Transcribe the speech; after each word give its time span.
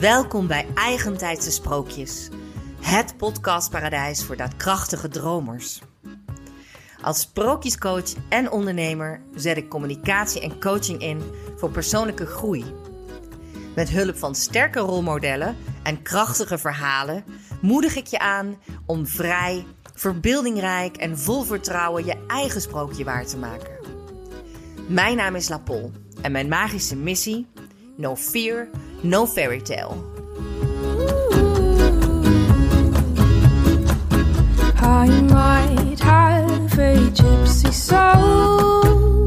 Welkom 0.00 0.46
bij 0.46 0.66
Eigentijdse 0.74 1.50
Sprookjes, 1.50 2.28
het 2.80 3.16
podcastparadijs 3.16 4.24
voor 4.24 4.36
daadkrachtige 4.36 5.08
dromers. 5.08 5.80
Als 7.02 7.20
sprookjescoach 7.20 8.12
en 8.28 8.50
ondernemer 8.50 9.20
zet 9.34 9.56
ik 9.56 9.68
communicatie 9.68 10.40
en 10.40 10.60
coaching 10.60 11.00
in 11.00 11.22
voor 11.56 11.70
persoonlijke 11.70 12.26
groei. 12.26 12.64
Met 13.74 13.88
hulp 13.88 14.16
van 14.18 14.34
sterke 14.34 14.78
rolmodellen 14.78 15.56
en 15.82 16.02
krachtige 16.02 16.58
verhalen 16.58 17.24
moedig 17.60 17.96
ik 17.96 18.06
je 18.06 18.18
aan 18.18 18.56
om 18.86 19.06
vrij, 19.06 19.66
verbeeldingrijk 19.94 20.96
en 20.96 21.18
vol 21.18 21.42
vertrouwen 21.42 22.04
je 22.04 22.24
eigen 22.26 22.60
sprookje 22.60 23.04
waar 23.04 23.26
te 23.26 23.38
maken. 23.38 23.76
Mijn 24.88 25.16
naam 25.16 25.34
is 25.34 25.48
Lapol 25.48 25.92
en 26.22 26.32
mijn 26.32 26.48
magische 26.48 26.96
missie: 26.96 27.46
No 27.96 28.16
fear, 28.16 28.68
no 29.02 29.26
fairy 29.26 29.60
tale. 29.60 30.04
I 34.80 35.08
might 35.22 35.98
have 36.00 36.78
a 36.78 36.96
gypsy 37.12 37.72
soul, 37.72 39.26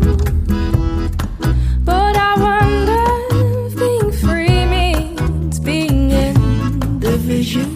but 1.84 2.16
I 2.16 2.36
wonder 2.38 3.68
if 3.68 3.76
being 3.78 4.12
free 4.12 4.66
means 4.66 5.60
being 5.60 6.12
individual. 6.12 7.68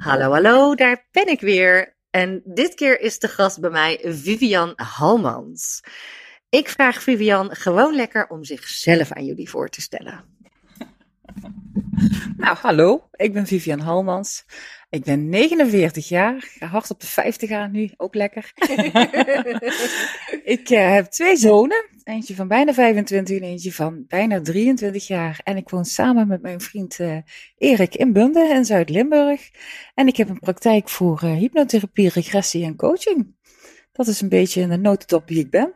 Hallo, 0.00 0.32
hallo, 0.32 0.74
daar 0.74 1.06
ben 1.10 1.26
ik 1.26 1.40
weer. 1.40 1.96
En 2.10 2.42
dit 2.44 2.74
keer 2.74 3.00
is 3.00 3.18
de 3.18 3.28
gast 3.28 3.60
bij 3.60 3.70
mij 3.70 3.98
Vivian 4.02 4.72
Halmans. 4.76 5.82
Ik 6.50 6.68
vraag 6.68 7.02
Vivian 7.02 7.54
gewoon 7.54 7.94
lekker 7.94 8.28
om 8.28 8.44
zichzelf 8.44 9.12
aan 9.12 9.24
jullie 9.24 9.50
voor 9.50 9.68
te 9.68 9.80
stellen. 9.80 10.24
Nou, 12.36 12.56
hallo, 12.56 13.08
ik 13.12 13.32
ben 13.32 13.46
Vivian 13.46 13.80
Halmans. 13.80 14.44
Ik 14.90 15.04
ben 15.04 15.28
49 15.28 16.08
jaar, 16.08 16.48
ga 16.58 16.66
hard 16.66 16.90
op 16.90 17.00
de 17.00 17.06
50 17.06 17.50
aan 17.50 17.70
nu, 17.70 17.90
ook 17.96 18.14
lekker. 18.14 18.52
ik 20.44 20.70
eh, 20.70 20.92
heb 20.92 21.06
twee 21.06 21.36
zonen, 21.36 21.88
eentje 22.04 22.34
van 22.34 22.48
bijna 22.48 22.74
25 22.74 23.36
en 23.36 23.42
eentje 23.42 23.72
van 23.72 24.04
bijna 24.06 24.40
23 24.40 25.06
jaar. 25.06 25.40
En 25.44 25.56
ik 25.56 25.68
woon 25.68 25.84
samen 25.84 26.28
met 26.28 26.42
mijn 26.42 26.60
vriend 26.60 26.98
eh, 26.98 27.16
Erik 27.56 27.94
in 27.94 28.12
Bunde 28.12 28.48
in 28.54 28.64
Zuid-Limburg. 28.64 29.50
En 29.94 30.06
ik 30.06 30.16
heb 30.16 30.28
een 30.28 30.38
praktijk 30.38 30.88
voor 30.88 31.22
eh, 31.22 31.32
hypnotherapie, 31.32 32.08
regressie 32.08 32.64
en 32.64 32.76
coaching. 32.76 33.36
Dat 33.92 34.06
is 34.06 34.20
een 34.20 34.28
beetje 34.28 34.60
in 34.60 34.68
de 34.68 34.78
notendop 34.78 35.28
wie 35.28 35.38
ik 35.38 35.50
ben. 35.50 35.72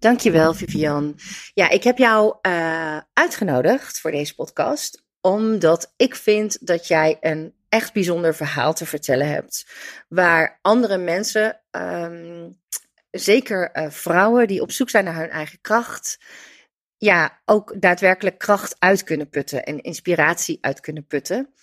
Dankjewel, 0.00 0.54
Vivian. 0.54 1.18
Ja, 1.54 1.68
ik 1.68 1.84
heb 1.84 1.98
jou 1.98 2.36
eh, 2.42 2.98
uitgenodigd 3.12 4.00
voor 4.00 4.10
deze 4.10 4.34
podcast, 4.34 5.04
omdat 5.20 5.92
ik 5.96 6.14
vind 6.14 6.66
dat 6.66 6.88
jij 6.88 7.16
een 7.20 7.54
echt 7.68 7.92
bijzonder 7.92 8.34
verhaal 8.34 8.74
te 8.74 8.86
vertellen 8.86 9.28
hebt, 9.28 9.66
waar 10.08 10.58
andere 10.62 10.98
mensen, 10.98 11.60
ehm, 11.70 12.50
zeker 13.10 13.70
eh, 13.70 13.90
vrouwen 13.90 14.46
die 14.46 14.62
op 14.62 14.72
zoek 14.72 14.90
zijn 14.90 15.04
naar 15.04 15.18
hun 15.18 15.30
eigen 15.30 15.60
kracht, 15.60 16.18
ja, 16.96 17.40
ook 17.44 17.80
daadwerkelijk 17.80 18.38
kracht 18.38 18.76
uit 18.78 19.04
kunnen 19.04 19.28
putten 19.28 19.64
en 19.64 19.80
inspiratie 19.80 20.58
uit 20.60 20.80
kunnen 20.80 21.06
putten. 21.06 21.54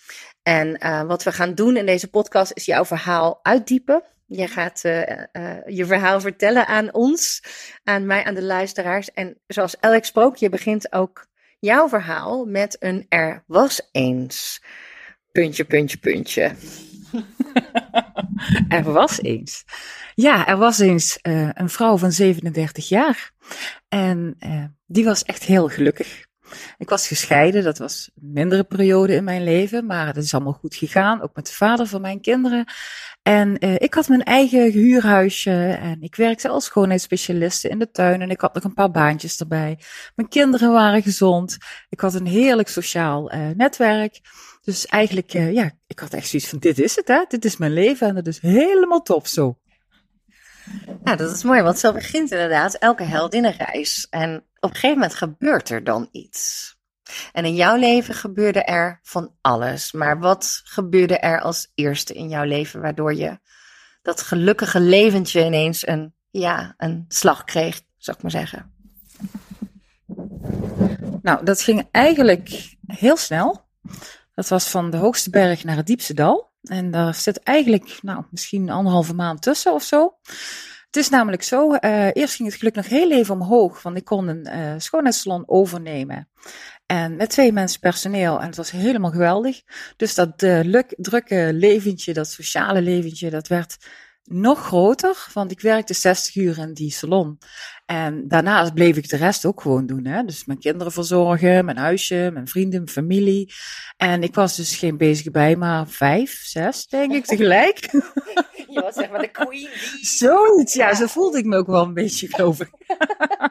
En 0.42 0.78
eh, 0.78 1.02
wat 1.02 1.22
we 1.22 1.32
gaan 1.32 1.54
doen 1.54 1.76
in 1.76 1.86
deze 1.86 2.10
podcast 2.10 2.52
is 2.54 2.64
jouw 2.64 2.84
verhaal 2.84 3.40
uitdiepen. 3.42 4.02
Jij 4.28 4.48
gaat 4.48 4.84
eh, 4.84 5.22
eh, 5.32 5.56
je 5.66 5.86
verhaal 5.86 6.20
vertellen 6.20 6.66
aan 6.66 6.94
ons, 6.94 7.42
aan 7.84 8.06
mij, 8.06 8.24
aan 8.24 8.34
de 8.34 8.42
luisteraars. 8.42 9.12
En 9.12 9.38
zoals 9.46 9.76
elk 9.80 10.04
sprookje 10.04 10.48
begint 10.48 10.92
ook 10.92 11.26
jouw 11.58 11.88
verhaal 11.88 12.44
met 12.44 12.76
een 12.78 13.06
er 13.08 13.44
was 13.46 13.88
eens. 13.92 14.62
Puntje, 15.32 15.64
puntje, 15.64 15.98
puntje. 15.98 16.54
er 18.68 18.82
was 18.82 19.22
eens. 19.22 19.64
Ja, 20.14 20.46
er 20.46 20.56
was 20.56 20.78
eens 20.78 21.18
uh, 21.22 21.50
een 21.52 21.68
vrouw 21.68 21.96
van 21.96 22.12
37 22.12 22.88
jaar. 22.88 23.30
En 23.88 24.36
die 24.86 25.04
was 25.04 25.22
echt 25.22 25.42
heel 25.42 25.68
gelukkig. 25.68 26.27
Ik 26.78 26.88
was 26.88 27.06
gescheiden, 27.06 27.64
dat 27.64 27.78
was 27.78 28.10
een 28.14 28.32
mindere 28.32 28.64
periode 28.64 29.14
in 29.14 29.24
mijn 29.24 29.44
leven, 29.44 29.86
maar 29.86 30.06
het 30.06 30.16
is 30.16 30.34
allemaal 30.34 30.52
goed 30.52 30.74
gegaan, 30.74 31.22
ook 31.22 31.34
met 31.34 31.46
de 31.46 31.52
vader 31.52 31.86
van 31.86 32.00
mijn 32.00 32.20
kinderen. 32.20 32.64
En 33.22 33.64
uh, 33.64 33.74
ik 33.74 33.94
had 33.94 34.08
mijn 34.08 34.22
eigen 34.22 34.70
huurhuisje 34.72 35.78
en 35.80 36.02
ik 36.02 36.14
werkte 36.14 36.48
als 36.48 36.64
schoonheidsspecialiste 36.64 37.68
in 37.68 37.78
de 37.78 37.90
tuin 37.90 38.20
en 38.20 38.30
ik 38.30 38.40
had 38.40 38.54
nog 38.54 38.64
een 38.64 38.74
paar 38.74 38.90
baantjes 38.90 39.40
erbij. 39.40 39.78
Mijn 40.14 40.28
kinderen 40.28 40.72
waren 40.72 41.02
gezond. 41.02 41.56
Ik 41.88 42.00
had 42.00 42.14
een 42.14 42.26
heerlijk 42.26 42.68
sociaal 42.68 43.34
uh, 43.34 43.48
netwerk. 43.56 44.20
Dus 44.62 44.86
eigenlijk, 44.86 45.34
uh, 45.34 45.52
ja, 45.52 45.70
ik 45.86 45.98
had 45.98 46.12
echt 46.12 46.28
zoiets 46.28 46.48
van, 46.48 46.58
dit 46.58 46.78
is 46.78 46.96
het 46.96 47.08
hè, 47.08 47.24
dit 47.28 47.44
is 47.44 47.56
mijn 47.56 47.72
leven 47.72 48.08
en 48.08 48.14
dat 48.14 48.26
is 48.26 48.40
helemaal 48.40 49.02
top 49.02 49.26
zo. 49.26 49.58
Ja, 51.04 51.16
dat 51.16 51.34
is 51.34 51.42
mooi, 51.42 51.62
want 51.62 51.78
zo 51.78 51.92
begint 51.92 52.30
inderdaad 52.30 52.74
elke 52.74 53.02
heldinnenreis. 53.02 54.06
En 54.10 54.36
op 54.36 54.70
een 54.70 54.74
gegeven 54.74 54.98
moment 54.98 55.14
gebeurt 55.14 55.68
er 55.68 55.84
dan 55.84 56.08
iets. 56.12 56.76
En 57.32 57.44
in 57.44 57.54
jouw 57.54 57.76
leven 57.76 58.14
gebeurde 58.14 58.62
er 58.62 59.00
van 59.02 59.34
alles. 59.40 59.92
Maar 59.92 60.18
wat 60.18 60.60
gebeurde 60.64 61.18
er 61.18 61.40
als 61.40 61.70
eerste 61.74 62.14
in 62.14 62.28
jouw 62.28 62.44
leven 62.44 62.80
waardoor 62.80 63.14
je 63.14 63.38
dat 64.02 64.22
gelukkige 64.22 64.80
leventje 64.80 65.44
ineens 65.44 65.86
een, 65.86 66.14
ja, 66.30 66.74
een 66.76 67.04
slag 67.08 67.44
kreeg, 67.44 67.80
zou 67.96 68.16
ik 68.16 68.22
maar 68.22 68.32
zeggen? 68.32 68.72
Nou, 71.22 71.44
dat 71.44 71.60
ging 71.60 71.88
eigenlijk 71.90 72.76
heel 72.86 73.16
snel. 73.16 73.66
Dat 74.34 74.48
was 74.48 74.68
van 74.68 74.90
de 74.90 74.96
hoogste 74.96 75.30
berg 75.30 75.64
naar 75.64 75.76
het 75.76 75.86
diepste 75.86 76.14
dal. 76.14 76.47
En 76.62 76.90
daar 76.90 77.14
zit 77.14 77.42
eigenlijk, 77.42 77.98
nou, 78.02 78.24
misschien 78.30 78.70
anderhalve 78.70 79.14
maand 79.14 79.42
tussen 79.42 79.74
of 79.74 79.82
zo. 79.82 80.16
Het 80.86 80.96
is 80.96 81.08
namelijk 81.08 81.42
zo, 81.42 81.74
uh, 81.74 82.08
eerst 82.12 82.34
ging 82.34 82.48
het 82.48 82.58
geluk 82.58 82.74
nog 82.74 82.88
heel 82.88 83.10
even 83.10 83.34
omhoog, 83.34 83.82
want 83.82 83.96
ik 83.96 84.04
kon 84.04 84.28
een 84.28 84.48
uh, 84.48 84.74
schoonheidssalon 84.78 85.42
overnemen. 85.46 86.28
En 86.86 87.16
met 87.16 87.30
twee 87.30 87.52
mensen 87.52 87.80
personeel, 87.80 88.40
en 88.40 88.46
het 88.46 88.56
was 88.56 88.70
helemaal 88.70 89.10
geweldig. 89.10 89.62
Dus 89.96 90.14
dat 90.14 90.42
uh, 90.42 90.82
drukke 90.96 91.50
leventje, 91.52 92.12
dat 92.12 92.28
sociale 92.28 92.82
leventje, 92.82 93.30
dat 93.30 93.48
werd 93.48 93.76
nog 94.28 94.58
groter, 94.66 95.26
want 95.32 95.50
ik 95.50 95.60
werkte 95.60 95.94
60 95.94 96.36
uur 96.36 96.58
in 96.58 96.74
die 96.74 96.90
salon. 96.90 97.38
En 97.86 98.28
daarnaast 98.28 98.74
bleef 98.74 98.96
ik 98.96 99.08
de 99.08 99.16
rest 99.16 99.44
ook 99.44 99.60
gewoon 99.60 99.86
doen. 99.86 100.04
Hè? 100.04 100.24
Dus 100.24 100.44
mijn 100.44 100.58
kinderen 100.58 100.92
verzorgen, 100.92 101.64
mijn 101.64 101.76
huisje, 101.76 102.30
mijn 102.32 102.48
vrienden, 102.48 102.82
mijn 102.82 102.88
familie. 102.88 103.52
En 103.96 104.22
ik 104.22 104.34
was 104.34 104.56
dus 104.56 104.76
geen 104.76 104.96
bezige 104.96 105.30
bij, 105.30 105.56
maar 105.56 105.88
vijf, 105.88 106.40
zes, 106.44 106.86
denk 106.86 107.12
ik, 107.12 107.24
tegelijk. 107.24 107.78
Je 108.70 108.80
was 108.80 108.94
zeg 108.94 109.10
maar 109.10 109.20
de 109.20 109.30
queen. 109.30 109.68
Zoiets, 110.00 110.74
ja, 110.74 110.94
zo 110.94 111.06
voelde 111.06 111.38
ik 111.38 111.44
me 111.44 111.56
ook 111.56 111.66
wel 111.66 111.82
een 111.82 111.94
beetje, 111.94 112.28
geloof 112.28 112.60
ik. 112.60 112.70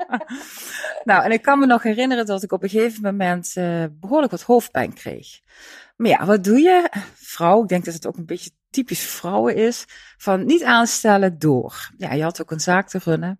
nou, 1.09 1.23
en 1.23 1.31
ik 1.31 1.41
kan 1.41 1.59
me 1.59 1.65
nog 1.65 1.83
herinneren 1.83 2.25
dat 2.25 2.43
ik 2.43 2.51
op 2.51 2.63
een 2.63 2.69
gegeven 2.69 3.01
moment 3.01 3.53
uh, 3.57 3.83
behoorlijk 3.99 4.31
wat 4.31 4.41
hoofdpijn 4.41 4.93
kreeg. 4.93 5.27
Maar 5.95 6.09
ja, 6.09 6.25
wat 6.25 6.43
doe 6.43 6.59
je? 6.59 6.89
Vrouw, 7.13 7.61
ik 7.61 7.67
denk 7.67 7.85
dat 7.85 7.93
het 7.93 8.07
ook 8.07 8.17
een 8.17 8.25
beetje 8.25 8.51
typisch 8.69 9.05
vrouwen 9.05 9.55
is, 9.55 9.85
van 10.17 10.45
niet 10.45 10.63
aanstellen 10.63 11.39
door. 11.39 11.91
Ja, 11.97 12.13
je 12.13 12.23
had 12.23 12.41
ook 12.41 12.51
een 12.51 12.59
zaak 12.59 12.89
te 12.89 12.99
runnen. 13.03 13.39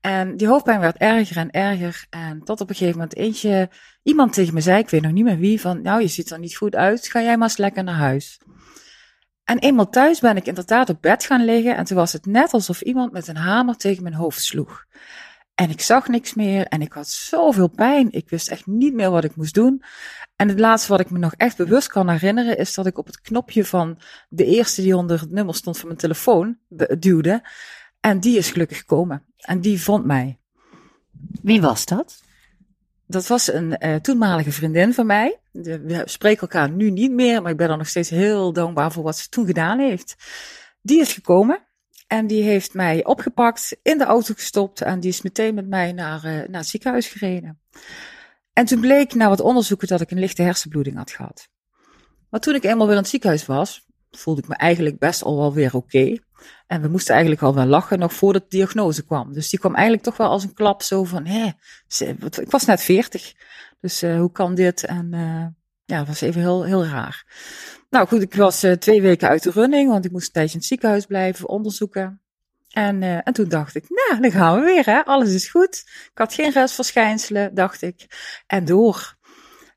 En 0.00 0.36
die 0.36 0.46
hoofdpijn 0.46 0.80
werd 0.80 0.96
erger 0.96 1.36
en 1.36 1.50
erger. 1.50 2.06
En 2.10 2.40
tot 2.44 2.60
op 2.60 2.68
een 2.68 2.74
gegeven 2.74 2.98
moment 2.98 3.16
eentje, 3.16 3.70
iemand 4.02 4.32
tegen 4.32 4.54
me 4.54 4.60
zei, 4.60 4.78
ik 4.78 4.90
weet 4.90 5.02
nog 5.02 5.12
niet 5.12 5.24
meer 5.24 5.38
wie, 5.38 5.60
van 5.60 5.82
nou, 5.82 6.00
je 6.00 6.08
ziet 6.08 6.30
er 6.30 6.38
niet 6.38 6.56
goed 6.56 6.74
uit, 6.74 7.08
ga 7.08 7.22
jij 7.22 7.36
maar 7.36 7.48
eens 7.48 7.56
lekker 7.56 7.84
naar 7.84 7.94
huis. 7.94 8.40
En 9.44 9.58
eenmaal 9.58 9.88
thuis 9.88 10.20
ben 10.20 10.36
ik 10.36 10.46
inderdaad 10.46 10.88
op 10.88 11.02
bed 11.02 11.24
gaan 11.24 11.44
liggen 11.44 11.76
en 11.76 11.84
toen 11.84 11.96
was 11.96 12.12
het 12.12 12.26
net 12.26 12.52
alsof 12.52 12.80
iemand 12.80 13.12
met 13.12 13.28
een 13.28 13.36
hamer 13.36 13.76
tegen 13.76 14.02
mijn 14.02 14.14
hoofd 14.14 14.42
sloeg. 14.42 14.84
En 15.54 15.70
ik 15.70 15.80
zag 15.80 16.08
niks 16.08 16.34
meer 16.34 16.66
en 16.66 16.82
ik 16.82 16.92
had 16.92 17.08
zoveel 17.08 17.68
pijn. 17.68 18.12
Ik 18.12 18.28
wist 18.28 18.48
echt 18.48 18.66
niet 18.66 18.94
meer 18.94 19.10
wat 19.10 19.24
ik 19.24 19.36
moest 19.36 19.54
doen. 19.54 19.82
En 20.36 20.48
het 20.48 20.58
laatste 20.58 20.88
wat 20.88 21.00
ik 21.00 21.10
me 21.10 21.18
nog 21.18 21.34
echt 21.36 21.56
bewust 21.56 21.88
kan 21.88 22.08
herinneren 22.08 22.58
is 22.58 22.74
dat 22.74 22.86
ik 22.86 22.98
op 22.98 23.06
het 23.06 23.20
knopje 23.20 23.64
van 23.64 23.98
de 24.28 24.44
eerste 24.44 24.82
die 24.82 24.96
onder 24.96 25.20
het 25.20 25.30
nummer 25.30 25.54
stond 25.54 25.78
van 25.78 25.86
mijn 25.86 25.98
telefoon 25.98 26.58
duwde. 26.98 27.48
En 28.00 28.20
die 28.20 28.38
is 28.38 28.50
gelukkig 28.50 28.78
gekomen. 28.78 29.24
En 29.36 29.60
die 29.60 29.82
vond 29.82 30.04
mij. 30.04 30.38
Wie 31.42 31.60
was 31.60 31.86
dat? 31.86 32.22
Dat 33.06 33.26
was 33.26 33.52
een 33.52 33.76
uh, 33.78 33.94
toenmalige 33.94 34.52
vriendin 34.52 34.94
van 34.94 35.06
mij. 35.06 35.40
De, 35.50 35.80
we 35.80 36.02
spreken 36.04 36.40
elkaar 36.40 36.70
nu 36.70 36.90
niet 36.90 37.12
meer, 37.12 37.42
maar 37.42 37.50
ik 37.50 37.56
ben 37.56 37.70
er 37.70 37.76
nog 37.76 37.88
steeds 37.88 38.10
heel 38.10 38.52
dankbaar 38.52 38.92
voor 38.92 39.02
wat 39.02 39.18
ze 39.18 39.28
toen 39.28 39.46
gedaan 39.46 39.78
heeft. 39.78 40.14
Die 40.82 41.00
is 41.00 41.12
gekomen. 41.12 41.58
En 42.06 42.26
die 42.26 42.42
heeft 42.42 42.74
mij 42.74 43.04
opgepakt, 43.04 43.76
in 43.82 43.98
de 43.98 44.04
auto 44.04 44.34
gestopt 44.34 44.80
en 44.80 45.00
die 45.00 45.10
is 45.10 45.22
meteen 45.22 45.54
met 45.54 45.68
mij 45.68 45.92
naar, 45.92 46.16
uh, 46.24 46.32
naar 46.32 46.60
het 46.60 46.66
ziekenhuis 46.66 47.08
gereden. 47.08 47.60
En 48.52 48.64
toen 48.64 48.80
bleek 48.80 49.14
na 49.14 49.28
wat 49.28 49.40
onderzoeken 49.40 49.88
dat 49.88 50.00
ik 50.00 50.10
een 50.10 50.18
lichte 50.18 50.42
hersenbloeding 50.42 50.96
had 50.96 51.10
gehad. 51.10 51.48
Maar 52.30 52.40
toen 52.40 52.54
ik 52.54 52.64
eenmaal 52.64 52.86
weer 52.86 52.96
in 52.96 53.00
het 53.02 53.10
ziekenhuis 53.10 53.46
was, 53.46 53.86
voelde 54.10 54.40
ik 54.42 54.48
me 54.48 54.54
eigenlijk 54.54 54.98
best 54.98 55.22
al 55.22 55.36
wel 55.36 55.52
weer 55.52 55.74
oké. 55.74 56.16
En 56.66 56.82
we 56.82 56.88
moesten 56.88 57.12
eigenlijk 57.12 57.42
al 57.42 57.54
wel 57.54 57.66
lachen 57.66 57.98
nog 57.98 58.12
voordat 58.12 58.42
de 58.42 58.56
diagnose 58.56 59.04
kwam. 59.04 59.32
Dus 59.32 59.50
die 59.50 59.58
kwam 59.58 59.74
eigenlijk 59.74 60.04
toch 60.04 60.16
wel 60.16 60.28
als 60.28 60.42
een 60.44 60.54
klap 60.54 60.82
zo 60.82 61.04
van, 61.04 61.26
wat- 62.18 62.40
ik 62.40 62.50
was 62.50 62.64
net 62.64 62.82
40. 62.82 63.32
Dus 63.80 64.02
eh, 64.02 64.18
hoe 64.18 64.32
kan 64.32 64.54
dit? 64.54 64.84
En 64.84 65.08
eh, 65.14 65.46
ja, 65.84 65.98
dat 65.98 66.06
was 66.06 66.20
even 66.20 66.40
heel, 66.40 66.62
heel 66.64 66.84
raar. 66.86 67.24
Nou 67.94 68.08
goed, 68.08 68.22
ik 68.22 68.34
was 68.34 68.62
eh, 68.62 68.72
twee 68.72 69.02
weken 69.02 69.28
uit 69.28 69.42
de 69.42 69.50
running, 69.50 69.90
want 69.90 70.04
ik 70.04 70.12
moest 70.12 70.32
tijdje 70.32 70.52
in 70.52 70.58
het 70.58 70.68
ziekenhuis 70.68 71.06
blijven, 71.06 71.48
onderzoeken. 71.48 72.20
En, 72.70 73.02
eh, 73.02 73.18
en 73.24 73.32
toen 73.32 73.48
dacht 73.48 73.74
ik, 73.74 73.84
nou, 73.88 74.20
dan 74.20 74.30
gaan 74.30 74.58
we 74.58 74.64
weer, 74.64 74.84
hè. 74.84 75.04
Alles 75.04 75.34
is 75.34 75.48
goed. 75.48 75.82
Ik 75.86 76.18
had 76.18 76.34
geen 76.34 76.50
restverschijnselen, 76.50 77.54
dacht 77.54 77.82
ik. 77.82 78.06
En 78.46 78.64
door. 78.64 79.16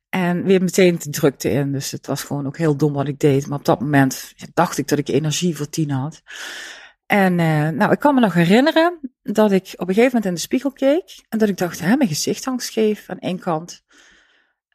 En 0.09 0.43
weer 0.43 0.61
meteen 0.61 0.99
de 0.99 1.09
drukte 1.09 1.49
in. 1.49 1.71
Dus 1.71 1.91
het 1.91 2.07
was 2.07 2.23
gewoon 2.23 2.47
ook 2.47 2.57
heel 2.57 2.77
dom 2.77 2.93
wat 2.93 3.07
ik 3.07 3.19
deed. 3.19 3.47
Maar 3.47 3.57
op 3.57 3.65
dat 3.65 3.79
moment 3.79 4.33
dacht 4.53 4.77
ik 4.77 4.87
dat 4.87 4.97
ik 4.97 5.07
energie 5.07 5.57
voor 5.57 5.69
tien 5.69 5.91
had. 5.91 6.21
En 7.05 7.39
eh, 7.39 7.69
nou, 7.69 7.91
ik 7.91 7.99
kan 7.99 8.15
me 8.15 8.21
nog 8.21 8.33
herinneren 8.33 8.99
dat 9.23 9.51
ik 9.51 9.73
op 9.73 9.87
een 9.87 9.93
gegeven 9.93 10.05
moment 10.05 10.25
in 10.25 10.33
de 10.33 10.39
spiegel 10.39 10.71
keek. 10.71 11.25
En 11.29 11.37
dat 11.37 11.49
ik 11.49 11.57
dacht, 11.57 11.79
hè, 11.79 11.95
mijn 11.95 12.09
gezicht 12.09 12.45
hangt 12.45 12.63
scheef 12.63 13.09
aan 13.09 13.19
één 13.19 13.39
kant. 13.39 13.83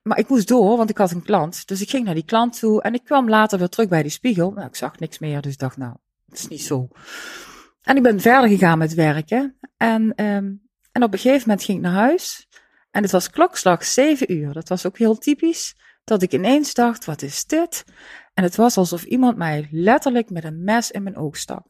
Maar 0.03 0.19
ik 0.19 0.29
moest 0.29 0.49
door, 0.49 0.77
want 0.77 0.91
ik 0.91 0.99
had 0.99 1.11
een 1.11 1.23
klant. 1.23 1.67
Dus 1.67 1.81
ik 1.81 1.91
ging 1.91 2.05
naar 2.05 2.15
die 2.15 2.25
klant 2.25 2.59
toe. 2.59 2.83
En 2.83 2.95
ik 2.95 3.05
kwam 3.05 3.29
later 3.29 3.59
weer 3.59 3.69
terug 3.69 3.89
bij 3.89 4.03
die 4.03 4.11
spiegel. 4.11 4.51
Nou, 4.51 4.67
ik 4.67 4.77
zag 4.77 4.99
niks 4.99 5.19
meer. 5.19 5.41
Dus 5.41 5.53
ik 5.53 5.59
dacht, 5.59 5.77
nou, 5.77 5.95
het 6.29 6.39
is 6.39 6.49
niet 6.49 6.63
zo. 6.63 6.89
En 7.83 7.97
ik 7.97 8.03
ben 8.03 8.21
verder 8.21 8.51
gegaan 8.51 8.79
met 8.79 8.95
werken. 8.95 9.59
En, 9.77 10.15
ehm, 10.15 10.53
en 10.93 11.03
op 11.03 11.13
een 11.13 11.19
gegeven 11.19 11.49
moment 11.49 11.65
ging 11.65 11.79
ik 11.79 11.85
naar 11.85 11.93
huis. 11.93 12.49
En 12.91 13.03
het 13.03 13.13
was 13.13 13.31
klokslag 13.31 13.85
zeven 13.85 14.33
uur. 14.33 14.53
Dat 14.53 14.69
was 14.69 14.87
ook 14.87 14.99
heel 14.99 15.19
typisch. 15.19 15.75
Dat 16.05 16.23
ik 16.23 16.33
ineens 16.33 16.75
dacht, 16.75 17.05
wat 17.05 17.23
is 17.23 17.45
dit? 17.45 17.85
En 18.35 18.45
het 18.45 18.57
was 18.57 18.77
alsof 18.77 19.05
iemand 19.05 19.37
mij 19.37 19.69
letterlijk 19.71 20.31
met 20.31 20.45
een 20.45 20.65
mes 20.65 20.91
in 20.91 21.03
mijn 21.03 21.17
oog 21.17 21.37
stak. 21.37 21.67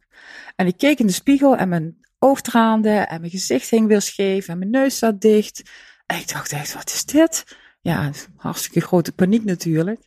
En 0.56 0.66
ik 0.66 0.76
keek 0.76 0.98
in 0.98 1.06
de 1.06 1.12
spiegel 1.12 1.56
en 1.56 1.68
mijn 1.68 1.98
oog 2.18 2.40
traande 2.40 2.90
en 2.90 3.20
mijn 3.20 3.32
gezicht 3.32 3.70
hing 3.70 3.86
weer 3.86 4.00
scheef 4.00 4.48
en 4.48 4.58
mijn 4.58 4.70
neus 4.70 4.98
zat 4.98 5.20
dicht. 5.20 5.70
En 6.06 6.18
ik 6.18 6.32
dacht 6.32 6.52
echt, 6.52 6.74
wat 6.74 6.90
is 6.90 7.04
dit? 7.04 7.44
Ja, 7.84 8.10
hartstikke 8.36 8.80
grote 8.80 9.12
paniek 9.12 9.44
natuurlijk. 9.44 10.00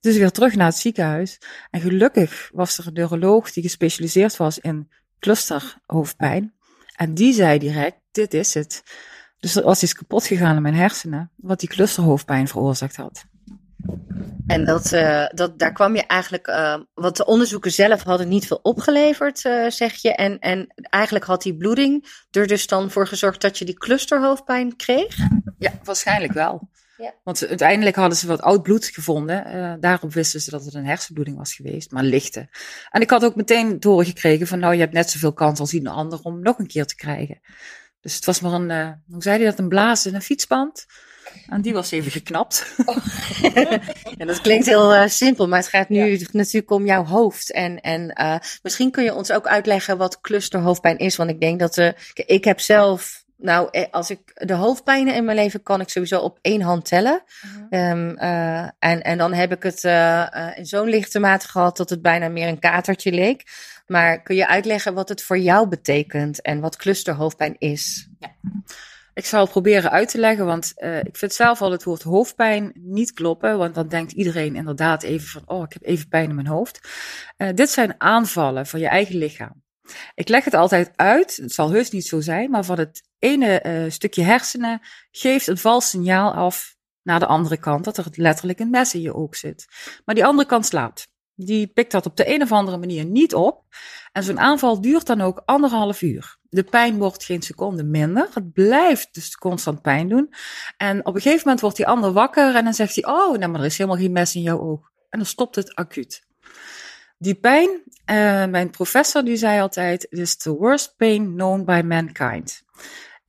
Dus 0.00 0.16
weer 0.16 0.30
terug 0.30 0.54
naar 0.54 0.66
het 0.66 0.76
ziekenhuis. 0.76 1.38
En 1.70 1.80
gelukkig 1.80 2.50
was 2.52 2.78
er 2.78 2.86
een 2.86 2.92
neuroloog 2.92 3.52
die 3.52 3.62
gespecialiseerd 3.62 4.36
was 4.36 4.58
in 4.58 4.90
clusterhoofdpijn. 5.18 6.54
En 6.96 7.14
die 7.14 7.32
zei 7.32 7.58
direct, 7.58 7.96
dit 8.10 8.34
is 8.34 8.54
het. 8.54 8.82
Dus 9.38 9.56
er 9.56 9.62
was 9.62 9.82
iets 9.82 9.94
kapot 9.94 10.26
gegaan 10.26 10.56
in 10.56 10.62
mijn 10.62 10.74
hersenen, 10.74 11.30
wat 11.36 11.60
die 11.60 11.68
clusterhoofdpijn 11.68 12.48
veroorzaakt 12.48 12.96
had. 12.96 13.24
En 14.46 14.64
dat, 14.64 14.92
eh, 14.92 15.26
dat, 15.34 15.58
daar 15.58 15.72
kwam 15.72 15.96
je 15.96 16.06
eigenlijk, 16.06 16.46
eh, 16.46 16.78
want 16.94 17.16
de 17.16 17.24
onderzoeken 17.24 17.72
zelf 17.72 18.02
hadden 18.02 18.28
niet 18.28 18.46
veel 18.46 18.60
opgeleverd, 18.62 19.44
eh, 19.44 19.66
zeg 19.68 19.94
je. 19.94 20.14
En, 20.14 20.38
en 20.38 20.74
eigenlijk 20.74 21.24
had 21.24 21.42
die 21.42 21.56
bloeding 21.56 22.24
er 22.30 22.46
dus 22.46 22.66
dan 22.66 22.90
voor 22.90 23.06
gezorgd 23.06 23.40
dat 23.40 23.58
je 23.58 23.64
die 23.64 23.78
clusterhoofdpijn 23.78 24.76
kreeg. 24.76 25.16
Ja, 25.58 25.72
waarschijnlijk 25.84 26.32
wel. 26.32 26.68
Ja. 27.00 27.14
Want 27.24 27.46
uiteindelijk 27.46 27.96
hadden 27.96 28.18
ze 28.18 28.26
wat 28.26 28.40
oud 28.40 28.62
bloed 28.62 28.86
gevonden. 28.86 29.44
Eh, 29.44 29.74
daarop 29.80 30.12
wisten 30.12 30.40
ze 30.40 30.50
dat 30.50 30.64
het 30.64 30.74
een 30.74 30.86
hersenbloeding 30.86 31.36
was 31.36 31.54
geweest, 31.54 31.90
maar 31.90 32.02
lichte. 32.02 32.48
En 32.90 33.00
ik 33.00 33.10
had 33.10 33.24
ook 33.24 33.34
meteen 33.34 33.80
doorgekregen 33.80 34.46
van, 34.46 34.58
nou, 34.58 34.74
je 34.74 34.80
hebt 34.80 34.92
net 34.92 35.10
zoveel 35.10 35.32
kans 35.32 35.60
als 35.60 35.74
ieder 35.74 35.92
ander 35.92 36.20
om 36.22 36.42
nog 36.42 36.58
een 36.58 36.66
keer 36.66 36.86
te 36.86 36.94
krijgen. 36.94 37.40
Dus 38.00 38.14
het 38.14 38.24
was 38.24 38.40
maar 38.40 38.52
een, 38.52 38.70
eh, 38.70 38.90
hoe 39.10 39.22
zei 39.22 39.36
hij 39.36 39.46
dat, 39.46 39.58
een 39.58 39.68
blaas 39.68 40.06
in 40.06 40.14
een 40.14 40.22
fietsband. 40.22 40.86
En 41.46 41.62
die 41.62 41.72
was 41.72 41.90
even 41.90 42.10
geknapt. 42.10 42.66
Ja, 44.16 44.26
dat 44.26 44.40
klinkt 44.40 44.66
heel 44.66 44.94
eh, 44.94 45.08
simpel, 45.08 45.48
maar 45.48 45.58
het 45.58 45.68
gaat 45.68 45.88
nu 45.88 46.26
natuurlijk 46.32 46.70
om 46.70 46.86
jouw 46.86 47.04
hoofd. 47.04 47.52
En, 47.52 47.80
en 47.80 48.14
misschien 48.62 48.90
kun 48.90 49.04
je 49.04 49.14
ons 49.14 49.32
ook 49.32 49.46
uitleggen 49.46 49.98
wat 49.98 50.20
clusterhoofdpijn 50.20 50.98
is. 50.98 51.16
Want 51.16 51.30
ik 51.30 51.40
denk 51.40 51.60
dat 51.60 51.94
ik 52.14 52.44
heb 52.44 52.60
zelf, 52.60 53.24
nou, 53.40 53.68
eh, 53.70 53.84
als 53.90 54.10
ik 54.10 54.20
de 54.34 54.54
hoofdpijnen 54.54 55.14
in 55.14 55.24
mijn 55.24 55.36
leven 55.36 55.62
kan 55.62 55.80
ik 55.80 55.88
sowieso 55.88 56.20
op 56.20 56.38
één 56.40 56.60
hand 56.60 56.84
tellen. 56.84 57.22
Ehm, 57.70 58.14
eh, 58.16 58.62
en, 58.62 59.02
en 59.02 59.18
dan 59.18 59.32
heb 59.32 59.52
ik 59.52 59.62
het 59.62 59.84
eh, 59.84 60.48
in 60.54 60.66
zo'n 60.66 60.88
lichte 60.88 61.18
mate 61.18 61.48
gehad 61.48 61.76
dat 61.76 61.90
het 61.90 62.02
bijna 62.02 62.28
meer 62.28 62.48
een 62.48 62.58
katertje 62.58 63.12
leek. 63.12 63.42
Maar 63.86 64.22
kun 64.22 64.36
je 64.36 64.48
uitleggen 64.48 64.94
wat 64.94 65.08
het 65.08 65.22
voor 65.22 65.38
jou 65.38 65.68
betekent 65.68 66.42
en 66.42 66.60
wat 66.60 66.76
clusterhoofdpijn 66.76 67.56
is? 67.58 68.08
Ik 69.14 69.24
zal 69.24 69.40
het 69.40 69.50
proberen 69.50 69.90
uit 69.90 70.08
te 70.08 70.18
leggen, 70.18 70.46
want 70.46 70.72
ik 71.02 71.16
vind 71.16 71.32
zelf 71.32 71.62
al 71.62 71.70
het 71.70 71.84
woord 71.84 72.02
hoofdpijn 72.02 72.72
niet 72.74 73.12
kloppen. 73.12 73.58
Want 73.58 73.74
dan 73.74 73.88
denkt 73.88 74.12
iedereen 74.12 74.56
inderdaad 74.56 75.02
even 75.02 75.28
van, 75.28 75.42
oh, 75.46 75.62
ik 75.62 75.72
heb 75.72 75.82
even 75.82 76.08
pijn 76.08 76.28
in 76.28 76.34
mijn 76.34 76.46
hoofd. 76.46 76.88
Dit 77.54 77.70
zijn 77.70 77.94
aanvallen 77.98 78.66
van 78.66 78.80
je 78.80 78.88
eigen 78.88 79.16
lichaam. 79.16 79.62
Ik 80.14 80.28
leg 80.28 80.44
het 80.44 80.54
altijd 80.54 80.92
uit, 80.96 81.36
het 81.36 81.52
zal 81.52 81.70
heus 81.70 81.90
niet 81.90 82.06
zo 82.06 82.20
zijn, 82.20 82.50
maar 82.50 82.64
van 82.64 82.78
het 82.78 83.02
ene 83.20 83.60
eh, 83.60 83.90
stukje 83.90 84.22
hersenen 84.22 84.80
geeft 85.10 85.46
een 85.46 85.58
vals 85.58 85.90
signaal 85.90 86.32
af 86.32 86.76
naar 87.02 87.18
de 87.18 87.26
andere 87.26 87.56
kant, 87.56 87.84
dat 87.84 87.96
er 87.96 88.06
letterlijk 88.12 88.58
een 88.58 88.70
mes 88.70 88.94
in 88.94 89.00
je 89.00 89.14
oog 89.14 89.36
zit. 89.36 89.66
Maar 90.04 90.14
die 90.14 90.24
andere 90.24 90.48
kant 90.48 90.66
slaapt. 90.66 91.08
Die 91.34 91.66
pikt 91.66 91.92
dat 91.92 92.06
op 92.06 92.16
de 92.16 92.34
een 92.34 92.42
of 92.42 92.52
andere 92.52 92.78
manier 92.78 93.04
niet 93.04 93.34
op. 93.34 93.64
En 94.12 94.22
zo'n 94.22 94.40
aanval 94.40 94.80
duurt 94.80 95.06
dan 95.06 95.20
ook 95.20 95.42
anderhalf 95.44 96.02
uur. 96.02 96.38
De 96.42 96.62
pijn 96.62 96.98
wordt 96.98 97.24
geen 97.24 97.42
seconde 97.42 97.84
minder. 97.84 98.28
Het 98.34 98.52
blijft 98.52 99.14
dus 99.14 99.36
constant 99.36 99.82
pijn 99.82 100.08
doen. 100.08 100.34
En 100.76 101.06
op 101.06 101.14
een 101.14 101.20
gegeven 101.20 101.42
moment 101.44 101.60
wordt 101.60 101.76
die 101.76 101.86
ander 101.86 102.12
wakker 102.12 102.54
en 102.54 102.64
dan 102.64 102.74
zegt 102.74 102.94
hij: 102.94 103.04
Oh, 103.04 103.38
nou, 103.38 103.50
maar 103.50 103.60
er 103.60 103.66
is 103.66 103.78
helemaal 103.78 104.00
geen 104.00 104.12
mes 104.12 104.34
in 104.34 104.42
jouw 104.42 104.60
oog. 104.60 104.90
En 105.08 105.18
dan 105.18 105.28
stopt 105.28 105.54
het 105.54 105.74
acuut. 105.74 106.22
Die 107.18 107.34
pijn, 107.34 107.82
eh, 108.04 108.46
mijn 108.46 108.70
professor 108.70 109.24
die 109.24 109.36
zei 109.36 109.60
altijd: 109.60 110.04
It 110.04 110.18
is 110.18 110.36
the 110.36 110.54
worst 110.54 110.96
pain 110.96 111.34
known 111.34 111.64
by 111.64 111.82
mankind. 111.84 112.62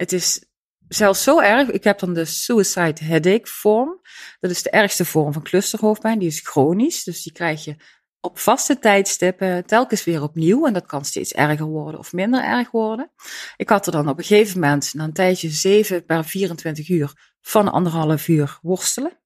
Het 0.02 0.12
is 0.12 0.44
zelfs 0.88 1.24
zo 1.24 1.40
erg. 1.40 1.70
Ik 1.70 1.84
heb 1.84 2.00
dan 2.00 2.14
de 2.14 2.26
suicide 2.26 3.04
headache 3.04 3.48
vorm. 3.48 4.02
Dat 4.40 4.52
is 4.52 4.64
de 4.64 4.70
ergste 4.70 5.06
vorm 5.06 5.34
van 5.34 5.42
clusterhoofdpijn. 5.44 6.20
Die 6.20 6.28
is 6.28 6.40
chronisch, 6.40 7.04
dus 7.04 7.24
die 7.24 7.32
krijg 7.32 7.64
je 7.64 7.76
op 8.20 8.40
vaste 8.40 8.80
tijdstippen 8.80 9.66
telkens 9.66 10.04
weer 10.04 10.22
opnieuw. 10.22 10.66
En 10.66 10.74
dat 10.74 10.86
kan 10.86 11.06
steeds 11.06 11.34
erger 11.34 11.66
worden 11.66 12.00
of 12.00 12.14
minder 12.14 12.44
erg 12.44 12.72
worden. 12.72 13.12
Ik 13.58 13.70
had 13.70 13.86
er 13.86 13.92
dan 13.92 14.10
op 14.10 14.18
een 14.18 14.24
gegeven 14.24 14.60
moment, 14.60 14.94
na 14.94 15.04
een 15.04 15.14
tijdje, 15.14 15.50
7 15.50 16.06
per 16.06 16.26
24 16.26 16.90
uur 16.90 17.14
van 17.42 17.72
anderhalf 17.72 18.28
uur 18.28 18.60
worstelen. 18.62 19.18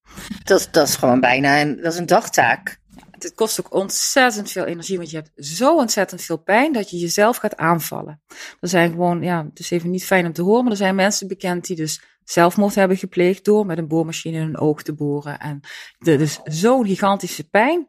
Dat, 0.43 0.67
dat 0.71 0.87
is 0.87 0.95
gewoon 0.95 1.19
bijna 1.19 1.61
een, 1.61 1.81
dat 1.81 1.93
is 1.93 1.99
een 1.99 2.05
dagtaak. 2.05 2.79
Het 3.25 3.35
kost 3.35 3.59
ook 3.59 3.73
ontzettend 3.73 4.51
veel 4.51 4.65
energie, 4.65 4.97
want 4.97 5.09
je 5.09 5.15
hebt 5.15 5.31
zo 5.35 5.75
ontzettend 5.75 6.21
veel 6.21 6.37
pijn 6.37 6.73
dat 6.73 6.89
je 6.89 6.97
jezelf 6.97 7.37
gaat 7.37 7.57
aanvallen. 7.57 8.21
Er 8.59 8.67
zijn 8.67 8.91
gewoon, 8.91 9.21
ja, 9.21 9.45
het 9.49 9.59
is 9.59 9.71
even 9.71 9.89
niet 9.89 10.05
fijn 10.05 10.25
om 10.25 10.33
te 10.33 10.41
horen, 10.41 10.63
maar 10.63 10.71
er 10.71 10.77
zijn 10.77 10.95
mensen 10.95 11.27
bekend 11.27 11.65
die 11.65 11.75
dus 11.75 12.01
zelfmoord 12.23 12.75
hebben 12.75 12.97
gepleegd 12.97 13.45
door 13.45 13.65
met 13.65 13.77
een 13.77 13.87
boormachine 13.87 14.37
in 14.37 14.43
hun 14.43 14.57
oog 14.57 14.83
te 14.83 14.93
boren. 14.93 15.39
En 15.39 15.59
dit 15.99 16.21
is 16.21 16.39
zo'n 16.43 16.85
gigantische 16.85 17.49
pijn, 17.49 17.87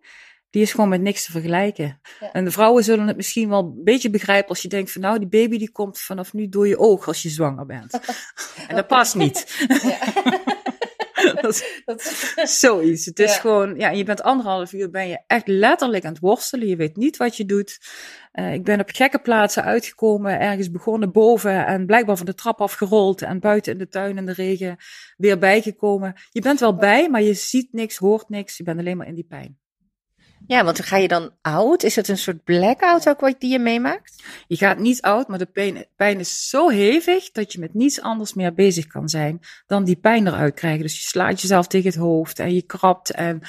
die 0.50 0.62
is 0.62 0.70
gewoon 0.70 0.88
met 0.88 1.00
niks 1.00 1.24
te 1.24 1.30
vergelijken. 1.30 2.00
Ja. 2.20 2.32
En 2.32 2.44
de 2.44 2.50
vrouwen 2.50 2.84
zullen 2.84 3.06
het 3.06 3.16
misschien 3.16 3.48
wel 3.48 3.58
een 3.58 3.84
beetje 3.84 4.10
begrijpen 4.10 4.48
als 4.48 4.62
je 4.62 4.68
denkt 4.68 4.92
van 4.92 5.00
nou, 5.00 5.18
die 5.18 5.28
baby 5.28 5.58
die 5.58 5.70
komt 5.70 5.98
vanaf 5.98 6.32
nu 6.32 6.48
door 6.48 6.68
je 6.68 6.78
oog 6.78 7.06
als 7.06 7.22
je 7.22 7.28
zwanger 7.28 7.66
bent. 7.66 8.00
en 8.68 8.76
dat 8.76 8.86
past 8.86 9.14
niet. 9.14 9.66
Dat 11.84 12.00
is 12.36 12.58
zoiets. 12.60 13.04
Het 13.04 13.18
is 13.18 13.34
Ja. 13.34 13.40
gewoon, 13.40 13.74
ja, 13.78 13.90
je 13.90 14.04
bent 14.04 14.22
anderhalf 14.22 14.72
uur, 14.72 14.90
ben 14.90 15.08
je 15.08 15.18
echt 15.26 15.48
letterlijk 15.48 16.04
aan 16.04 16.12
het 16.12 16.20
worstelen. 16.20 16.68
Je 16.68 16.76
weet 16.76 16.96
niet 16.96 17.16
wat 17.16 17.36
je 17.36 17.44
doet. 17.44 17.78
Eh, 18.32 18.52
ik 18.52 18.64
ben 18.64 18.80
op 18.80 18.90
gekke 18.92 19.18
plaatsen 19.18 19.64
uitgekomen, 19.64 20.40
ergens 20.40 20.70
begonnen 20.70 21.12
boven 21.12 21.66
en 21.66 21.86
blijkbaar 21.86 22.16
van 22.16 22.26
de 22.26 22.34
trap 22.34 22.60
afgerold 22.60 23.22
en 23.22 23.40
buiten 23.40 23.72
in 23.72 23.78
de 23.78 23.88
tuin 23.88 24.16
in 24.16 24.26
de 24.26 24.32
regen 24.32 24.76
weer 25.16 25.38
bijgekomen. 25.38 26.14
Je 26.30 26.40
bent 26.40 26.60
wel 26.60 26.76
bij, 26.76 27.08
maar 27.08 27.22
je 27.22 27.34
ziet 27.34 27.72
niks, 27.72 27.96
hoort 27.96 28.28
niks. 28.28 28.56
Je 28.56 28.62
bent 28.64 28.78
alleen 28.78 28.96
maar 28.96 29.06
in 29.06 29.14
die 29.14 29.26
pijn. 29.28 29.58
Ja, 30.46 30.64
want 30.64 30.84
ga 30.84 30.96
je 30.96 31.08
dan 31.08 31.30
oud? 31.42 31.82
Is 31.82 31.96
het 31.96 32.08
een 32.08 32.18
soort 32.18 32.44
blackout 32.44 33.08
ook 33.08 33.20
wat 33.20 33.40
die 33.40 33.50
je 33.50 33.58
meemaakt? 33.58 34.22
Je 34.46 34.56
gaat 34.56 34.78
niet 34.78 35.02
oud, 35.02 35.28
maar 35.28 35.38
de 35.38 35.46
pijn, 35.46 35.86
pijn 35.96 36.18
is 36.18 36.48
zo 36.48 36.68
hevig 36.68 37.30
dat 37.30 37.52
je 37.52 37.58
met 37.58 37.74
niets 37.74 38.00
anders 38.00 38.34
meer 38.34 38.54
bezig 38.54 38.86
kan 38.86 39.08
zijn 39.08 39.40
dan 39.66 39.84
die 39.84 39.96
pijn 39.96 40.26
eruit 40.26 40.54
krijgen. 40.54 40.82
Dus 40.82 40.94
je 40.94 41.08
slaat 41.08 41.40
jezelf 41.40 41.66
tegen 41.66 41.90
het 41.90 41.98
hoofd 41.98 42.38
en 42.38 42.54
je 42.54 42.62
krabt 42.62 43.10
en 43.10 43.42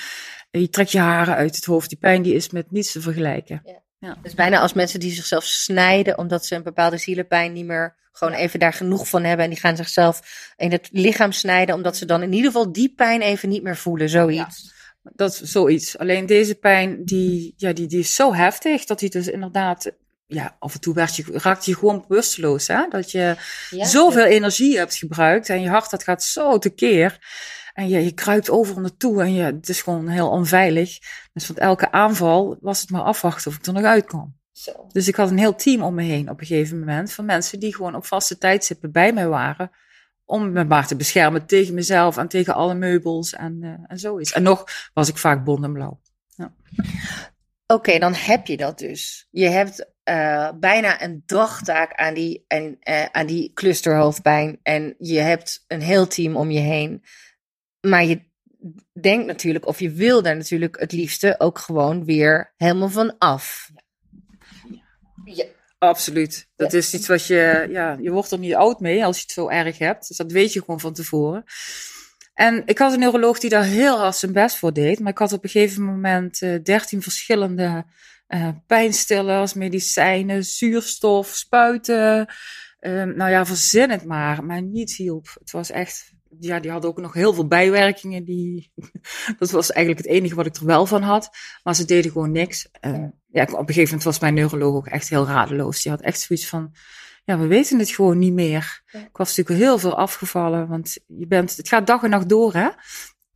je 0.52 0.70
trekt 0.70 0.92
je 0.92 1.00
haren 1.00 1.36
uit 1.36 1.56
het 1.56 1.66
hoofd. 1.66 1.90
Die 1.90 1.98
pijn 1.98 2.22
die 2.22 2.34
is 2.34 2.50
met 2.50 2.72
niets 2.72 2.92
te 2.92 3.02
vergelijken. 3.02 3.86
Dus 4.22 4.34
bijna 4.34 4.60
als 4.60 4.74
mensen 4.74 5.00
die 5.00 5.12
zichzelf 5.12 5.44
snijden 5.44 6.18
omdat 6.18 6.46
ze 6.46 6.56
een 6.56 6.64
bepaalde 6.64 6.98
zielepijn 6.98 7.54
niet 7.54 7.66
meer 7.66 7.96
gewoon 8.12 8.34
even 8.34 8.60
daar 8.60 8.74
genoeg 8.74 9.08
van 9.08 9.24
hebben. 9.24 9.46
En 9.46 9.52
die 9.52 9.60
gaan 9.60 9.76
zichzelf 9.76 10.22
in 10.56 10.72
het 10.72 10.90
lichaam 10.92 11.32
snijden 11.32 11.76
omdat 11.76 11.98
ze 11.98 12.06
dan 12.06 12.22
in 12.22 12.34
ieder 12.34 12.52
geval 12.52 12.72
die 12.72 12.94
pijn 12.96 13.22
even 13.22 13.50
niet 13.50 13.64
meer 13.64 13.78
voelen. 13.78 14.10
Zoiets. 14.10 14.76
Dat 15.14 15.32
is 15.32 15.42
zoiets. 15.42 15.98
Alleen 15.98 16.26
deze 16.26 16.56
pijn, 16.56 17.06
die, 17.06 17.54
ja, 17.58 17.74
die, 17.74 17.88
die 17.88 18.00
is 18.00 18.16
zo 18.16 18.34
heftig 18.34 18.86
dat 18.86 19.00
die 19.00 19.10
dus 19.10 19.28
inderdaad, 19.28 19.92
ja, 20.26 20.56
af 20.60 20.74
en 20.74 20.80
toe 20.80 20.94
werd 20.94 21.16
je, 21.16 21.24
raakt 21.32 21.66
je 21.66 21.76
gewoon 21.76 22.06
bewusteloos. 22.08 22.68
Hè? 22.68 22.88
Dat 22.90 23.12
je 23.12 23.36
Ja? 23.70 23.86
zoveel 23.86 24.26
energie 24.26 24.78
hebt 24.78 24.96
gebruikt 24.96 25.50
en 25.50 25.62
je 25.62 25.70
hart 25.70 25.90
dat 25.90 26.04
gaat 26.04 26.24
zo 26.24 26.58
tekeer. 26.58 27.20
En 27.74 27.88
je, 27.90 28.04
je 28.04 28.12
kruipt 28.12 28.50
overal 28.50 28.82
naartoe 28.82 29.22
en 29.22 29.34
je, 29.34 29.44
het 29.44 29.70
is 29.70 29.82
gewoon 29.82 30.08
heel 30.08 30.30
onveilig. 30.30 30.98
Dus 31.34 31.46
van 31.46 31.56
elke 31.56 31.92
aanval 31.92 32.58
was 32.62 32.82
het 32.82 32.90
maar 32.90 33.02
afwachten 33.02 33.52
of 33.52 33.58
ik 33.58 33.66
er 33.66 33.74
nog 33.74 33.84
uitkwam. 33.84 34.36
Zo. 34.52 34.88
Dus 34.92 35.08
ik 35.08 35.16
had 35.16 35.30
een 35.30 35.38
heel 35.38 35.56
team 35.56 35.82
om 35.82 35.94
me 35.94 36.04
heen 36.04 36.30
op 36.30 36.40
een 36.40 36.46
gegeven 36.46 36.80
moment. 36.80 37.12
Van 37.12 37.26
mensen 37.26 37.60
die 37.60 37.76
gewoon 37.76 37.96
op 37.96 38.06
vaste 38.06 38.38
tijdstippen 38.38 38.92
bij 38.92 39.14
mij 39.14 39.28
waren. 39.28 39.72
Om 40.30 40.52
me 40.52 40.64
maar 40.64 40.88
te 40.88 40.96
beschermen 40.96 41.46
tegen 41.46 41.74
mezelf 41.74 42.18
en 42.18 42.28
tegen 42.28 42.54
alle 42.54 42.74
meubels 42.74 43.34
en, 43.34 43.58
eh, 43.64 43.70
en 43.88 44.00
zoiets. 44.00 44.32
En 44.32 44.44
nog 44.44 44.66
was 44.94 45.10
ik 45.10 45.18
vaak 45.18 45.44
bont 45.44 45.64
en 45.64 45.74
blauw. 45.74 46.00
Oké, 47.68 48.00
dan 48.00 48.14
heb 48.14 48.48
je 48.48 48.58
dat 48.58 48.78
dus. 48.78 49.28
Je 49.32 49.48
hebt 49.48 49.92
eh, 50.04 50.50
bijna 50.60 51.04
een 51.04 51.24
dagtaak 51.26 51.94
aan 51.94 52.14
die, 52.14 52.44
en, 52.48 52.78
eh, 52.80 53.06
aan 53.06 53.26
die 53.26 53.54
clusterhoofdpijn. 53.54 54.60
En 54.64 54.96
je 54.98 55.20
hebt 55.20 55.64
een 55.68 55.82
heel 55.82 56.08
team 56.08 56.36
om 56.36 56.52
je 56.52 56.60
heen. 56.60 57.04
Maar 57.82 58.06
je 58.06 58.22
denkt 59.02 59.26
natuurlijk, 59.26 59.66
of 59.66 59.80
je 59.80 59.90
wil 59.90 60.22
daar 60.22 60.36
natuurlijk 60.36 60.80
het 60.80 60.92
liefste 60.92 61.36
ook 61.38 61.60
gewoon 61.60 62.06
weer 62.06 62.54
helemaal 62.58 62.90
van 62.90 63.18
af. 63.18 63.72
Ja. 65.26 65.46
Absoluut. 65.78 66.48
Dat 66.56 66.72
Ja. 66.72 66.78
is 66.78 66.94
iets 66.94 67.08
wat 67.08 67.26
je, 67.28 67.68
ja, 67.70 67.98
je 68.02 68.12
wordt 68.12 68.32
er 68.32 68.40
niet 68.40 68.56
oud 68.56 68.80
mee 68.80 69.06
als 69.06 69.16
je 69.16 69.22
het 69.22 69.32
zo 69.32 69.48
erg 69.50 69.78
hebt. 69.78 70.08
Dus 70.08 70.18
dat 70.18 70.32
weet 70.32 70.54
je 70.54 70.60
gewoon 70.60 70.80
van 70.80 70.94
tevoren. 70.94 71.44
En 72.34 72.62
ik 72.66 72.78
had 72.78 72.94
een 72.94 73.00
neuroloog 73.00 73.40
die 73.40 73.50
daar 73.50 73.64
heel 73.64 73.98
hard 73.98 74.16
zijn 74.16 74.32
best 74.34 74.58
voor 74.58 74.74
deed. 74.74 75.00
Maar 75.00 75.12
ik 75.12 75.18
had 75.18 75.34
op 75.34 75.44
een 75.44 75.50
gegeven 75.50 75.84
moment 75.84 76.42
eh 76.42 76.56
13 76.64 77.02
verschillende 77.02 77.86
eh, 78.28 78.50
pijnstillers, 78.68 79.54
medicijnen, 79.54 80.44
zuurstof, 80.44 81.28
spuiten. 81.28 82.28
Ehm, 82.80 83.16
nou 83.16 83.32
ja, 83.32 83.46
verzin 83.46 83.90
het 83.90 84.06
maar. 84.06 84.44
Maar 84.46 84.62
niets 84.62 84.98
hielp. 84.98 85.28
Het 85.40 85.52
was 85.52 85.72
echt, 85.72 86.12
ja, 86.40 86.60
die 86.60 86.72
hadden 86.72 86.90
ook 86.90 87.02
nog 87.02 87.14
heel 87.14 87.34
veel 87.34 87.48
bijwerkingen. 87.48 88.24
Die, 88.24 88.72
dat 89.40 89.52
was 89.52 89.72
eigenlijk 89.72 90.06
het 90.06 90.16
enige 90.16 90.36
wat 90.36 90.46
ik 90.46 90.56
er 90.56 90.66
wel 90.66 90.86
van 90.86 91.02
had. 91.02 91.30
Maar 91.64 91.76
ze 91.76 91.86
deden 91.86 92.12
gewoon 92.12 92.32
niks. 92.32 92.70
En 92.80 93.22
ja, 93.32 93.44
op 93.44 93.50
een 93.50 93.58
gegeven 93.58 93.84
moment 93.84 94.04
was 94.04 94.20
mijn 94.20 94.34
neuroloog 94.34 94.76
ook 94.76 94.88
echt 94.88 95.10
heel 95.10 95.26
radeloos. 95.26 95.82
Die 95.82 95.92
had 95.92 96.02
echt 96.02 96.20
zoiets 96.20 96.48
van, 96.48 96.74
ja, 97.24 97.38
we 97.38 97.48
weten 97.48 97.80
het 97.80 97.90
gewoon 97.90 98.18
niet 98.18 98.34
meer. 98.34 98.82
Ik 98.92 99.18
was 99.18 99.36
natuurlijk 99.36 99.66
heel 99.66 99.80
veel 99.80 99.98
afgevallen, 99.98 100.68
want 100.68 100.98
je 101.08 101.28
bent, 101.28 101.58
het 101.58 101.68
gaat 101.68 101.88
dag 101.88 102.04
en 102.04 102.10
nacht 102.10 102.30
door, 102.30 102.54
hè. 102.54 102.70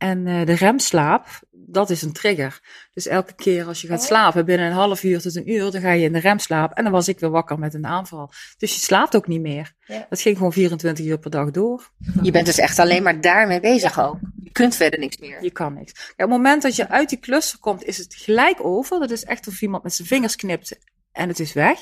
En 0.02 0.26
eh, 0.26 0.46
de 0.46 0.52
remslaap, 0.52 1.26
dat 1.50 1.90
is 1.90 2.02
een 2.02 2.12
trigger. 2.12 2.60
Dus 2.92 3.06
elke 3.06 3.34
keer 3.34 3.66
als 3.66 3.80
je 3.80 3.86
gaat 3.86 4.00
Oh. 4.00 4.06
slapen, 4.06 4.44
binnen 4.44 4.66
een 4.66 4.72
half 4.72 5.02
uur 5.02 5.20
tot 5.20 5.36
een 5.36 5.50
uur, 5.50 5.70
dan 5.70 5.80
ga 5.80 5.90
je 5.90 6.04
in 6.04 6.12
de 6.12 6.18
remslaap. 6.18 6.72
En 6.72 6.82
dan 6.82 6.92
was 6.92 7.08
ik 7.08 7.20
weer 7.20 7.30
wakker 7.30 7.58
met 7.58 7.74
een 7.74 7.86
aanval. 7.86 8.32
Dus 8.56 8.74
je 8.74 8.80
slaapt 8.80 9.16
ook 9.16 9.26
niet 9.26 9.40
meer. 9.40 9.72
Ja. 9.84 10.06
Dat 10.08 10.20
ging 10.20 10.36
gewoon 10.36 10.52
24 10.52 11.06
uur 11.06 11.18
per 11.18 11.30
dag 11.30 11.50
door. 11.50 11.90
Je 12.22 12.30
bent 12.30 12.46
dus 12.46 12.58
echt 12.58 12.78
alleen 12.78 13.02
maar 13.02 13.20
daarmee 13.20 13.60
bezig 13.60 14.00
ook. 14.00 14.16
Je 14.42 14.50
kunt 14.52 14.76
verder 14.76 14.98
niks 14.98 15.16
meer. 15.16 15.42
Je 15.42 15.50
kan 15.50 15.74
niks. 15.74 15.92
Op 15.92 16.14
het 16.16 16.28
moment 16.28 16.62
dat 16.62 16.76
je 16.76 16.88
uit 16.88 17.08
die 17.08 17.18
cluster 17.18 17.58
komt, 17.58 17.84
is 17.84 17.98
het 17.98 18.14
gelijk 18.14 18.64
over. 18.64 18.98
Dat 19.00 19.10
is 19.10 19.24
echt 19.24 19.46
of 19.48 19.62
iemand 19.62 19.82
met 19.82 19.94
zijn 19.94 20.08
vingers 20.08 20.36
knipt 20.36 20.78
en 21.12 21.28
het 21.28 21.40
is 21.40 21.52
weg. 21.52 21.78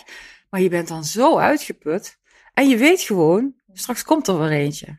Maar 0.50 0.61
je 0.61 0.69
bent 0.69 0.89
dan 0.89 1.05
zo 1.05 1.39
uitgeput. 1.39 2.19
En 2.55 2.69
je 2.69 2.77
weet 2.77 3.00
gewoon, 3.00 3.55
straks 3.73 4.03
komt 4.05 4.29
er 4.29 4.39
weer 4.39 4.50
eentje. 4.50 4.99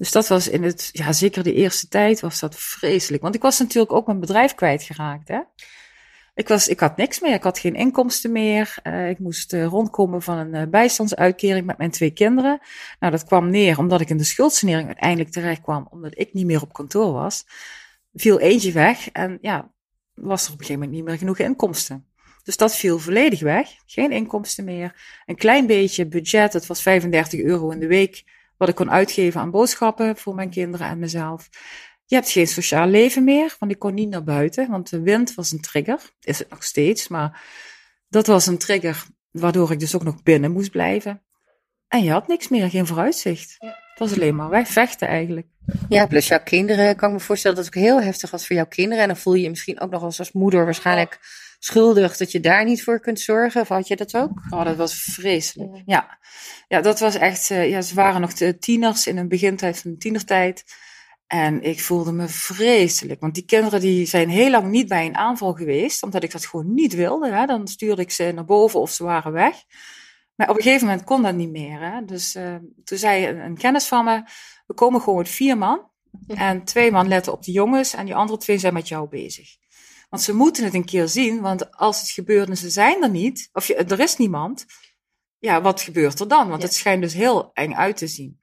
Dus 0.00 0.12
dat 0.12 0.28
was 0.28 0.48
in 0.48 0.62
het, 0.62 0.88
ja, 0.92 1.12
zeker 1.12 1.42
de 1.42 1.54
eerste 1.54 1.88
tijd 1.88 2.20
was 2.20 2.40
dat 2.40 2.56
vreselijk. 2.56 3.22
Want 3.22 3.34
ik 3.34 3.42
was 3.42 3.58
natuurlijk 3.58 3.92
ook 3.92 4.06
mijn 4.06 4.20
bedrijf 4.20 4.54
kwijtgeraakt, 4.54 5.28
hè. 5.28 5.40
Ik, 6.34 6.48
was, 6.48 6.68
ik 6.68 6.80
had 6.80 6.96
niks 6.96 7.20
meer, 7.20 7.34
ik 7.34 7.42
had 7.42 7.58
geen 7.58 7.74
inkomsten 7.74 8.32
meer. 8.32 8.74
Eh, 8.82 9.08
ik 9.08 9.18
moest 9.18 9.52
eh, 9.52 9.64
rondkomen 9.64 10.22
van 10.22 10.36
een 10.36 10.54
eh, 10.54 10.68
bijstandsuitkering 10.68 11.66
met 11.66 11.78
mijn 11.78 11.90
twee 11.90 12.10
kinderen. 12.10 12.60
Nou, 13.00 13.12
dat 13.12 13.24
kwam 13.24 13.50
neer 13.50 13.78
omdat 13.78 14.00
ik 14.00 14.10
in 14.10 14.16
de 14.16 14.24
schuldsanering 14.24 14.86
uiteindelijk 14.86 15.30
terecht 15.30 15.60
kwam, 15.60 15.86
omdat 15.90 16.18
ik 16.18 16.32
niet 16.32 16.46
meer 16.46 16.62
op 16.62 16.72
kantoor 16.72 17.12
was. 17.12 17.46
Viel 18.14 18.38
eentje 18.38 18.72
weg 18.72 19.10
en 19.10 19.38
ja, 19.40 19.72
was 20.14 20.46
er 20.46 20.52
op 20.52 20.58
een 20.58 20.64
gegeven 20.64 20.82
moment 20.82 20.92
niet 20.92 21.08
meer 21.08 21.18
genoeg 21.18 21.38
inkomsten. 21.38 22.06
Dus 22.42 22.56
dat 22.56 22.76
viel 22.76 22.98
volledig 22.98 23.40
weg. 23.40 23.68
Geen 23.86 24.12
inkomsten 24.12 24.64
meer. 24.64 25.20
Een 25.26 25.36
klein 25.36 25.66
beetje 25.66 26.06
budget, 26.06 26.52
het 26.52 26.66
was 26.66 26.82
35 26.82 27.40
euro 27.40 27.70
in 27.70 27.80
de 27.80 27.86
week, 27.86 28.24
wat 28.60 28.68
ik 28.68 28.74
kon 28.74 28.90
uitgeven 28.90 29.40
aan 29.40 29.50
boodschappen 29.50 30.16
voor 30.16 30.34
mijn 30.34 30.50
kinderen 30.50 30.86
en 30.86 30.98
mezelf. 30.98 31.48
Je 32.06 32.14
hebt 32.14 32.30
geen 32.30 32.46
sociaal 32.46 32.86
leven 32.86 33.24
meer, 33.24 33.56
want 33.58 33.72
ik 33.72 33.78
kon 33.78 33.94
niet 33.94 34.08
naar 34.08 34.24
buiten, 34.24 34.70
want 34.70 34.90
de 34.90 35.00
wind 35.00 35.34
was 35.34 35.52
een 35.52 35.60
trigger. 35.60 36.00
Is 36.20 36.38
het 36.38 36.50
nog 36.50 36.64
steeds, 36.64 37.08
maar 37.08 37.42
dat 38.08 38.26
was 38.26 38.46
een 38.46 38.58
trigger 38.58 39.04
waardoor 39.30 39.72
ik 39.72 39.80
dus 39.80 39.94
ook 39.94 40.02
nog 40.02 40.22
binnen 40.22 40.52
moest 40.52 40.70
blijven. 40.70 41.22
En 41.88 42.02
je 42.02 42.10
had 42.10 42.28
niks 42.28 42.48
meer, 42.48 42.70
geen 42.70 42.86
vooruitzicht. 42.86 43.56
Het 43.58 43.98
was 43.98 44.12
alleen 44.12 44.36
maar 44.36 44.48
wegvechten 44.48 45.08
eigenlijk. 45.08 45.46
Ja, 45.88 46.06
plus 46.06 46.28
jouw 46.28 46.42
kinderen. 46.42 46.96
Kan 46.96 47.08
ik 47.08 47.14
me 47.14 47.20
voorstellen 47.20 47.56
dat 47.56 47.66
het 47.66 47.76
ook 47.76 47.82
heel 47.82 48.02
heftig 48.02 48.30
was 48.30 48.46
voor 48.46 48.56
jouw 48.56 48.66
kinderen. 48.66 49.02
En 49.02 49.08
dan 49.08 49.16
voel 49.16 49.34
je 49.34 49.42
je 49.42 49.50
misschien 49.50 49.80
ook 49.80 49.90
nog 49.90 50.02
als, 50.02 50.18
als 50.18 50.32
moeder 50.32 50.64
waarschijnlijk 50.64 51.18
schuldig 51.60 52.16
dat 52.16 52.32
je 52.32 52.40
daar 52.40 52.64
niet 52.64 52.82
voor 52.82 53.00
kunt 53.00 53.20
zorgen. 53.20 53.60
Of 53.60 53.68
had 53.68 53.88
je 53.88 53.96
dat 53.96 54.16
ook? 54.16 54.42
Oh, 54.50 54.64
dat 54.64 54.76
was 54.76 54.94
vreselijk. 54.94 55.82
Ja, 55.86 56.18
ja 56.68 56.80
dat 56.80 57.00
was 57.00 57.14
echt. 57.14 57.50
eh, 57.50 57.70
ja, 57.70 57.80
ze 57.82 57.94
waren 57.94 58.20
nog 58.20 58.32
de 58.32 58.58
tieners 58.58 59.06
in 59.06 59.16
een 59.16 59.28
begintijd 59.28 59.78
van 59.78 59.90
de 59.90 59.96
tienertijd. 59.96 60.64
En 61.26 61.62
ik 61.62 61.80
voelde 61.80 62.12
me 62.12 62.28
vreselijk. 62.28 63.20
Want 63.20 63.34
die 63.34 63.44
kinderen 63.44 63.80
die 63.80 64.06
zijn 64.06 64.28
heel 64.28 64.50
lang 64.50 64.70
niet 64.70 64.88
bij 64.88 65.06
een 65.06 65.16
aanval 65.16 65.52
geweest. 65.52 66.02
Omdat 66.02 66.22
ik 66.22 66.32
dat 66.32 66.46
gewoon 66.46 66.74
niet 66.74 66.94
wilde. 66.94 67.30
Hè. 67.32 67.46
Dan 67.46 67.68
stuurde 67.68 68.02
ik 68.02 68.10
ze 68.10 68.32
naar 68.34 68.44
boven 68.44 68.80
of 68.80 68.90
ze 68.90 69.04
waren 69.04 69.32
weg. 69.32 69.54
Maar 70.34 70.48
op 70.48 70.56
een 70.56 70.62
gegeven 70.62 70.86
moment 70.86 71.04
kon 71.04 71.22
dat 71.22 71.34
niet 71.34 71.50
meer. 71.50 71.80
Hè. 71.80 72.04
Dus 72.04 72.34
eh, 72.34 72.54
toen 72.84 72.98
zei 72.98 73.26
een, 73.26 73.38
een 73.38 73.56
kennis 73.56 73.86
van 73.86 74.04
me. 74.04 74.22
We 74.66 74.74
komen 74.74 75.00
gewoon 75.00 75.18
met 75.18 75.28
vier 75.28 75.58
man. 75.58 75.88
En 76.26 76.64
twee 76.64 76.90
man 76.90 77.08
letten 77.08 77.32
op 77.32 77.42
de 77.42 77.52
jongens. 77.52 77.94
En 77.94 78.04
die 78.04 78.14
andere 78.14 78.38
twee 78.38 78.58
zijn 78.58 78.74
met 78.74 78.88
jou 78.88 79.08
bezig. 79.08 79.56
Want 80.10 80.22
ze 80.22 80.34
moeten 80.34 80.64
het 80.64 80.74
een 80.74 80.84
keer 80.84 81.08
zien. 81.08 81.40
Want 81.40 81.76
als 81.76 82.00
het 82.00 82.10
gebeurt 82.10 82.48
en 82.48 82.56
ze 82.56 82.70
zijn 82.70 83.02
er 83.02 83.10
niet. 83.10 83.48
Of 83.52 83.66
je, 83.66 83.74
er 83.74 84.00
is 84.00 84.16
niemand. 84.16 84.66
Ja, 85.38 85.60
wat 85.62 85.80
gebeurt 85.80 86.20
er 86.20 86.28
dan? 86.28 86.48
Want 86.48 86.60
Ja. 86.60 86.66
het 86.66 86.76
schijnt 86.76 87.02
dus 87.02 87.14
heel 87.14 87.50
eng 87.52 87.74
uit 87.74 87.96
te 87.96 88.06
zien. 88.06 88.40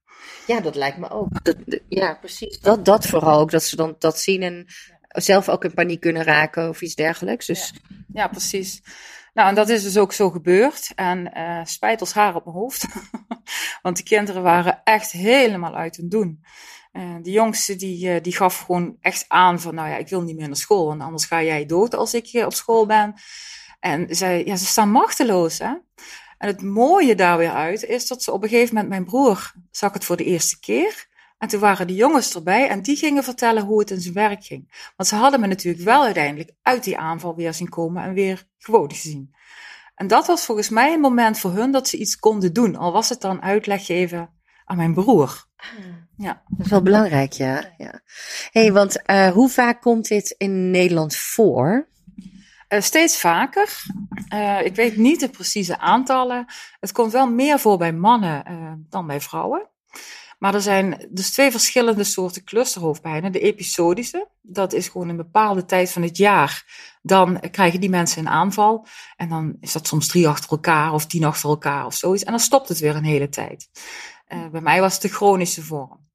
Ja, 0.48 0.60
dat 0.60 0.76
lijkt 0.76 0.98
me 0.98 1.10
ook. 1.10 1.44
Dat, 1.44 1.56
ja, 1.90 2.14
precies. 2.14 2.60
Dat, 2.60 2.86
dat 2.86 3.06
vooral 3.06 3.40
ook. 3.40 3.52
Dat 3.52 3.64
ze 3.64 3.76
dan 3.76 3.96
dat 4.00 4.20
zien 4.20 4.42
en 4.42 4.66
zelf 5.08 5.50
ook 5.50 5.64
in 5.64 5.74
paniek 5.74 6.00
kunnen 6.00 6.24
raken 6.24 6.70
of 6.70 6.82
iets 6.82 6.96
dergelijks. 6.96 7.46
Dus 7.46 7.74
Ja, 8.14 8.28
precies. 8.28 8.82
Nou, 9.34 9.50
en 9.50 9.56
dat 9.56 9.70
is 9.70 9.84
dus 9.84 9.98
ook 9.98 10.14
zo 10.14 10.30
gebeurd. 10.30 10.92
En 10.96 11.34
eh 11.34 11.66
spijt 11.66 12.00
als 12.00 12.14
haar 12.14 12.36
op 12.36 12.46
mijn 12.46 12.58
hoofd. 12.58 12.86
Want 13.82 13.96
die 13.96 14.06
kinderen 14.06 14.42
waren 14.44 14.82
echt 14.84 15.12
helemaal 15.12 15.76
uit 15.76 15.96
hun 15.96 16.10
doen. 16.10 16.44
Eh 16.98 17.16
de 17.22 17.32
jongste 17.32 17.76
die, 17.76 18.12
eh, 18.12 18.24
die 18.24 18.36
gaf 18.36 18.60
gewoon 18.60 18.98
echt 19.02 19.26
aan 19.28 19.60
van, 19.60 19.76
nou 19.76 19.90
ja, 19.90 19.98
ik 19.98 20.10
wil 20.10 20.22
niet 20.22 20.36
meer 20.36 20.48
naar 20.48 20.56
school. 20.56 20.86
Want 20.86 21.02
anders 21.02 21.26
ga 21.26 21.44
jij 21.44 21.66
dood 21.66 21.96
als 21.96 22.14
ik 22.14 22.28
eh, 22.28 22.46
op 22.46 22.54
school 22.54 22.86
ben. 22.86 23.14
En 23.80 24.16
zij, 24.16 24.46
ja, 24.46 24.56
ze 24.56 24.66
staan 24.66 24.92
machteloos, 24.92 25.58
hè. 25.58 25.74
En 26.38 26.48
het 26.48 26.62
mooie 26.62 27.16
daar 27.16 27.38
weer 27.38 27.52
uit 27.52 27.84
is 27.84 28.08
dat 28.08 28.24
ze 28.24 28.32
op 28.32 28.44
een 28.44 28.50
gegeven 28.50 28.74
moment, 28.74 28.90
mijn 28.90 29.06
broer 29.06 29.54
zag 29.72 29.94
het 29.94 30.06
voor 30.06 30.18
de 30.18 30.24
eerste 30.24 30.60
keer. 30.60 31.08
En 31.38 31.48
toen 31.48 31.60
waren 31.60 31.88
de 31.88 31.96
jongens 31.96 32.36
erbij 32.36 32.70
en 32.70 32.82
die 32.82 32.96
gingen 32.96 33.24
vertellen 33.24 33.64
hoe 33.64 33.80
het 33.80 33.92
in 33.92 34.02
zijn 34.02 34.14
werk 34.14 34.44
ging. 34.44 34.92
Want 34.96 35.10
ze 35.10 35.16
hadden 35.16 35.40
me 35.40 35.48
natuurlijk 35.48 35.84
wel 35.84 36.04
uiteindelijk 36.04 36.52
uit 36.62 36.84
die 36.84 36.98
aanval 36.98 37.36
weer 37.36 37.54
zien 37.54 37.70
komen 37.70 38.04
en 38.04 38.14
weer 38.14 38.48
gewoon 38.58 38.92
gezien. 38.92 39.36
En 39.96 40.08
dat 40.08 40.28
was 40.28 40.46
volgens 40.46 40.70
mij 40.70 40.94
een 40.94 41.00
moment 41.00 41.40
voor 41.40 41.52
hun 41.52 41.72
dat 41.72 41.88
ze 41.88 41.98
iets 41.98 42.16
konden 42.16 42.54
doen. 42.54 42.76
Al 42.76 42.92
was 42.92 43.10
het 43.10 43.22
dan 43.22 43.42
uitleg 43.42 43.86
geven 43.86 44.30
aan 44.66 44.78
mijn 44.78 44.94
broer. 44.94 45.46
Ja. 46.18 46.42
dat 46.48 46.66
is 46.66 46.72
wel 46.72 46.82
belangrijk, 46.82 47.32
ja. 47.32 47.74
ja. 47.78 48.02
hey, 48.52 48.72
want 48.72 49.06
eh, 49.06 49.32
hoe 49.32 49.50
vaak 49.50 49.82
komt 49.82 50.08
dit 50.08 50.36
in 50.38 50.72
Nederland 50.72 51.16
voor? 51.16 51.88
Eh, 52.68 52.82
steeds 52.82 53.20
vaker. 53.20 53.84
Eh, 54.28 54.66
ik 54.66 54.76
weet 54.76 54.98
niet 54.98 55.20
de 55.20 55.30
precieze 55.30 55.78
aantallen. 55.78 56.46
Het 56.80 56.92
komt 56.92 57.12
wel 57.12 57.32
meer 57.32 57.60
voor 57.60 57.78
bij 57.78 57.94
mannen 57.94 58.44
dan 58.90 59.08
bij 59.08 59.22
vrouwen. 59.22 59.70
Maar 60.40 60.54
er 60.54 60.62
zijn 60.62 61.08
dus 61.10 61.32
twee 61.32 61.52
verschillende 61.52 62.04
soorten 62.04 62.44
clusterhoofdpijnen. 62.44 63.32
De 63.32 63.40
episodische, 63.40 64.28
dat 64.42 64.74
is 64.74 64.88
gewoon 64.88 65.10
een 65.10 65.18
bepaalde 65.18 65.66
tijd 65.66 65.92
van 65.92 66.02
het 66.02 66.18
jaar. 66.18 66.66
Dan 67.02 67.40
krijgen 67.52 67.80
die 67.80 67.90
mensen 67.90 68.20
een 68.20 68.32
aanval. 68.32 68.88
En 69.16 69.30
dan 69.30 69.58
is 69.60 69.72
dat 69.72 69.88
soms 69.88 70.08
drie 70.08 70.28
achter 70.28 70.50
elkaar 70.50 70.94
of 70.94 71.06
tien 71.06 71.24
achter 71.24 71.50
elkaar 71.50 71.86
of 71.86 71.94
zoiets. 71.94 72.24
En 72.24 72.32
dan 72.32 72.40
stopt 72.40 72.68
het 72.68 72.80
weer 72.80 72.96
een 72.96 73.04
hele 73.04 73.30
tijd. 73.30 73.70
Bij 74.52 74.62
mij 74.62 74.82
was 74.82 74.94
het 74.94 75.02
de 75.02 75.10
chronische 75.10 75.64
vorm. 75.64 76.07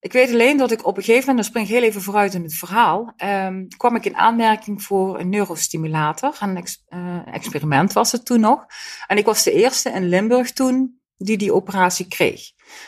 Ik 0.00 0.12
weet 0.12 0.30
alleen 0.32 0.56
dat 0.56 0.70
ik 0.70 0.86
op 0.86 0.96
een 0.96 1.02
gegeven 1.02 1.28
moment, 1.28 1.36
dan 1.36 1.44
spring 1.46 1.66
ik 1.68 1.72
heel 1.74 1.82
even 1.90 2.02
vooruit 2.02 2.34
in 2.34 2.42
het 2.42 2.54
verhaal, 2.54 3.12
ehm, 3.16 3.66
kwam 3.76 3.96
ik 3.96 4.04
in 4.04 4.16
aanmerking 4.16 4.82
voor 4.82 5.20
een 5.20 5.28
neurostimulator. 5.28 6.36
Een 6.40 6.56
ex- 6.56 6.84
eh, 6.88 7.26
experiment 7.34 7.92
was 7.92 8.12
het 8.12 8.24
toen 8.24 8.40
nog. 8.40 8.64
En 9.06 9.16
ik 9.16 9.24
was 9.24 9.42
de 9.42 9.52
eerste 9.52 9.90
in 9.90 10.08
Limburg 10.08 10.52
toen 10.52 11.00
die 11.16 11.36
die 11.38 11.54
operatie 11.54 12.08
kreeg. 12.08 12.40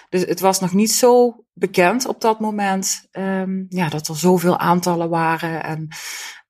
Dus 0.09 0.21
het 0.25 0.41
was 0.41 0.61
nog 0.61 0.73
niet 0.73 0.93
zo 0.93 1.45
bekend 1.53 2.07
op 2.07 2.21
dat 2.21 2.41
moment, 2.41 3.07
ehm, 3.11 3.63
ja, 3.69 3.89
dat 3.89 4.09
er 4.09 4.17
zoveel 4.17 4.59
aantallen 4.59 5.09
waren. 5.09 5.63
En 5.65 5.89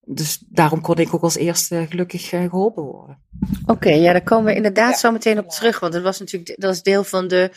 Dus 0.04 0.44
daarom 0.48 0.80
kon 0.80 0.96
ik 0.96 1.14
ook 1.14 1.22
als 1.22 1.36
eerste 1.36 1.86
gelukkig 1.90 2.32
eh, 2.32 2.40
geholpen 2.42 2.82
worden. 2.82 3.22
Oké, 3.66 3.90
ja, 3.90 4.12
daar 4.12 4.22
komen 4.22 4.44
we 4.44 4.54
inderdaad 4.54 4.90
Ja. 4.92 4.98
zo 4.98 5.10
meteen 5.12 5.38
op 5.38 5.48
terug. 5.48 5.80
Want 5.80 5.92
dat 5.92 6.02
was 6.02 6.18
natuurlijk 6.18 6.60
dat 6.60 6.74
is 6.74 6.82
deel 6.82 7.04
van, 7.04 7.28
de, 7.28 7.50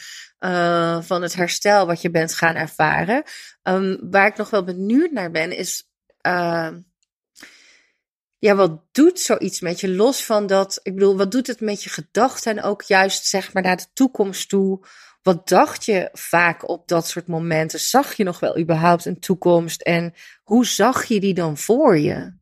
eh, 0.45 1.01
van 1.01 1.21
het 1.21 1.35
herstel 1.35 1.85
wat 1.85 2.01
je 2.01 2.11
bent 2.11 2.33
gaan 2.33 2.55
ervaren. 2.55 3.23
Ehm, 3.63 3.97
waar 4.09 4.27
ik 4.27 4.35
nog 4.37 4.49
wel 4.49 4.63
benieuwd 4.63 5.11
naar 5.11 5.31
ben, 5.31 5.57
is. 5.57 5.89
ehm, 6.21 6.79
ja, 8.37 8.55
wat 8.55 8.81
doet 8.91 9.19
zoiets 9.19 9.59
met 9.61 9.79
je? 9.79 9.89
Los 9.89 10.25
van 10.25 10.47
dat, 10.47 10.79
ik 10.83 10.93
bedoel, 10.93 11.17
wat 11.17 11.31
doet 11.31 11.47
het 11.47 11.61
met 11.61 11.83
je 11.83 11.89
gedachten 11.89 12.57
en 12.57 12.63
ook 12.63 12.81
juist 12.81 13.25
zeg 13.25 13.53
maar 13.53 13.63
naar 13.63 13.77
de 13.77 13.85
toekomst 13.93 14.49
toe? 14.49 14.85
Wat 15.21 15.47
dacht 15.47 15.85
je 15.85 16.09
vaak 16.13 16.69
op 16.69 16.87
dat 16.87 17.07
soort 17.07 17.27
momenten? 17.27 17.79
Zag 17.79 18.13
je 18.13 18.23
nog 18.23 18.39
wel 18.39 18.57
überhaupt 18.59 19.05
een 19.05 19.19
toekomst? 19.19 19.81
En 19.81 20.13
hoe 20.43 20.65
zag 20.65 21.05
je 21.05 21.19
die 21.19 21.33
dan 21.33 21.57
voor 21.57 21.97
je? 21.97 22.33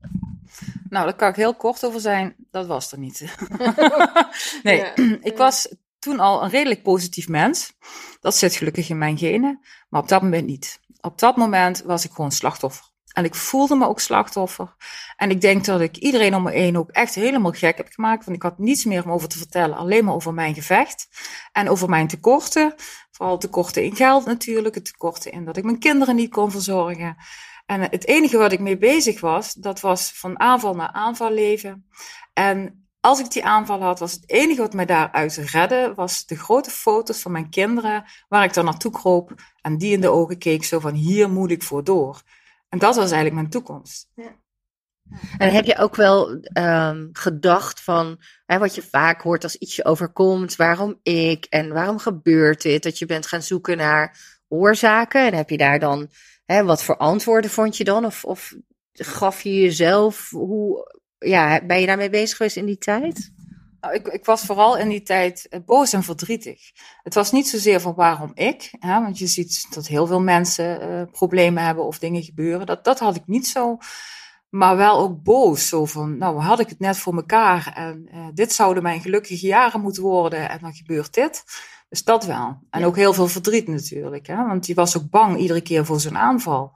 Nou, 0.90 1.06
daar 1.06 1.16
kan 1.16 1.30
ik 1.30 1.36
heel 1.36 1.56
kort 1.56 1.86
over 1.86 2.00
zijn. 2.02 2.36
Dat 2.52 2.66
was 2.66 2.92
er 2.92 2.98
niet. 3.00 3.24
nee, 4.64 4.78
Ja. 4.78 4.94
ik 5.22 5.38
was 5.38 5.68
toen 6.04 6.20
al 6.20 6.44
een 6.44 6.50
redelijk 6.50 6.84
positief 6.84 7.28
mens. 7.28 7.74
Dat 8.20 8.36
zit 8.36 8.56
gelukkig 8.56 8.90
in 8.90 8.98
mijn 8.98 9.18
genen, 9.18 9.60
maar 9.90 10.02
op 10.02 10.08
dat 10.08 10.22
moment 10.22 10.46
niet. 10.46 10.80
Op 11.02 11.20
dat 11.20 11.36
moment 11.36 11.82
was 11.82 12.06
ik 12.06 12.12
gewoon 12.12 12.32
slachtoffer. 12.32 12.92
En 13.14 13.24
ik 13.24 13.36
voelde 13.36 13.76
me 13.76 13.88
ook 13.88 14.00
slachtoffer. 14.00 14.76
En 15.16 15.30
ik 15.30 15.42
denk 15.42 15.66
dat 15.66 15.82
ik 15.82 15.98
iedereen 15.98 16.36
om 16.36 16.44
me 16.44 16.52
heen 16.52 16.78
ook 16.78 16.90
echt 16.90 17.16
helemaal 17.16 17.52
gek 17.52 17.78
heb 17.78 17.88
gemaakt. 17.92 18.26
Want 18.26 18.38
ik 18.38 18.44
had 18.44 18.58
niets 18.58 18.86
meer 18.86 19.04
om 19.04 19.12
over 19.12 19.28
te 19.28 19.38
vertellen. 19.38 19.78
Alleen 19.78 20.06
maar 20.06 20.14
over 20.14 20.34
mijn 20.34 20.54
gevecht. 20.54 21.08
En 21.52 21.70
over 21.70 21.90
mijn 21.90 22.08
tekorten. 22.08 22.74
Vooral 23.12 23.38
tekorten 23.38 23.84
in 23.84 23.96
geld 23.96 24.26
natuurlijk. 24.26 24.76
Het 24.76 24.86
tekorten 24.86 25.32
in 25.32 25.46
dat 25.46 25.58
ik 25.58 25.64
mijn 25.64 25.80
kinderen 25.80 26.16
niet 26.16 26.32
kon 26.32 26.52
verzorgen. 26.52 27.18
En 27.66 27.82
het 27.82 28.08
enige 28.08 28.38
wat 28.38 28.52
ik 28.52 28.60
mee 28.60 28.78
bezig 28.78 29.20
was, 29.20 29.54
dat 29.54 29.80
was 29.80 30.12
van 30.14 30.40
aanval 30.40 30.76
naar 30.76 30.92
aanval 30.92 31.32
leven. 31.32 31.88
En 32.34 32.83
als 33.04 33.20
ik 33.20 33.32
die 33.32 33.46
aanval 33.46 33.82
had, 33.82 34.00
was 34.00 34.12
het 34.12 34.30
enige 34.30 34.62
wat 34.62 34.74
mij 34.74 34.86
daaruit 34.86 35.36
redde, 35.36 35.94
was 35.96 36.26
de 36.26 36.36
grote 36.36 36.70
foto's 36.70 37.22
van 37.22 37.32
mijn 37.32 37.50
kinderen, 37.50 38.04
waar 38.28 38.44
ik 38.44 38.54
dan 38.54 38.66
naartoe 38.66 38.92
kroop 38.92 39.34
en 39.62 39.78
die 39.78 39.94
in 39.94 40.02
de 40.02 40.10
ogen 40.10 40.38
keek, 40.38 40.64
zo 40.64 40.80
van 40.80 40.94
hier 40.94 41.30
moet 41.30 41.52
ik 41.52 41.64
voor 41.64 41.84
door. 41.84 42.22
En 42.70 42.80
dat 42.80 42.96
was 42.96 43.04
eigenlijk 43.04 43.34
mijn 43.34 43.50
toekomst. 43.50 44.10
En 45.38 45.52
heb 45.52 45.66
je 45.66 45.78
ook 45.78 45.96
wel 45.96 46.40
ehm, 46.42 47.08
gedacht 47.12 47.82
van 47.82 48.22
hè, 48.46 48.58
wat 48.58 48.76
je 48.76 48.82
vaak 48.82 49.22
hoort 49.22 49.44
als 49.44 49.56
iets 49.56 49.76
je 49.76 49.86
overkomt, 49.86 50.56
waarom 50.56 51.00
ik 51.02 51.46
en 51.46 51.74
waarom 51.74 52.00
gebeurt 52.00 52.62
dit? 52.62 52.84
Dat 52.84 53.00
je 53.00 53.06
bent 53.06 53.28
gaan 53.28 53.44
zoeken 53.44 53.78
naar 53.78 54.18
oorzaken 54.48 55.26
en 55.26 55.34
heb 55.34 55.50
je 55.50 55.58
daar 55.58 55.80
dan, 55.80 56.10
hè, 56.46 56.64
wat 56.64 56.84
voor 56.84 56.98
antwoorden 56.98 57.52
vond 57.52 57.78
je 57.78 57.84
dan? 57.84 58.06
Of, 58.06 58.26
of 58.26 58.56
gaf 58.94 59.42
je 59.42 59.62
jezelf, 59.62 60.30
hoe, 60.30 61.02
ja, 61.24 61.66
ben 61.66 61.80
je 61.80 61.86
daarmee 61.86 62.10
bezig 62.10 62.38
geweest 62.38 62.56
in 62.58 62.66
die 62.66 62.78
tijd? 62.78 63.32
Nou, 63.82 63.96
ik, 63.96 64.08
ik 64.08 64.26
was 64.26 64.42
vooral 64.42 64.78
in 64.78 64.90
die 64.90 65.02
tijd 65.02 65.48
eh, 65.50 65.60
boos 65.66 65.94
en 65.94 66.04
verdrietig. 66.04 66.72
Het 67.04 67.14
was 67.14 67.32
niet 67.32 67.48
zozeer 67.48 67.82
van 67.82 67.94
waarom 67.94 68.32
ik, 68.34 68.72
hè, 68.80 69.02
want 69.02 69.18
je 69.18 69.28
ziet 69.28 69.74
dat 69.74 69.88
heel 69.88 70.08
veel 70.08 70.22
mensen 70.22 70.82
eh, 70.82 71.02
problemen 71.12 71.64
hebben 71.64 71.86
of 71.86 72.00
dingen 72.00 72.24
gebeuren. 72.24 72.66
Dat, 72.66 72.84
dat 72.84 73.00
had 73.00 73.16
ik 73.16 73.24
niet 73.26 73.48
zo. 73.48 73.78
Maar 74.50 74.78
wel 74.78 75.00
ook 75.00 75.24
boos. 75.24 75.68
Zo 75.68 75.86
van, 75.86 76.18
nou 76.18 76.40
had 76.40 76.60
ik 76.60 76.70
het 76.70 76.80
net 76.80 76.98
voor 76.98 77.14
mekaar 77.14 77.72
en 77.76 78.08
eh, 78.12 78.28
dit 78.34 78.54
zouden 78.54 78.84
mijn 78.84 79.02
gelukkige 79.02 79.46
jaren 79.48 79.82
moeten 79.82 80.04
worden 80.04 80.50
en 80.50 80.60
dan 80.62 80.74
gebeurt 80.74 81.14
dit. 81.14 81.44
Dus 81.90 82.04
dat 82.04 82.26
wel. 82.26 82.58
En 82.70 82.80
Ja. 82.80 82.86
ook 82.86 82.96
heel 82.96 83.14
veel 83.14 83.28
verdriet 83.28 83.68
natuurlijk, 83.68 84.28
hè, 84.28 84.36
want 84.36 84.66
die 84.66 84.76
was 84.76 84.98
ook 84.98 85.10
bang 85.10 85.38
iedere 85.38 85.62
keer 85.62 85.86
voor 85.86 86.00
zo'n 86.00 86.18
aanval. 86.18 86.74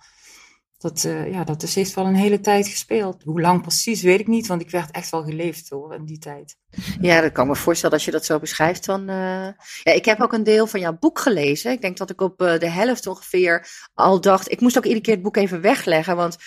Dat, 0.87 1.03
eh, 1.03 1.31
ja, 1.31 1.43
dat 1.43 1.63
is, 1.63 1.75
heeft 1.75 1.93
wel 1.93 2.05
een 2.05 2.15
hele 2.15 2.39
tijd 2.39 2.67
gespeeld. 2.67 3.23
Hoe 3.23 3.41
lang 3.41 3.61
precies, 3.61 4.01
weet 4.01 4.19
ik 4.19 4.27
niet, 4.27 4.47
want 4.47 4.61
ik 4.61 4.69
werd 4.69 4.91
echt 4.91 5.09
wel 5.09 5.23
geleefd 5.23 5.69
hoor, 5.69 5.93
in 5.93 6.05
die 6.05 6.19
tijd. 6.19 6.55
Ja, 7.01 7.21
dat 7.21 7.31
kan 7.31 7.47
me 7.47 7.55
voorstellen 7.55 7.95
als 7.95 8.05
je 8.05 8.11
dat 8.11 8.25
zo 8.25 8.39
beschrijft. 8.39 8.85
Dan, 8.85 9.09
eh, 9.09 9.47
ja, 9.83 9.91
ik 9.91 10.05
heb 10.05 10.21
ook 10.21 10.33
een 10.33 10.43
deel 10.43 10.67
van 10.67 10.79
jouw 10.79 10.97
boek 10.97 11.19
gelezen. 11.19 11.71
Ik 11.71 11.81
denk 11.81 11.97
dat 11.97 12.09
ik 12.09 12.21
op 12.21 12.41
eh, 12.41 12.59
de 12.59 12.69
helft 12.69 13.07
ongeveer 13.07 13.67
al 13.93 14.21
dacht. 14.21 14.51
Ik 14.51 14.61
moest 14.61 14.77
ook 14.77 14.83
iedere 14.83 15.01
keer 15.01 15.13
het 15.13 15.23
boek 15.23 15.37
even 15.37 15.61
wegleggen. 15.61 16.15
Want 16.15 16.37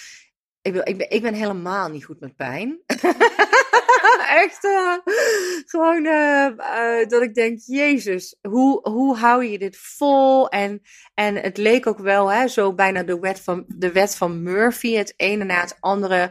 ik, 0.62 0.72
ben- 0.72 0.86
ik, 0.86 0.98
ben, 0.98 1.10
ik 1.10 1.22
ben 1.22 1.34
helemaal 1.34 1.88
niet 1.88 2.04
goed 2.04 2.20
met 2.20 2.36
pijn. 2.36 2.78
Echt 4.40 4.64
eh, 4.64 4.94
gewoon 5.66 6.06
eh, 6.06 6.46
eh, 6.46 7.08
dat 7.08 7.22
ik 7.22 7.34
denk, 7.34 7.58
Jezus, 7.64 8.36
hoe, 8.42 8.88
hoe 8.90 9.16
hou 9.16 9.44
je 9.44 9.58
dit 9.58 9.76
vol? 9.76 10.48
En, 10.48 10.82
en 11.14 11.36
het 11.36 11.56
leek 11.56 11.86
ook 11.86 11.98
wel 11.98 12.32
hè, 12.32 12.48
zo 12.48 12.74
bijna 12.74 13.02
de 13.02 13.18
wet, 13.18 13.40
van, 13.40 13.64
de 13.68 13.92
wet 13.92 14.16
van 14.16 14.42
Murphy, 14.42 14.94
het 14.94 15.14
ene 15.16 15.44
na 15.44 15.60
het 15.60 15.76
andere 15.80 16.30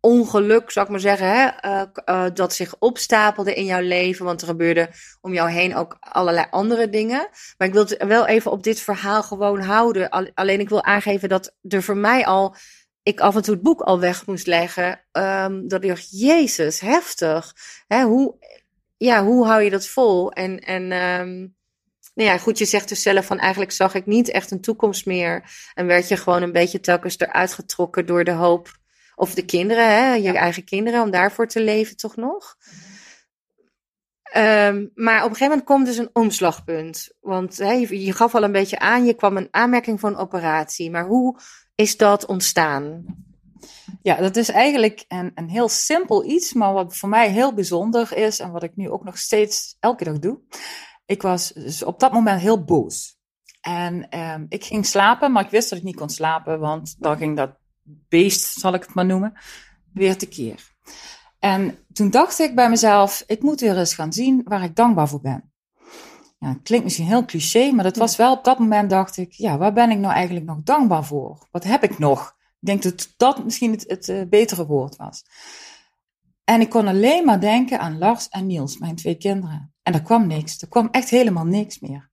ongeluk, 0.00 0.70
zou 0.70 0.84
ik 0.86 0.90
maar 0.90 1.00
zeggen, 1.00 1.26
hè, 1.28 2.32
dat 2.32 2.54
zich 2.54 2.74
opstapelde 2.78 3.54
in 3.54 3.64
jouw 3.64 3.80
leven. 3.80 4.24
Want 4.24 4.40
er 4.40 4.46
gebeurde 4.46 4.90
om 5.20 5.32
jou 5.32 5.50
heen 5.50 5.76
ook 5.76 5.96
allerlei 6.00 6.46
andere 6.50 6.88
dingen. 6.88 7.28
Maar 7.58 7.68
ik 7.68 7.74
wil 7.74 7.82
het 7.82 8.04
wel 8.06 8.26
even 8.26 8.50
op 8.50 8.62
dit 8.62 8.80
verhaal 8.80 9.22
gewoon 9.22 9.60
houden. 9.60 10.10
Al- 10.10 10.30
alleen 10.34 10.60
ik 10.60 10.68
wil 10.68 10.84
aangeven 10.84 11.28
dat 11.28 11.54
er 11.68 11.82
voor 11.82 11.96
mij 11.96 12.26
al, 12.26 12.54
ik 13.02 13.20
af 13.20 13.36
en 13.36 13.42
toe 13.42 13.54
het 13.54 13.62
boek 13.62 13.80
al 13.80 14.00
weg 14.00 14.26
moest 14.26 14.46
leggen. 14.46 15.00
ehm, 15.12 15.66
dat 15.68 15.82
ik 15.82 15.88
dacht, 15.88 16.20
Jezus, 16.20 16.80
heftig. 16.80 17.52
Hè, 17.86 18.02
hoe, 18.02 18.34
ja, 18.96 19.24
hoe 19.24 19.46
hou 19.46 19.62
je 19.62 19.70
dat 19.70 19.86
vol? 19.86 20.32
En, 20.32 20.58
en 20.58 20.92
ehm, 20.92 21.38
nou 22.14 22.28
ja, 22.30 22.38
goed, 22.38 22.58
je 22.58 22.64
zegt 22.64 22.88
dus 22.88 23.02
zelf 23.02 23.26
van 23.26 23.38
eigenlijk 23.38 23.72
zag 23.72 23.94
ik 23.94 24.06
niet 24.06 24.30
echt 24.30 24.50
een 24.50 24.60
toekomst 24.60 25.06
meer. 25.06 25.44
En 25.74 25.86
werd 25.86 26.08
je 26.08 26.16
gewoon 26.16 26.42
een 26.42 26.52
beetje 26.52 26.80
telkens 26.80 27.18
eruit 27.18 27.52
getrokken 27.54 28.06
door 28.06 28.24
de 28.24 28.32
hoop. 28.32 28.80
Of 29.14 29.34
de 29.34 29.44
kinderen, 29.44 29.86
hè, 29.86 30.14
je 30.14 30.22
Ja. 30.22 30.34
eigen 30.34 30.64
kinderen, 30.64 31.02
om 31.02 31.10
daarvoor 31.10 31.46
te 31.46 31.60
leven 31.62 31.96
toch 31.96 32.16
nog. 32.16 32.56
Ehm, 34.22 34.86
maar 34.94 35.16
op 35.24 35.30
een 35.30 35.36
gegeven 35.36 35.48
moment 35.48 35.64
komt 35.64 35.86
dus 35.86 35.96
een 35.96 36.10
omslagpunt. 36.12 37.10
Want 37.20 37.56
hè, 37.56 37.72
je, 37.72 38.04
je 38.04 38.12
gaf 38.12 38.34
al 38.34 38.42
een 38.42 38.52
beetje 38.52 38.78
aan, 38.78 39.04
je 39.04 39.14
kwam 39.14 39.36
een 39.36 39.48
aanmerking 39.50 40.00
voor 40.00 40.08
een 40.08 40.16
operatie. 40.16 40.90
Maar 40.90 41.04
hoe 41.06 41.38
is 41.74 41.96
dat 41.96 42.26
ontstaan? 42.26 43.04
Ja, 44.02 44.16
dat 44.16 44.36
is 44.36 44.48
eigenlijk 44.48 45.04
een, 45.08 45.32
een 45.34 45.48
heel 45.48 45.68
simpel 45.68 46.24
iets, 46.24 46.52
maar 46.52 46.72
wat 46.72 46.96
voor 46.96 47.08
mij 47.08 47.30
heel 47.30 47.54
bijzonder 47.54 48.16
is 48.16 48.38
en 48.38 48.50
wat 48.50 48.62
ik 48.62 48.76
nu 48.76 48.90
ook 48.90 49.04
nog 49.04 49.18
steeds 49.18 49.76
elke 49.80 50.04
dag 50.04 50.18
doe. 50.18 50.38
Ik 51.06 51.22
was 51.22 51.48
dus 51.48 51.82
op 51.82 52.00
dat 52.00 52.12
moment 52.12 52.40
heel 52.40 52.64
boos. 52.64 53.16
En 53.60 54.08
ehm, 54.08 54.46
ik 54.48 54.64
ging 54.64 54.86
slapen, 54.86 55.32
maar 55.32 55.44
ik 55.44 55.50
wist 55.50 55.70
dat 55.70 55.78
ik 55.78 55.84
niet 55.84 55.96
kon 55.96 56.10
slapen, 56.10 56.60
want 56.60 56.94
dan 56.98 57.16
ging 57.16 57.36
dat 57.36 57.50
beest, 57.82 58.60
zal 58.60 58.74
ik 58.74 58.82
het 58.82 58.94
maar 58.94 59.06
noemen, 59.06 59.32
weer 59.92 60.16
tekeer. 60.16 60.70
En 61.38 61.78
toen 61.92 62.10
dacht 62.10 62.38
ik 62.38 62.54
bij 62.54 62.68
mezelf, 62.68 63.24
ik 63.26 63.42
moet 63.42 63.60
weer 63.60 63.78
eens 63.78 63.94
gaan 63.94 64.12
zien 64.12 64.42
waar 64.44 64.62
ik 64.62 64.76
dankbaar 64.76 65.08
voor 65.08 65.20
ben. 65.20 65.51
Ja, 66.42 66.48
het 66.48 66.62
klinkt 66.62 66.84
misschien 66.84 67.06
heel 67.06 67.24
cliché, 67.24 67.70
maar 67.70 67.84
dat 67.84 67.96
was 67.96 68.16
wel 68.16 68.32
op 68.32 68.44
dat 68.44 68.58
moment 68.58 68.90
dacht 68.90 69.16
ik, 69.16 69.32
ja, 69.32 69.58
waar 69.58 69.72
ben 69.72 69.90
ik 69.90 69.98
nou 69.98 70.14
eigenlijk 70.14 70.46
nog 70.46 70.62
dankbaar 70.62 71.04
voor? 71.04 71.46
Wat 71.50 71.64
heb 71.64 71.82
ik 71.82 71.98
nog? 71.98 72.36
Ik 72.60 72.66
denk 72.66 72.82
dat 72.82 73.14
dat 73.16 73.44
misschien 73.44 73.70
het, 73.70 73.84
het 73.86 74.08
eh, 74.08 74.22
betere 74.28 74.66
woord 74.66 74.96
was. 74.96 75.24
En 76.44 76.60
ik 76.60 76.70
kon 76.70 76.86
alleen 76.86 77.24
maar 77.24 77.40
denken 77.40 77.80
aan 77.80 77.98
Lars 77.98 78.28
en 78.28 78.46
Niels, 78.46 78.78
mijn 78.78 78.94
twee 78.94 79.14
kinderen. 79.14 79.74
En 79.82 79.94
er 79.94 80.02
kwam 80.02 80.26
niks. 80.26 80.62
Er 80.62 80.68
kwam 80.68 80.88
echt 80.90 81.10
helemaal 81.10 81.44
niks 81.44 81.80
meer. 81.80 82.10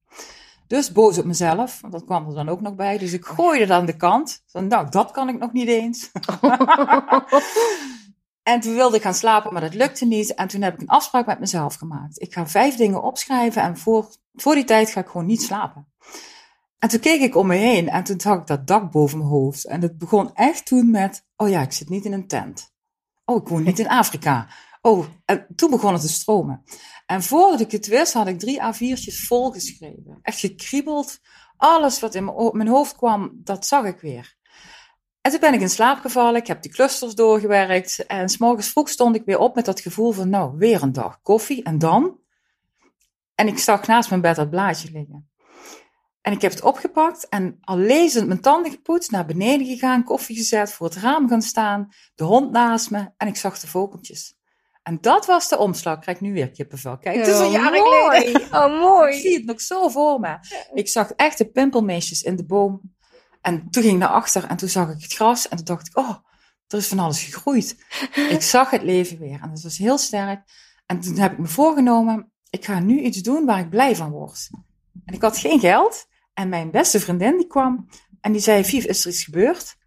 Dus 0.67 0.91
boos 0.91 1.17
op 1.17 1.25
mezelf, 1.25 1.81
want 1.81 1.93
dat 1.93 2.05
kwam 2.05 2.27
er 2.27 2.33
dan 2.33 2.49
ook 2.49 2.61
nog 2.61 2.75
bij. 2.75 2.97
Dus 2.97 3.13
ik 3.13 3.25
gooide 3.25 3.63
het 3.63 3.71
aan 3.71 3.85
de 3.85 3.97
kant. 3.97 4.43
Van, 4.45 4.67
nou, 4.67 4.89
dat 4.89 5.11
kan 5.11 5.29
ik 5.29 5.39
nog 5.39 5.53
niet 5.53 5.67
eens. 5.67 6.11
en 8.43 8.60
toen 8.60 8.73
wilde 8.73 8.95
ik 8.95 9.02
gaan 9.02 9.13
slapen, 9.13 9.54
maar 9.54 9.62
dat 9.62 9.73
lukte 9.73 10.06
niet. 10.06 10.34
En 10.34 10.47
toen 10.47 10.62
heb 10.62 10.73
ik 10.73 10.82
een 10.82 10.88
afspraak 10.88 11.25
met 11.25 11.39
mezelf 11.39 11.75
gemaakt. 11.75 12.21
Ik 12.21 12.34
ga 12.34 12.47
vijf 12.47 12.75
dingen 12.75 13.04
opschrijven 13.04 13.62
en 13.62 13.78
voor, 13.78 14.10
voor 14.34 14.56
die 14.56 14.63
tijd 14.63 14.89
ga 14.89 14.99
ik 14.99 15.08
gewoon 15.08 15.25
niet 15.25 15.41
slapen. 15.41 15.88
En 16.80 16.89
toen 16.89 16.99
keek 16.99 17.21
ik 17.21 17.36
om 17.36 17.47
me 17.47 17.56
heen 17.56 17.89
en 17.89 18.04
toen 18.04 18.19
zag 18.19 18.39
ik 18.39 18.47
dat 18.47 18.67
dak 18.67 18.91
boven 18.91 19.17
mijn 19.17 19.30
hoofd. 19.30 19.65
En 19.65 19.82
het 19.82 19.97
begon 19.97 20.34
echt 20.34 20.65
toen 20.65 20.91
met, 20.91 21.25
oh 21.36 21.49
ja, 21.49 21.62
ik 21.62 21.71
zit 21.71 21.89
niet 21.89 22.06
in 22.06 22.13
een 22.13 22.28
tent. 22.28 22.73
Oh, 23.25 23.41
ik 23.41 23.47
woon 23.47 23.63
niet 23.63 23.80
in 23.80 23.89
Afrika. 23.89 24.47
Oh, 24.82 25.06
en 25.25 25.47
toen 25.56 25.69
begon 25.69 25.93
het 25.93 26.02
te 26.02 26.10
stromen. 26.10 26.63
En 27.06 27.23
voordat 27.23 27.60
ik 27.60 27.71
het 27.71 27.88
wist, 27.88 28.13
had 28.13 28.28
ik 28.28 28.39
drie 28.39 28.60
A4'tjes 28.62 29.25
volgeschreven. 29.28 30.19
Echt 30.21 30.39
gekriebeld. 30.39 31.19
Alles 31.58 31.99
wat 31.99 32.15
in 32.15 32.25
mijn 32.52 32.67
hoofd 32.67 32.95
kwam, 32.95 33.32
dat 33.43 33.65
zag 33.65 33.86
ik 33.86 33.99
weer. 33.99 34.38
En 35.21 35.32
toen 35.32 35.39
ben 35.39 35.53
ik 35.53 35.62
in 35.62 35.69
slaap 35.69 35.99
gevallen. 35.99 36.36
Ik 36.41 36.47
heb 36.47 36.62
die 36.62 36.71
clusters 36.71 37.15
doorgewerkt. 37.15 38.05
En 38.05 38.29
s'morgens 38.29 38.69
vroeg 38.69 38.89
stond 38.89 39.15
ik 39.15 39.23
weer 39.25 39.39
op 39.39 39.55
met 39.55 39.65
dat 39.65 39.79
gevoel 39.79 40.12
van, 40.12 40.29
nou, 40.29 40.58
weer 40.58 40.84
een 40.84 40.93
dag 40.93 41.21
koffie. 41.21 41.63
En 41.63 41.77
dan? 41.79 42.17
En 43.36 43.47
ik 43.47 43.58
zag 43.58 43.88
naast 43.88 44.10
mijn 44.10 44.21
bed 44.21 44.36
dat 44.36 44.49
blaadje 44.49 44.91
liggen. 44.91 45.29
En 46.21 46.32
ik 46.34 46.41
heb 46.41 46.51
het 46.51 46.62
opgepakt 46.62 47.29
en 47.29 47.58
al 47.62 47.77
lezend 47.77 48.27
mijn 48.27 48.41
tanden 48.41 48.71
gepoetst, 48.71 49.12
naar 49.12 49.25
beneden 49.25 49.67
gegaan, 49.67 50.03
koffie 50.03 50.36
gezet, 50.36 50.71
voor 50.73 50.88
het 50.88 50.95
raam 50.95 51.29
gaan 51.29 51.41
staan, 51.41 51.89
de 52.15 52.23
hond 52.23 52.51
naast 52.51 52.91
me 52.91 53.10
en 53.17 53.27
ik 53.27 53.36
zag 53.36 53.60
de 53.60 53.67
vogeltjes. 53.67 54.38
En 54.84 54.97
dat 55.01 55.25
was 55.25 55.49
de 55.49 55.58
omslag. 55.58 55.95
Ik 55.95 56.01
krijg 56.01 56.19
nu 56.21 56.34
weer 56.34 56.51
kippenvel. 56.51 56.97
Kijk, 56.97 57.15
het 57.15 57.27
is 57.27 57.39
een 57.39 57.45
Oh, 57.45 57.51
jaar 57.51 57.71
mooi. 57.71 58.21
geleden. 58.21 58.84
Oh, 58.84 59.10
Ik 59.10 59.13
zie 59.21 59.34
het 59.34 59.45
nog 59.45 59.62
zo 59.62 59.88
voor 59.89 60.19
me. 60.19 60.38
Ik 60.73 60.88
zag 60.88 61.12
echt 61.12 61.38
de 61.38 61.45
pimpelmeisjes 61.51 62.21
in 62.21 62.36
de 62.36 62.45
boom. 62.45 62.82
En 63.49 63.69
toen 63.69 63.83
ging 63.83 63.93
ik 63.93 63.99
naar 63.99 64.09
achter 64.09 64.43
en 64.43 64.57
toen 64.57 64.69
zag 64.69 64.89
ik 64.89 65.01
het 65.01 65.13
gras. 65.13 65.47
En 65.47 65.57
toen 65.57 65.65
dacht 65.65 65.88
ik, 65.88 65.97
oh, 65.97 66.15
er 66.67 66.77
is 66.77 66.88
van 66.88 66.99
alles 66.99 67.23
gegroeid. 67.23 67.85
Ik 68.35 68.41
zag 68.41 68.69
het 68.69 68.83
leven 68.83 69.19
weer 69.19 69.39
en 69.41 69.49
dat 69.49 69.62
was 69.62 69.77
heel 69.77 69.97
sterk. 69.97 70.41
En 70.85 70.99
toen 70.99 71.17
heb 71.17 71.31
ik 71.31 71.38
me 71.38 71.47
voorgenomen, 71.47 72.31
ik 72.49 72.65
ga 72.65 72.79
nu 72.79 72.99
iets 72.99 73.21
doen 73.21 73.45
waar 73.45 73.59
ik 73.59 73.69
blij 73.69 73.95
van 73.95 74.09
word. 74.09 74.49
En 75.05 75.13
ik 75.13 75.21
had 75.21 75.38
geen 75.38 75.59
geld. 75.59 76.07
En 76.33 76.49
mijn 76.49 76.71
beste 76.71 76.99
vriendin 76.99 77.38
die 77.38 77.47
kwam 77.47 77.89
en 78.21 78.31
die 78.31 78.41
zei, 78.41 78.65
Vief, 78.65 78.85
is 78.85 79.05
er 79.05 79.12
iets 79.12 79.23
gebeurd? 79.23 79.77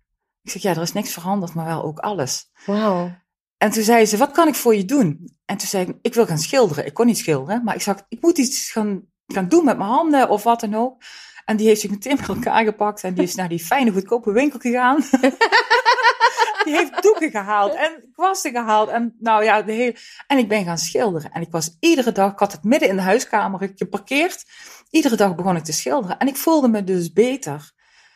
Ik 0.43 0.51
zeg, 0.51 0.63
ja, 0.63 0.71
er 0.71 0.83
is 0.83 0.93
niks 0.93 1.13
veranderd, 1.13 1.55
maar 1.55 1.67
wel 1.67 1.83
ook 1.83 1.99
alles. 1.99 2.51
Wauw. 2.67 3.11
En 3.57 3.71
toen 3.71 3.83
zei 3.83 4.07
ze, 4.07 4.17
wat 4.17 4.31
kan 4.31 4.49
ik 4.49 4.55
voor 4.55 4.75
je 4.75 4.85
doen? 4.85 5.37
En 5.45 5.57
toen 5.57 5.69
zei 5.69 5.87
ik, 5.87 5.99
ik 6.03 6.15
wil 6.15 6.27
gaan 6.27 6.39
schilderen. 6.39 6.87
Ik 6.87 6.95
kon 6.95 7.07
niet 7.07 7.19
schilderen, 7.19 7.65
maar 7.65 7.75
ik 7.75 7.83
zag, 7.83 8.05
ik 8.09 8.23
moet 8.23 8.39
iets 8.39 8.71
gaan, 8.71 9.03
gaan 9.27 9.49
doen 9.49 9.65
met 9.65 9.79
mijn 9.79 9.91
handen 9.91 10.29
of 10.29 10.43
wat 10.43 10.61
dan 10.61 10.75
ook. 10.75 11.03
En 11.45 11.57
die 11.57 11.67
heeft 11.67 11.81
zich 11.81 11.91
meteen 11.91 12.17
met 12.17 12.29
elkaar 12.29 12.65
gepakt 12.65 13.05
en 13.05 13.15
die 13.15 13.25
is 13.25 13.35
naar 13.35 13.49
die 13.49 13.65
fijne, 13.65 13.93
goedkope 13.93 14.33
winkel 14.33 14.59
gegaan. 14.59 14.97
die 16.65 16.77
heeft 16.77 17.03
doeken 17.03 17.31
gehaald 17.31 17.75
en 17.75 18.11
kwasten 18.13 18.53
gehaald. 18.53 18.89
En 18.89 19.17
nou 19.19 19.45
ja, 19.45 19.63
de 19.63 19.73
hele... 19.73 19.97
En 20.27 20.39
ik 20.39 20.49
ben 20.49 20.65
gaan 20.65 20.79
schilderen. 20.79 21.31
En 21.31 21.43
ik 21.43 21.51
was 21.51 21.77
iedere 21.81 22.13
dag, 22.13 22.33
ik 22.33 22.39
had 22.39 22.53
het 22.53 22.65
midden 22.65 22.89
in 22.89 22.97
de 22.97 23.03
huiskamer 23.03 23.73
geparkeerd. 23.75 24.45
Iedere 24.91 25.17
dag 25.17 25.35
begon 25.35 25.57
ik 25.57 25.65
te 25.65 25.73
schilderen. 25.73 26.19
En 26.19 26.29
ik 26.29 26.37
voelde 26.37 26.69
me 26.69 26.85
dus 26.85 27.13
beter. 27.13 27.73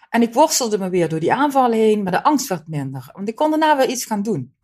En 0.09 0.23
ik 0.23 0.35
worstelde 0.35 0.79
me 0.79 0.89
weer 0.89 1.09
door 1.09 1.21
die 1.21 1.33
aanvallen 1.33 1.79
heen, 1.79 2.03
maar 2.03 2.13
de 2.13 2.23
angst 2.23 2.49
werd 2.49 2.69
minder. 2.69 3.11
Want 3.13 3.29
ik 3.29 3.35
kon 3.35 3.51
daarna 3.51 3.77
weer 3.77 3.89
iets 3.89 4.05
gaan 4.05 4.23
doen. 4.23 4.57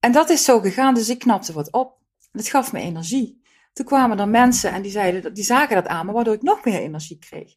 En 0.00 0.12
dat 0.12 0.30
is 0.30 0.44
zo 0.44 0.60
gegaan, 0.60 0.94
dus 0.94 1.08
ik 1.08 1.18
knapte 1.18 1.52
wat 1.52 1.72
op. 1.72 1.98
Het 2.32 2.48
gaf 2.48 2.72
me 2.72 2.80
energie. 2.80 3.42
Toen 3.74 3.86
kwamen 3.86 4.18
er 4.18 4.28
mensen 4.28 4.72
en 4.72 4.82
die, 4.82 4.90
zeiden, 4.90 5.34
die 5.34 5.44
zagen 5.44 5.74
dat 5.74 5.86
aan 5.86 6.06
me, 6.06 6.12
waardoor 6.12 6.34
ik 6.34 6.42
nog 6.42 6.64
meer 6.64 6.80
energie 6.80 7.18
kreeg. 7.18 7.54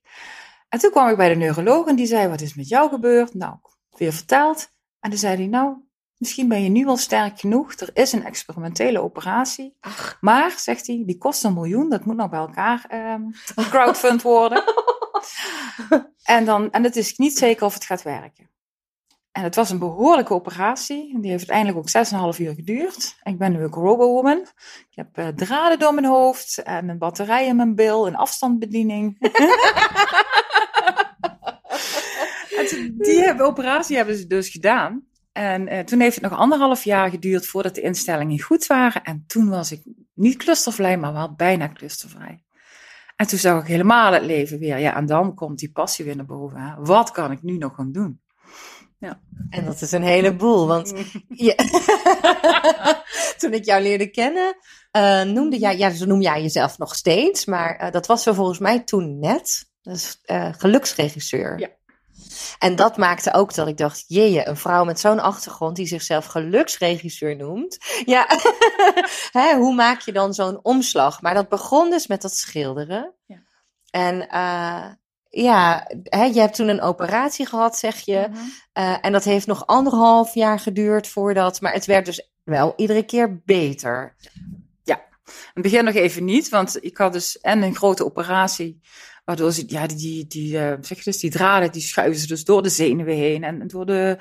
En 0.69 0.79
toen 0.79 0.91
kwam 0.91 1.09
ik 1.09 1.17
bij 1.17 1.29
de 1.29 1.35
neuroloog 1.35 1.87
en 1.87 1.95
die 1.95 2.05
zei, 2.05 2.27
wat 2.27 2.41
is 2.41 2.55
met 2.55 2.67
jou 2.67 2.89
gebeurd? 2.89 3.33
Nou, 3.33 3.55
weer 3.97 4.13
verteld. 4.13 4.69
En 4.99 5.09
toen 5.09 5.19
zei 5.19 5.35
hij, 5.35 5.47
nou, 5.47 5.75
misschien 6.17 6.47
ben 6.47 6.63
je 6.63 6.69
nu 6.69 6.85
wel 6.85 6.97
sterk 6.97 7.39
genoeg. 7.39 7.73
Er 7.73 7.89
is 7.93 8.11
een 8.11 8.25
experimentele 8.25 9.01
operatie. 9.01 9.77
Maar, 10.21 10.53
zegt 10.57 10.87
hij, 10.87 11.03
die 11.05 11.17
kost 11.17 11.43
een 11.43 11.53
miljoen. 11.53 11.89
Dat 11.89 12.05
moet 12.05 12.15
nog 12.15 12.29
bij 12.29 12.39
elkaar 12.39 12.85
ehm 12.87 13.21
crowdfund 13.55 14.21
worden. 14.21 14.63
en, 16.23 16.45
dan, 16.45 16.71
en 16.71 16.83
het 16.83 16.95
is 16.95 17.17
niet 17.17 17.37
zeker 17.37 17.65
of 17.65 17.73
het 17.73 17.85
gaat 17.85 18.03
werken. 18.03 18.49
En 19.37 19.43
het 19.43 19.55
was 19.55 19.69
een 19.69 19.79
behoorlijke 19.79 20.33
operatie. 20.33 21.21
Die 21.21 21.31
heeft 21.31 21.49
uiteindelijk 21.49 21.77
ook 21.77 22.33
6,5 22.35 22.39
uur 22.39 22.53
geduurd. 22.53 23.15
Ik 23.23 23.37
ben 23.37 23.51
nu 23.51 23.63
ook 23.63 23.75
robo-woman. 23.75 24.37
Ik 24.89 24.95
heb 24.95 25.17
eh, 25.17 25.27
draden 25.27 25.79
door 25.79 25.93
mijn 25.93 26.05
hoofd 26.05 26.57
en 26.63 26.89
een 26.89 26.97
batterij 26.97 27.47
in 27.47 27.55
mijn 27.55 27.75
bil, 27.75 28.07
een 28.07 28.15
afstandsbediening. 28.15 29.17
Die 32.97 33.41
operatie 33.41 33.95
hebben 33.95 34.17
ze 34.17 34.27
dus 34.27 34.49
gedaan. 34.49 35.05
En 35.31 35.67
eh, 35.67 35.83
toen 35.83 35.99
heeft 35.99 36.21
het 36.21 36.29
nog 36.29 36.39
anderhalf 36.39 36.83
jaar 36.83 37.09
geduurd 37.09 37.47
voordat 37.47 37.75
de 37.75 37.81
instellingen 37.81 38.41
goed 38.41 38.67
waren. 38.67 39.03
En 39.03 39.23
toen 39.27 39.49
was 39.49 39.71
ik 39.71 39.83
niet 40.13 40.37
clustervrij, 40.37 40.97
maar 40.97 41.13
wel 41.13 41.35
bijna 41.35 41.69
clustervrij. 41.73 42.43
En 43.15 43.27
toen 43.27 43.39
zag 43.39 43.61
ik 43.61 43.67
helemaal 43.67 44.13
het 44.13 44.23
leven 44.23 44.59
weer. 44.59 44.77
Ja, 44.77 44.95
en 44.95 45.05
dan 45.05 45.35
komt 45.35 45.59
die 45.59 45.71
passie 45.71 46.05
weer 46.05 46.15
naar 46.15 46.25
boven. 46.25 46.75
Wat 46.79 47.11
kan 47.11 47.31
ik 47.31 47.41
nu 47.41 47.57
nog 47.57 47.75
gaan 47.75 47.91
doen? 47.91 48.21
En 49.49 49.65
dat 49.65 49.81
is 49.81 49.91
een 49.91 50.03
heleboel, 50.03 50.67
want 50.67 50.93
je- 51.29 51.55
toen 53.39 53.53
ik 53.53 53.65
jou 53.65 53.81
leerde 53.81 54.07
kennen, 54.09 54.55
eh, 54.91 55.21
noemde 55.21 55.57
jij, 55.57 55.77
ja, 55.77 55.89
zo 55.89 56.05
noem 56.05 56.21
jij 56.21 56.41
jezelf 56.41 56.77
nog 56.77 56.95
steeds, 56.95 57.45
maar 57.45 57.75
eh, 57.75 57.91
dat 57.91 58.07
was 58.07 58.23
zo 58.23 58.33
volgens 58.33 58.59
mij 58.59 58.79
toen 58.83 59.19
net, 59.19 59.69
dus 59.81 60.19
eh, 60.23 60.49
geluksregisseur. 60.57 61.59
Ja. 61.59 61.69
En 62.59 62.75
dat 62.75 62.97
maakte 62.97 63.33
ook 63.33 63.53
dat 63.53 63.67
ik 63.67 63.77
dacht, 63.77 64.03
jee, 64.07 64.47
een 64.47 64.57
vrouw 64.57 64.83
met 64.85 64.99
zo'n 64.99 65.19
achtergrond 65.19 65.75
die 65.75 65.87
zichzelf 65.87 66.25
geluksregisseur 66.25 67.35
noemt. 67.35 67.77
Ja, 68.05 68.27
Hè, 69.31 69.55
hoe 69.55 69.73
maak 69.75 70.01
je 70.01 70.11
dan 70.11 70.33
zo'n 70.33 70.59
omslag? 70.63 71.21
Maar 71.21 71.33
dat 71.33 71.49
begon 71.49 71.89
dus 71.89 72.07
met 72.07 72.21
dat 72.21 72.35
schilderen. 72.35 73.13
Ja. 73.25 73.43
En 73.89 74.27
ja, 75.29 75.87
hè, 76.03 76.23
je 76.23 76.39
hebt 76.39 76.55
toen 76.55 76.67
een 76.67 76.81
operatie 76.81 77.45
gehad, 77.45 77.77
zeg 77.77 77.99
je. 77.99 78.29
Eh, 78.73 78.97
en 79.01 79.11
dat 79.11 79.23
heeft 79.23 79.47
nog 79.47 79.65
anderhalf 79.65 80.33
jaar 80.33 80.59
geduurd 80.59 81.07
voordat. 81.07 81.61
Maar 81.61 81.73
het 81.73 81.85
werd 81.85 82.05
dus 82.05 82.29
wel 82.43 82.73
iedere 82.75 83.03
keer 83.05 83.41
beter. 83.45 84.15
In 85.27 85.63
het 85.63 85.71
begin 85.71 85.85
nog 85.85 85.93
even 85.93 86.25
niet, 86.25 86.49
want 86.49 86.83
ik 86.83 86.97
had 86.97 87.13
dus 87.13 87.39
en 87.39 87.61
een 87.61 87.75
grote 87.75 88.05
operatie, 88.05 88.79
waardoor 89.25 89.51
ze, 89.51 89.63
ja, 89.67 89.87
die, 89.87 89.97
die, 89.97 90.27
die, 90.27 90.57
eh, 90.57 90.77
zeg 90.81 90.97
je 90.97 91.03
dus, 91.03 91.19
die 91.19 91.31
draden, 91.31 91.71
die 91.71 91.81
schuiven 91.81 92.19
ze 92.19 92.27
dus 92.27 92.43
door 92.43 92.63
de 92.63 92.69
zenuwen 92.69 93.15
heen 93.15 93.43
en 93.43 93.67
door 93.67 93.85
de 93.85 94.17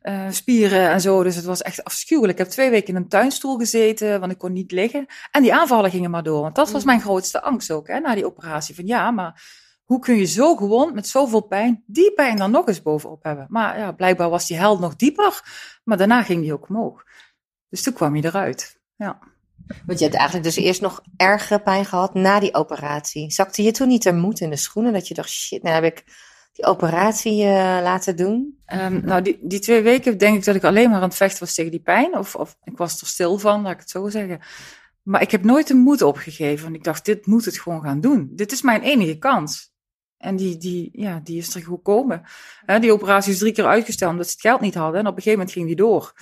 eh, 0.00 0.26
spieren 0.30 0.90
en 0.90 1.00
zo. 1.00 1.22
Dus 1.22 1.36
het 1.36 1.44
was 1.44 1.62
echt 1.62 1.84
afschuwelijk. 1.84 2.38
Ik 2.38 2.44
heb 2.44 2.52
twee 2.52 2.70
weken 2.70 2.88
in 2.88 2.96
een 2.96 3.08
tuinstoel 3.08 3.56
gezeten, 3.56 4.20
want 4.20 4.32
ik 4.32 4.38
kon 4.38 4.52
niet 4.52 4.72
liggen. 4.72 5.06
En 5.30 5.42
die 5.42 5.54
aanvallen 5.54 5.90
gingen 5.90 6.10
maar 6.10 6.22
door, 6.22 6.40
want 6.42 6.54
dat 6.54 6.70
was 6.70 6.80
Mm. 6.80 6.86
mijn 6.86 7.00
grootste 7.00 7.42
angst 7.42 7.70
ook, 7.70 7.88
hè, 7.88 7.98
na 7.98 8.14
die 8.14 8.26
operatie. 8.26 8.74
Van 8.74 8.86
ja, 8.86 9.10
maar 9.10 9.42
hoe 9.88 9.98
kun 9.98 10.16
je 10.16 10.24
zo 10.24 10.56
gewond, 10.56 10.94
met 10.94 11.08
zoveel 11.08 11.40
pijn, 11.40 11.82
die 11.86 12.12
pijn 12.12 12.36
dan 12.36 12.50
nog 12.50 12.66
eens 12.68 12.82
bovenop 12.82 13.22
hebben? 13.22 13.46
Maar 13.48 13.78
ja, 13.78 13.92
blijkbaar 13.92 14.30
was 14.30 14.46
die 14.46 14.56
held 14.56 14.80
nog 14.80 14.96
dieper, 14.96 15.42
maar 15.84 15.96
daarna 15.96 16.22
ging 16.22 16.42
die 16.42 16.52
ook 16.52 16.68
omhoog. 16.68 17.04
Dus 17.68 17.82
toen 17.82 17.92
kwam 17.92 18.12
hij 18.12 18.22
eruit. 18.22 18.80
Ja. 18.96 19.18
Want 19.86 19.98
je 19.98 20.04
hebt 20.04 20.16
eigenlijk 20.16 20.46
dus 20.46 20.56
eerst 20.56 20.80
nog 20.80 21.02
ergere 21.16 21.60
pijn 21.60 21.84
gehad 21.84 22.14
na 22.14 22.40
die 22.40 22.54
operatie. 22.54 23.30
Zakte 23.30 23.62
je 23.62 23.70
toen 23.70 23.88
niet 23.88 24.04
er 24.04 24.14
moed 24.14 24.40
in 24.40 24.50
de 24.50 24.56
schoenen 24.56 24.92
dat 24.92 25.08
je 25.08 25.14
dacht, 25.14 25.30
shit, 25.30 25.62
nou 25.62 25.74
heb 25.74 25.84
ik 25.84 26.04
die 26.52 26.64
operatie 26.64 27.42
eh, 27.42 27.50
laten 27.82 28.16
doen? 28.16 28.58
Ehm, 28.64 29.04
nou, 29.04 29.22
die, 29.22 29.38
die 29.42 29.60
twee 29.60 29.82
weken 29.82 30.18
denk 30.18 30.36
ik 30.36 30.44
dat 30.44 30.54
ik 30.54 30.64
alleen 30.64 30.90
maar 30.90 31.00
aan 31.00 31.08
het 31.08 31.16
vechten 31.16 31.40
was 31.40 31.54
tegen 31.54 31.70
die 31.70 31.82
pijn. 31.82 32.18
Of, 32.18 32.34
of 32.34 32.56
ik 32.64 32.76
was 32.76 33.00
er 33.00 33.06
stil 33.06 33.38
van, 33.38 33.62
laat 33.62 33.72
ik 33.72 33.80
het 33.80 33.90
zo 33.90 34.08
zeggen. 34.08 34.40
Maar 35.02 35.22
ik 35.22 35.30
heb 35.30 35.44
nooit 35.44 35.66
de 35.66 35.74
moed 35.74 36.02
opgegeven. 36.02 36.64
Want 36.64 36.76
ik 36.76 36.84
dacht, 36.84 37.04
dit 37.04 37.26
moet 37.26 37.44
het 37.44 37.58
gewoon 37.58 37.82
gaan 37.82 38.00
doen. 38.00 38.30
Dit 38.32 38.52
is 38.52 38.62
mijn 38.62 38.82
enige 38.82 39.18
kans. 39.18 39.76
En 40.18 40.36
die, 40.36 40.56
die, 40.56 40.88
ja, 40.92 41.20
die 41.24 41.38
is 41.38 41.54
er 41.54 41.62
gekomen. 41.62 42.22
Hè, 42.66 42.78
die 42.78 42.92
operatie 42.92 43.32
is 43.32 43.38
drie 43.38 43.52
keer 43.52 43.66
uitgesteld 43.66 44.10
omdat 44.10 44.26
ze 44.26 44.32
het 44.32 44.40
geld 44.40 44.60
niet 44.60 44.74
hadden. 44.74 45.00
En 45.00 45.06
op 45.06 45.16
een 45.16 45.22
gegeven 45.22 45.38
moment 45.38 45.52
ging 45.52 45.66
die 45.66 45.76
door. 45.76 46.12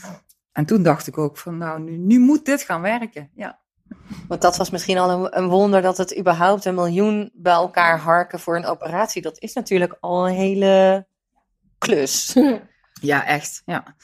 En 0.52 0.66
toen 0.66 0.82
dacht 0.82 1.06
ik 1.06 1.18
ook 1.18 1.36
van, 1.38 1.58
nou, 1.58 1.80
nu, 1.80 1.96
nu 1.96 2.18
moet 2.18 2.44
dit 2.44 2.62
gaan 2.62 2.80
werken. 2.80 3.30
Ja. 3.34 3.60
Want 4.28 4.40
dat 4.42 4.56
was 4.56 4.70
misschien 4.70 4.98
al 4.98 5.10
een, 5.10 5.38
een 5.38 5.48
wonder 5.48 5.82
dat 5.82 5.96
het 5.96 6.18
überhaupt 6.18 6.64
een 6.64 6.74
miljoen 6.74 7.30
bij 7.34 7.52
elkaar 7.52 7.98
harken 7.98 8.40
voor 8.40 8.56
een 8.56 8.66
operatie. 8.66 9.22
Dat 9.22 9.40
is 9.40 9.52
natuurlijk 9.52 9.96
al 10.00 10.28
een 10.28 10.34
hele 10.34 11.06
klus. 11.78 12.36
ja, 13.00 13.26
echt. 13.26 13.62
Ja. 13.64 13.96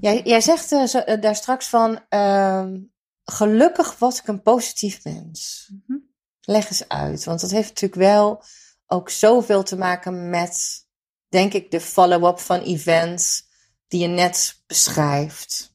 Jij, 0.00 0.20
jij 0.24 0.40
zegt 0.40 0.72
eh, 0.72 0.84
zo- 0.84 0.98
eh, 0.98 1.20
daar 1.20 1.36
straks 1.36 1.68
van, 1.68 2.00
ehm, 2.08 2.78
gelukkig 3.24 3.98
was 3.98 4.18
ik 4.20 4.26
een 4.26 4.42
positief 4.42 5.04
mens. 5.04 5.70
Mhm. 5.86 5.98
Leg 6.40 6.68
eens 6.68 6.88
uit, 6.88 7.24
want 7.24 7.40
dat 7.40 7.50
heeft 7.50 7.68
natuurlijk 7.68 8.00
wel 8.00 8.42
ook 8.86 9.10
zoveel 9.10 9.62
te 9.62 9.76
maken 9.76 10.30
met, 10.30 10.86
denk 11.28 11.52
ik, 11.52 11.70
de 11.70 11.80
follow-up 11.80 12.38
van 12.38 12.60
events 12.60 13.44
die 13.88 14.00
je 14.00 14.08
net 14.08 14.62
beschrijft. 14.66 15.74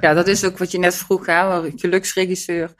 Ja, 0.00 0.14
dat 0.14 0.28
is 0.28 0.44
ook 0.44 0.58
wat 0.58 0.70
je 0.70 0.78
net 0.78 0.94
vroeg, 0.94 1.26
hè, 1.26 1.70
geluksregisseur. 1.76 2.74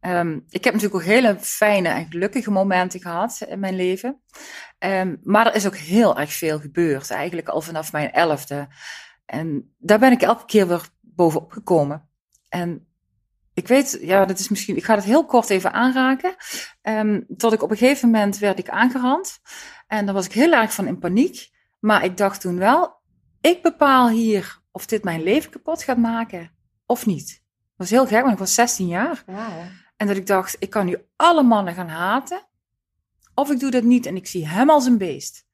Ehm, 0.00 0.38
ik 0.48 0.64
heb 0.64 0.74
natuurlijk 0.74 0.94
ook 0.94 1.08
hele 1.08 1.36
fijne 1.40 1.88
en 1.88 2.06
gelukkige 2.10 2.50
momenten 2.50 3.00
gehad 3.00 3.40
in 3.48 3.60
mijn 3.60 3.76
leven. 3.76 4.22
Ehm, 4.78 5.16
maar 5.22 5.46
er 5.46 5.54
is 5.54 5.66
ook 5.66 5.76
heel 5.76 6.18
erg 6.18 6.32
veel 6.32 6.60
gebeurd, 6.60 7.10
eigenlijk 7.10 7.48
al 7.48 7.60
vanaf 7.60 7.92
mijn 7.92 8.12
elfde. 8.12 8.68
En 9.26 9.74
daar 9.78 9.98
ben 9.98 10.12
ik 10.12 10.22
elke 10.22 10.44
keer 10.44 10.68
weer 10.68 10.88
bovenop 11.00 11.52
gekomen. 11.52 12.08
En 12.48 12.87
ik 13.58 13.68
weet, 13.68 13.98
ja, 14.00 14.24
dat 14.24 14.38
is 14.38 14.48
misschien, 14.48 14.76
ik 14.76 14.84
ga 14.84 14.94
het 14.94 15.04
heel 15.04 15.24
kort 15.24 15.50
even 15.50 15.72
aanraken. 15.72 16.34
Ehm, 16.82 17.20
tot 17.36 17.52
ik 17.52 17.62
op 17.62 17.70
een 17.70 17.76
gegeven 17.76 18.10
moment 18.10 18.38
werd 18.38 18.58
ik 18.58 18.68
aangerand. 18.68 19.38
En 19.86 20.04
daar 20.04 20.14
was 20.14 20.26
ik 20.26 20.32
heel 20.32 20.52
erg 20.52 20.72
van 20.74 20.86
in 20.86 20.98
paniek. 20.98 21.50
Maar 21.78 22.04
ik 22.04 22.16
dacht 22.16 22.40
toen 22.40 22.58
wel, 22.58 23.00
ik 23.40 23.62
bepaal 23.62 24.08
hier 24.08 24.60
of 24.70 24.86
dit 24.86 25.04
mijn 25.04 25.22
leven 25.22 25.50
kapot 25.50 25.82
gaat 25.82 25.96
maken 25.96 26.50
of 26.86 27.06
niet. 27.06 27.28
Dat 27.28 27.88
was 27.88 27.90
heel 27.90 28.06
gek, 28.06 28.20
want 28.20 28.32
ik 28.32 28.38
was 28.38 28.54
16 28.54 28.86
jaar. 28.86 29.22
En 29.96 30.06
dat 30.06 30.16
ik 30.16 30.26
dacht, 30.26 30.56
ik 30.58 30.70
kan 30.70 30.86
nu 30.86 30.96
alle 31.16 31.42
mannen 31.42 31.74
gaan 31.74 31.88
haten. 31.88 32.48
Of 33.34 33.50
ik 33.50 33.60
doe 33.60 33.70
dat 33.70 33.82
niet 33.82 34.06
en 34.06 34.16
ik 34.16 34.26
zie 34.26 34.48
hem 34.48 34.70
als 34.70 34.86
een 34.86 34.98
beest. 34.98 35.46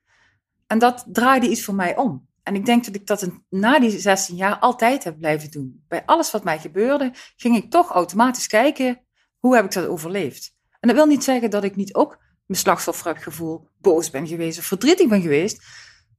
En 0.67 0.79
dat 0.79 1.05
draaide 1.07 1.49
iets 1.49 1.65
voor 1.65 1.75
mij 1.75 1.97
om. 1.97 2.29
En 2.45 2.55
ik 2.55 2.65
denk 2.65 2.85
dat 2.85 2.95
ik 2.95 3.07
dat 3.07 3.29
na 3.49 3.79
die 3.79 3.99
16 3.99 4.37
jaar 4.37 4.59
altijd 4.59 5.05
heb 5.05 5.19
blijven 5.19 5.51
doen. 5.51 5.85
Bij 5.89 6.03
alles 6.07 6.31
wat 6.31 6.45
mij 6.45 6.59
gebeurde, 6.59 7.13
ging 7.37 7.57
ik 7.57 7.71
toch 7.71 7.91
automatisch 7.91 8.47
kijken, 8.47 9.01
hoe 9.39 9.55
heb 9.55 9.65
ik 9.65 9.73
dat 9.73 9.87
overleefd? 9.87 10.55
En 10.81 10.89
dat 10.89 10.97
wil 10.97 11.07
niet 11.07 11.25
zeggen 11.25 11.51
dat 11.51 11.65
ik 11.65 11.77
niet 11.77 11.95
ook 11.95 12.19
mijn 12.47 12.61
slachtoffer 12.61 13.07
heb 13.07 13.17
gevoeld, 13.17 13.69
boos 13.79 14.11
ben 14.11 14.27
geweest 14.27 14.59
of 14.59 14.65
verdrietig 14.65 15.09
ben 15.09 15.23
geweest. 15.23 15.63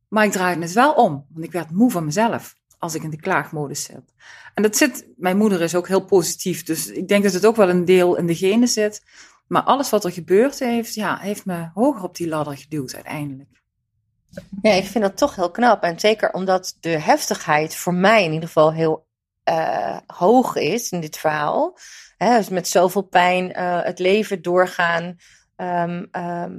Maar 0.07 0.25
ik 0.25 0.31
draaide 0.31 0.61
het 0.61 0.73
wel 0.73 0.93
om, 0.93 1.25
want 1.33 1.45
ik 1.45 1.51
werd 1.51 1.71
moe 1.71 1.91
van 1.91 2.05
mezelf 2.05 2.55
als 2.77 2.95
ik 2.95 3.03
in 3.03 3.09
de 3.09 3.19
klaagmodus 3.19 3.83
zit. 3.83 4.13
En 4.53 4.63
dat 4.63 4.77
zit, 4.77 5.07
mijn 5.17 5.37
moeder 5.37 5.61
is 5.61 5.75
ook 5.75 5.87
heel 5.87 6.05
positief, 6.05 6.63
dus 6.63 6.87
ik 6.87 7.07
denk 7.07 7.23
dat 7.23 7.33
het 7.33 7.45
ook 7.45 7.55
wel 7.55 7.69
een 7.69 7.85
deel 7.85 8.15
in 8.15 8.25
de 8.25 8.35
genen 8.35 8.67
zit. 8.67 9.03
Maar 9.47 9.63
alles 9.63 9.89
wat 9.89 10.05
er 10.05 10.11
gebeurd 10.11 10.59
heeft, 10.59 10.93
ja, 10.93 11.17
heeft 11.17 11.45
me 11.45 11.69
hoger 11.73 12.03
op 12.03 12.15
die 12.15 12.27
ladder 12.27 12.57
geduwd 12.57 12.95
uiteindelijk. 12.95 13.63
Ja, 14.61 14.71
ik 14.71 14.85
vind 14.85 15.03
dat 15.03 15.17
toch 15.17 15.35
heel 15.35 15.51
knap. 15.51 15.83
En 15.83 15.99
zeker 15.99 16.33
omdat 16.33 16.77
de 16.79 16.89
heftigheid 16.89 17.75
voor 17.75 17.93
mij 17.93 18.23
in 18.23 18.33
ieder 18.33 18.47
geval 18.47 18.73
heel 18.73 19.05
eh, 19.43 19.97
hoog 20.07 20.55
is 20.55 20.91
in 20.91 20.99
dit 20.99 21.17
verhaal. 21.17 21.77
Dus 22.17 22.49
met 22.49 22.67
zoveel 22.67 23.01
pijn 23.01 23.53
eh, 23.53 23.83
het 23.83 23.99
leven 23.99 24.41
doorgaan. 24.41 25.15
Ehm, 25.55 26.05
ehm, 26.11 26.53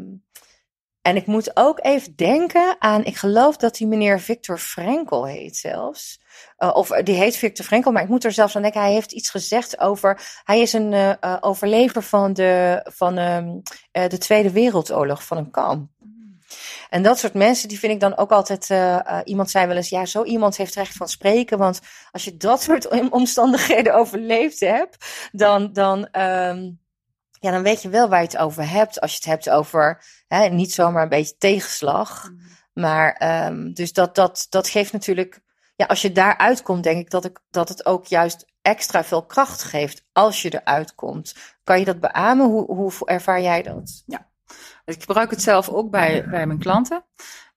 en 1.02 1.16
ik 1.16 1.26
moet 1.26 1.56
ook 1.56 1.78
even 1.84 2.16
denken 2.16 2.76
aan, 2.78 3.04
ik 3.04 3.16
geloof 3.16 3.56
dat 3.56 3.76
die 3.76 3.86
meneer 3.86 4.20
Victor 4.20 4.58
Frenkel 4.58 5.26
heet 5.26 5.56
zelfs. 5.56 6.20
Uh, 6.58 6.74
of 6.74 6.88
die 6.88 7.14
heet 7.14 7.36
Victor 7.36 7.64
Frenkel, 7.64 7.92
maar 7.92 8.02
ik 8.02 8.08
moet 8.08 8.24
er 8.24 8.32
zelfs 8.32 8.56
aan 8.56 8.62
denken. 8.62 8.80
Hij 8.80 8.92
heeft 8.92 9.12
iets 9.12 9.30
gezegd 9.30 9.80
over. 9.80 10.40
Hij 10.44 10.60
is 10.60 10.72
een 10.72 11.16
overlever 11.40 12.02
van, 12.02 12.32
de, 12.32 12.80
van 12.92 13.18
um, 13.18 13.62
de 13.92 14.18
Tweede 14.18 14.50
Wereldoorlog, 14.50 15.24
van 15.24 15.36
een 15.36 15.50
kamp. 15.50 15.90
En 16.88 17.02
dat 17.02 17.18
soort 17.18 17.34
mensen, 17.34 17.68
die 17.68 17.78
vind 17.78 17.92
ik 17.92 18.00
dan 18.00 18.16
ook 18.16 18.30
altijd. 18.30 18.70
iemand 19.24 19.50
zei 19.50 19.66
wel 19.66 19.76
eens: 19.76 19.88
ja, 19.88 20.04
zo 20.04 20.24
iemand 20.24 20.56
heeft 20.56 20.74
recht 20.74 20.96
van 20.96 21.08
spreken. 21.08 21.58
Want 21.58 21.80
als 22.10 22.24
je 22.24 22.36
dat 22.36 22.62
soort 22.62 23.10
omstandigheden 23.10 23.94
overleefd 24.00 24.60
hebt, 24.60 25.28
dan. 25.32 25.72
dan 25.72 26.08
um, 26.20 26.84
ja, 27.40 27.50
dan 27.50 27.62
weet 27.62 27.82
je 27.82 27.88
wel 27.88 28.08
waar 28.08 28.20
je 28.20 28.26
het 28.26 28.36
over 28.36 28.70
hebt. 28.70 29.00
Als 29.00 29.10
je 29.10 29.16
het 29.16 29.26
hebt 29.26 29.50
over 29.50 30.04
hè, 30.28 30.48
niet 30.48 30.72
zomaar 30.72 31.02
een 31.02 31.08
beetje 31.08 31.36
tegenslag. 31.36 32.28
Mm. 32.30 32.38
Maar 32.72 33.44
um, 33.46 33.74
dus 33.74 33.92
dat, 33.92 34.14
dat, 34.14 34.46
dat 34.48 34.68
geeft 34.68 34.92
natuurlijk. 34.92 35.40
Ja, 35.76 35.86
als 35.86 36.02
je 36.02 36.12
daaruit 36.12 36.62
komt, 36.62 36.82
denk 36.82 37.00
ik 37.00 37.10
dat, 37.10 37.24
ik 37.24 37.40
dat 37.50 37.68
het 37.68 37.86
ook 37.86 38.06
juist 38.06 38.46
extra 38.62 39.04
veel 39.04 39.26
kracht 39.26 39.62
geeft 39.62 40.04
als 40.12 40.42
je 40.42 40.54
eruit 40.54 40.94
komt. 40.94 41.34
Kan 41.64 41.78
je 41.78 41.84
dat 41.84 42.00
beamen? 42.00 42.46
Hoe, 42.46 42.74
hoe 42.74 43.06
ervaar 43.06 43.40
jij 43.40 43.62
dat? 43.62 44.02
Ja, 44.06 44.30
ik 44.86 45.00
gebruik 45.00 45.30
het 45.30 45.42
zelf 45.42 45.68
ook 45.68 45.90
bij, 45.90 46.28
bij 46.28 46.46
mijn 46.46 46.58
klanten. 46.58 47.04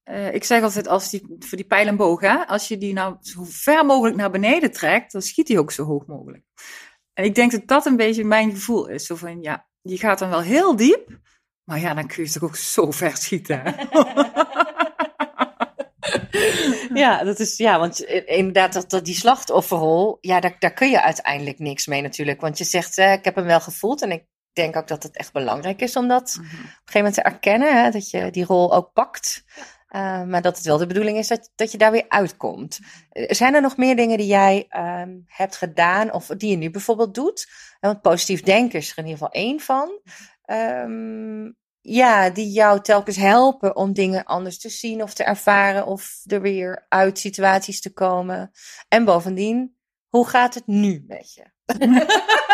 Uh, 0.10 0.34
ik 0.34 0.44
zeg 0.44 0.63
altijd, 0.63 0.88
als 0.88 1.10
die, 1.10 1.36
voor 1.39 1.58
die 1.58 1.68
pijl 1.68 1.88
en 1.88 1.96
boog, 1.96 2.22
hè, 2.22 2.48
als 2.48 2.68
je 2.68 2.78
die 2.78 2.94
nou 2.94 3.15
zo 3.22 3.44
ver 3.46 3.86
mogelijk 3.86 4.18
naar 4.18 4.32
beneden 4.32 4.72
trekt, 4.72 5.12
dan 5.12 5.22
schiet 5.22 5.48
die 5.48 5.60
ook 5.60 5.72
zo 5.72 5.84
hoog 5.84 6.06
mogelijk. 6.06 6.44
En 7.13 7.24
ik 7.24 7.36
denk 7.36 7.52
dat 7.52 7.68
dat 7.68 7.86
een 7.86 7.96
beetje 7.96 8.24
mijn 8.24 8.52
gevoel 8.52 8.88
is. 8.88 9.06
Zo 9.06 9.15
van, 9.15 9.42
ja, 9.42 9.68
je 9.82 9.98
gaat 9.98 10.20
dan 10.20 10.30
wel 10.30 10.42
heel 10.42 10.76
diep, 10.76 11.20
maar 11.63 11.80
ja, 11.80 11.94
dan 11.94 12.08
kun 12.08 12.24
je 12.24 12.32
toch 12.32 12.44
ook 12.44 12.56
zo 12.56 12.92
ver 12.92 13.18
schieten. 13.18 13.63
ja, 16.94 17.24
dat 17.24 17.39
is, 17.39 17.58
ja, 17.58 17.80
want 17.80 18.00
inderdaad, 18.26 18.74
dat, 18.74 18.89
dat 18.89 19.06
die 19.06 19.15
slachtofferrol, 19.15 20.18
ja, 20.22 20.39
daar, 20.39 20.56
daar 20.60 20.74
kun 20.74 20.89
je 20.89 21.02
uiteindelijk 21.02 21.60
niks 21.60 21.88
mee 21.88 22.02
natuurlijk. 22.02 22.42
Want 22.42 22.58
je 22.58 22.63
zegt, 22.63 22.98
eh, 22.98 23.13
ik 23.13 23.26
heb 23.26 23.36
hem 23.36 23.46
wel 23.46 23.62
gevoeld 23.62 24.02
en 24.02 24.12
ik 24.12 24.24
denk 24.54 24.76
ook 24.76 24.88
dat 24.88 25.04
het 25.04 25.18
echt 25.18 25.34
belangrijk 25.34 25.82
is 25.82 25.96
om 25.96 26.08
dat 26.08 26.36
mm 26.38 26.46
-hmm. 26.46 26.60
op 26.60 26.66
een 26.66 26.70
gegeven 26.70 26.94
moment 26.94 27.14
te 27.14 27.22
erkennen, 27.22 27.84
hè, 27.84 27.92
dat 27.92 28.10
je 28.10 28.32
die 28.32 28.46
rol 28.46 28.74
ook 28.74 28.94
pakt. 28.94 29.44
Uh, 29.96 30.24
maar 30.24 30.42
dat 30.42 30.58
het 30.58 30.66
wel 30.66 30.78
de 30.78 30.88
bedoeling 30.88 31.18
is 31.18 31.28
dat, 31.28 31.52
dat 31.56 31.72
je 31.72 31.78
daar 31.78 31.92
weer 31.92 32.06
uitkomt. 32.08 32.80
Zijn 33.12 33.54
er 33.54 33.62
nog 33.62 33.78
meer 33.78 33.96
dingen 33.96 34.18
die 34.18 34.28
jij 34.28 34.68
um, 34.70 35.24
hebt 35.28 35.56
gedaan 35.56 36.14
of 36.14 36.26
die 36.26 36.50
je 36.50 36.58
nu 36.58 36.70
bijvoorbeeld 36.70 37.14
doet? 37.16 37.50
Want 37.80 38.02
positief 38.02 38.42
denken 38.42 38.80
is 38.80 38.92
er 38.92 38.98
in 38.98 39.06
ieder 39.06 39.18
geval 39.20 39.34
één 39.34 39.60
van. 39.60 40.00
Um, 40.46 41.58
ja, 41.82 42.30
die 42.30 42.52
jou 42.52 42.82
telkens 42.82 43.16
helpen 43.16 43.76
om 43.76 43.94
dingen 43.94 44.24
anders 44.24 44.60
te 44.60 44.70
zien 44.70 45.04
of 45.04 45.14
te 45.14 45.24
ervaren 45.24 45.86
of 45.86 46.22
er 46.26 46.42
weer 46.42 46.86
uit 46.90 47.20
situaties 47.20 47.82
te 47.82 47.94
komen. 47.94 48.52
En 48.88 49.06
bovendien, 49.06 49.76
hoe 50.08 50.28
gaat 50.28 50.54
het 50.54 50.68
nu 50.68 51.04
met 51.08 51.34
je? 51.34 51.46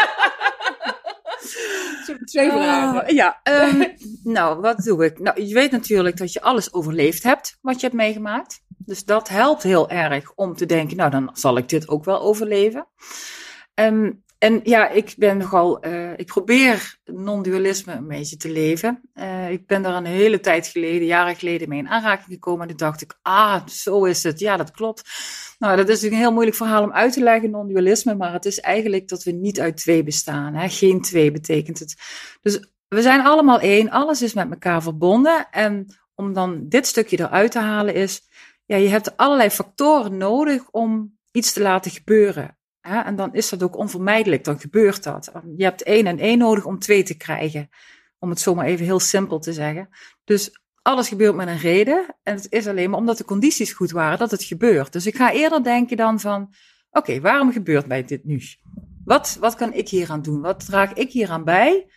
Twee 2.25 2.51
vragen. 2.51 3.03
Uh, 3.03 3.15
ja, 3.15 3.39
um, 3.43 3.93
nou, 4.33 4.61
wat 4.61 4.77
doe 4.77 5.05
ik? 5.05 5.19
Nou, 5.19 5.43
je 5.43 5.53
weet 5.53 5.71
natuurlijk 5.71 6.17
dat 6.17 6.33
je 6.33 6.41
alles 6.41 6.73
overleefd 6.73 7.23
hebt 7.23 7.57
wat 7.61 7.75
je 7.75 7.85
hebt 7.85 7.97
meegemaakt. 7.99 8.63
Dus 8.77 9.05
dat 9.05 9.29
helpt 9.29 9.63
heel 9.63 9.89
erg 9.89 10.31
om 10.35 10.55
te 10.55 10.65
denken, 10.65 10.97
nou, 10.97 11.11
dan 11.11 11.29
zal 11.33 11.57
ik 11.57 11.69
dit 11.69 11.87
ook 11.89 12.05
wel 12.05 12.21
overleven. 12.21 12.87
Um, 13.73 14.23
en 14.37 14.59
ja, 14.63 14.89
ik 14.89 15.13
ben 15.17 15.37
nogal, 15.37 15.85
uh, 15.85 16.17
ik 16.17 16.25
probeer 16.25 16.97
non-dualisme 17.05 17.93
een 17.93 18.07
beetje 18.07 18.37
te 18.37 18.51
leven. 18.51 19.01
Uh, 19.15 19.51
ik 19.51 19.67
ben 19.67 19.81
daar 19.81 19.95
een 19.95 20.05
hele 20.05 20.39
tijd 20.39 20.67
geleden, 20.67 21.07
jaren 21.07 21.35
geleden, 21.35 21.69
mee 21.69 21.79
in 21.79 21.89
aanraking 21.89 22.33
gekomen. 22.33 22.61
En 22.61 22.67
toen 22.67 22.87
dacht 22.87 23.01
ik, 23.01 23.17
ah, 23.21 23.67
zo 23.67 24.05
is 24.05 24.23
het. 24.23 24.39
Ja, 24.39 24.57
dat 24.57 24.71
klopt. 24.71 25.09
Nou, 25.59 25.75
dat 25.75 25.87
is 25.87 25.93
natuurlijk 25.93 26.13
een 26.13 26.27
heel 26.27 26.31
moeilijk 26.31 26.57
verhaal 26.57 26.83
om 26.83 26.91
uit 26.91 27.13
te 27.13 27.23
leggen, 27.23 27.49
non-dualisme. 27.49 28.15
Maar 28.15 28.33
het 28.33 28.45
is 28.45 28.59
eigenlijk 28.59 29.07
dat 29.07 29.23
we 29.23 29.31
niet 29.31 29.59
uit 29.59 29.77
twee 29.77 30.03
bestaan. 30.03 30.53
Hè? 30.53 30.69
Geen 30.69 31.01
twee 31.01 31.31
betekent 31.31 31.79
het. 31.79 31.95
Dus 32.41 32.59
we 32.87 33.01
zijn 33.01 33.21
allemaal 33.21 33.59
één. 33.59 33.89
Alles 33.89 34.21
is 34.21 34.33
met 34.33 34.51
elkaar 34.51 34.81
verbonden. 34.81 35.47
En 35.51 35.95
om 36.15 36.33
dan 36.33 36.65
dit 36.69 36.87
stukje 36.87 37.19
eruit 37.19 37.51
te 37.51 37.59
halen 37.59 37.93
is, 37.93 38.21
ja, 38.65 38.75
je 38.75 38.87
hebt 38.87 39.17
allerlei 39.17 39.49
factoren 39.49 40.17
nodig 40.17 40.69
om 40.71 41.17
iets 41.31 41.53
te 41.53 41.61
laten 41.61 41.91
gebeuren. 41.91 42.57
En 42.85 43.15
dan 43.15 43.33
is 43.33 43.49
dat 43.49 43.63
ook 43.63 43.77
onvermijdelijk, 43.77 44.43
dan 44.43 44.59
gebeurt 44.59 45.03
dat. 45.03 45.31
Je 45.57 45.63
hebt 45.63 45.83
één 45.83 46.07
en 46.07 46.19
één 46.19 46.37
nodig 46.37 46.65
om 46.65 46.79
twee 46.79 47.03
te 47.03 47.17
krijgen. 47.17 47.69
Om 48.19 48.29
het 48.29 48.39
zomaar 48.39 48.65
even 48.65 48.85
heel 48.85 48.99
simpel 48.99 49.39
te 49.39 49.53
zeggen. 49.53 49.89
Dus 50.23 50.59
alles 50.81 51.07
gebeurt 51.07 51.35
met 51.35 51.47
een 51.47 51.57
reden. 51.57 52.15
En 52.23 52.35
het 52.35 52.51
is 52.51 52.67
alleen 52.67 52.89
maar 52.89 52.99
omdat 52.99 53.17
de 53.17 53.25
condities 53.25 53.73
goed 53.73 53.91
waren 53.91 54.17
dat 54.17 54.31
het 54.31 54.43
gebeurt. 54.43 54.93
Dus 54.93 55.05
ik 55.05 55.15
ga 55.15 55.31
eerder 55.31 55.63
denken 55.63 55.97
dan 55.97 56.19
van, 56.19 56.53
oké, 56.91 57.19
waarom 57.19 57.51
gebeurt 57.51 57.87
mij 57.87 58.03
dit 58.03 58.23
nu? 58.23 58.41
Wat, 59.05 59.37
wat 59.39 59.55
kan 59.55 59.73
ik 59.73 59.89
hier 59.89 60.11
aan 60.11 60.21
doen? 60.21 60.41
Wat 60.41 60.65
draag 60.65 60.93
ik 60.93 61.11
hier 61.11 61.29
aan 61.29 61.43
bij? 61.43 61.87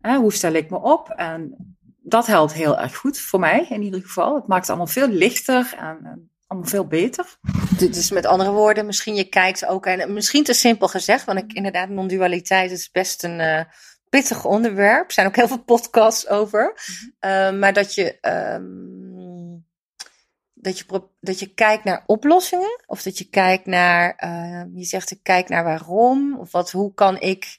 Hoe 0.00 0.32
stel 0.32 0.52
ik 0.52 0.70
me 0.70 0.76
op? 0.76 1.08
En 1.08 1.56
dat 2.02 2.26
helpt 2.26 2.52
heel 2.52 2.78
erg 2.78 2.96
goed 2.96 3.18
voor 3.18 3.40
mij 3.40 3.66
in 3.68 3.82
ieder 3.82 4.00
geval. 4.00 4.34
Het 4.34 4.46
maakt 4.46 4.60
het 4.60 4.68
allemaal 4.68 4.92
veel 4.92 5.08
lichter 5.08 5.74
en 5.78 6.30
allemaal 6.46 6.68
veel 6.68 6.86
beter. 6.86 7.38
Dus 7.78 8.10
met 8.10 8.26
andere 8.26 8.50
woorden, 8.50 8.86
misschien 8.86 9.14
je 9.14 9.28
kijkt 9.28 9.66
ook, 9.66 9.86
en 9.86 10.12
misschien 10.12 10.44
te 10.44 10.52
simpel 10.52 10.88
gezegd, 10.88 11.24
want 11.24 11.38
ik 11.38 11.52
inderdaad, 11.52 11.88
non-dualiteit 11.88 12.70
is 12.70 12.90
best 12.90 13.24
een 13.24 13.40
uh, 13.40 13.60
pittig 14.08 14.44
onderwerp. 14.44 15.06
Er 15.06 15.12
zijn 15.12 15.26
ook 15.26 15.36
heel 15.36 15.48
veel 15.48 15.64
podcasts 15.64 16.28
over. 16.28 16.74
Uh, 17.20 17.52
maar 17.52 17.72
dat 17.72 17.94
je, 17.94 18.18
um, 18.20 19.66
dat, 20.54 20.78
je, 20.78 21.08
dat 21.20 21.38
je 21.38 21.54
kijkt 21.54 21.84
naar 21.84 22.02
oplossingen, 22.06 22.82
of 22.86 23.02
dat 23.02 23.18
je 23.18 23.28
kijkt 23.28 23.66
naar, 23.66 24.22
uh, 24.24 24.62
je 24.74 24.84
zegt 24.84 25.10
ik 25.10 25.20
kijk 25.22 25.48
naar 25.48 25.64
waarom, 25.64 26.38
of 26.38 26.52
wat, 26.52 26.70
hoe 26.70 26.94
kan 26.94 27.20
ik. 27.20 27.58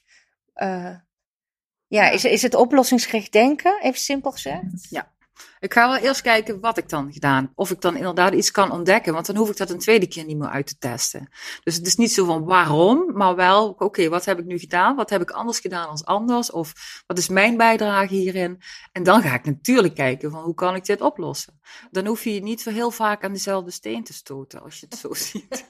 ja, 1.86 2.10
is, 2.10 2.24
is 2.24 2.42
het 2.42 2.54
oplossingsgericht 2.54 3.32
denken, 3.32 3.80
even 3.82 4.00
simpel 4.00 4.30
gezegd? 4.30 4.86
Ja. 4.90 5.16
Ik 5.60 5.72
ga 5.72 5.88
wel 5.88 5.96
eerst 5.96 6.20
kijken 6.20 6.60
wat 6.60 6.78
ik 6.78 6.88
dan 6.88 7.12
gedaan. 7.12 7.52
Of 7.54 7.70
ik 7.70 7.80
dan 7.80 7.96
inderdaad 7.96 8.32
iets 8.32 8.50
kan 8.50 8.70
ontdekken. 8.70 9.12
Want 9.12 9.26
dan 9.26 9.36
hoef 9.36 9.50
ik 9.50 9.56
dat 9.56 9.70
een 9.70 9.78
tweede 9.78 10.06
keer 10.06 10.24
niet 10.24 10.38
meer 10.38 10.48
uit 10.48 10.66
te 10.66 10.78
testen. 10.78 11.28
Dus 11.62 11.74
het 11.74 11.86
is 11.86 11.96
niet 11.96 12.12
zo 12.12 12.24
van 12.24 12.44
waarom, 12.44 13.10
maar 13.12 13.34
wel, 13.34 13.68
oké, 13.68 13.84
okay, 13.84 14.08
wat 14.08 14.24
heb 14.24 14.38
ik 14.38 14.44
nu 14.44 14.58
gedaan? 14.58 14.96
Wat 14.96 15.10
heb 15.10 15.22
ik 15.22 15.30
anders 15.30 15.60
gedaan 15.60 15.88
als 15.88 16.04
anders? 16.04 16.50
Of 16.50 16.72
wat 17.06 17.18
is 17.18 17.28
mijn 17.28 17.56
bijdrage 17.56 18.14
hierin? 18.14 18.62
En 18.92 19.02
dan 19.02 19.22
ga 19.22 19.34
ik 19.34 19.44
natuurlijk 19.44 19.94
kijken 19.94 20.30
van 20.30 20.42
hoe 20.42 20.54
kan 20.54 20.74
ik 20.74 20.84
dit 20.84 21.00
oplossen? 21.00 21.60
Dan 21.90 22.06
hoef 22.06 22.24
je 22.24 22.34
je 22.34 22.42
niet 22.42 22.60
zo 22.60 22.70
heel 22.70 22.90
vaak 22.90 23.24
aan 23.24 23.32
dezelfde 23.32 23.70
steen 23.70 24.04
te 24.04 24.12
stoten, 24.12 24.62
als 24.62 24.80
je 24.80 24.86
het 24.88 24.98
zo 24.98 25.14
ziet. 25.28 25.64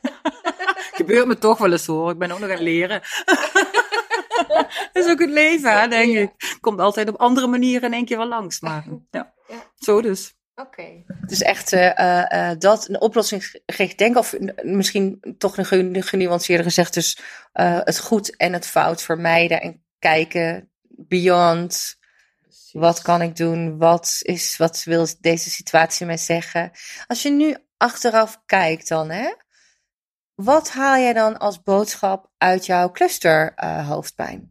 Gebeurt 0.99 1.27
me 1.27 1.39
toch 1.39 1.59
wel 1.59 1.73
eens 1.73 1.87
hoor. 1.87 2.11
Ik 2.11 2.19
ben 2.19 2.31
ook 2.31 2.39
nog 2.39 2.49
aan 2.49 2.55
het 2.55 2.65
leren. 2.65 3.03
dat 4.93 5.05
is 5.05 5.11
ook 5.11 5.21
het 5.21 5.31
leven, 5.31 5.81
hè, 5.81 5.89
denk 5.89 6.17
ik. 6.17 6.59
Komt 6.61 6.81
altijd 6.81 7.09
op 7.09 7.17
andere 7.17 7.47
manieren 7.47 7.83
in 7.83 7.93
één 7.93 8.05
keer 8.05 8.17
wel 8.17 8.29
langs. 8.29 8.61
Maar 8.61 8.85
ja. 9.11 9.33
Ja. 9.49 9.65
Zo 9.75 10.03
dus. 10.03 10.37
Oké. 10.55 10.69
Okay. 10.69 11.05
Dus 11.27 11.43
echt 11.43 11.73
uh, 11.73 11.93
uh, 11.99 12.51
dat, 12.59 12.89
een 12.89 13.01
oplossingsgericht 13.01 13.99
denken, 13.99 14.21
of 14.21 14.35
misschien 14.63 15.35
toch 15.39 15.57
een 15.57 16.03
genuanceerder 16.03 16.67
gezegd, 16.67 16.95
dus 16.95 17.19
uh, 17.55 17.79
het 17.85 17.99
goed 17.99 18.37
en 18.37 18.53
het 18.53 18.67
fout 18.67 19.03
vermijden 19.03 19.61
en 19.61 19.85
kijken 19.99 20.71
beyond. 20.89 21.97
Precies. 22.43 22.73
Wat 22.73 23.03
kan 23.03 23.23
ik 23.23 23.37
doen? 23.37 23.79
Wat, 23.79 24.19
is, 24.23 24.57
wat 24.57 24.83
wil 24.85 25.07
deze 25.21 25.51
situatie 25.51 26.07
mij 26.07 26.17
zeggen? 26.17 26.71
Als 27.07 27.23
je 27.23 27.31
nu 27.31 27.57
achteraf 27.77 28.43
kijkt 28.47 28.89
dan, 28.89 29.11
hè? 29.11 29.33
Wat 30.43 30.71
haal 30.71 30.97
jij 30.97 31.13
dan 31.13 31.39
als 31.39 31.63
boodschap 31.63 32.31
uit 32.39 32.67
jouw 32.67 32.91
cluster 32.91 33.53
hoofdpijn? 33.87 34.51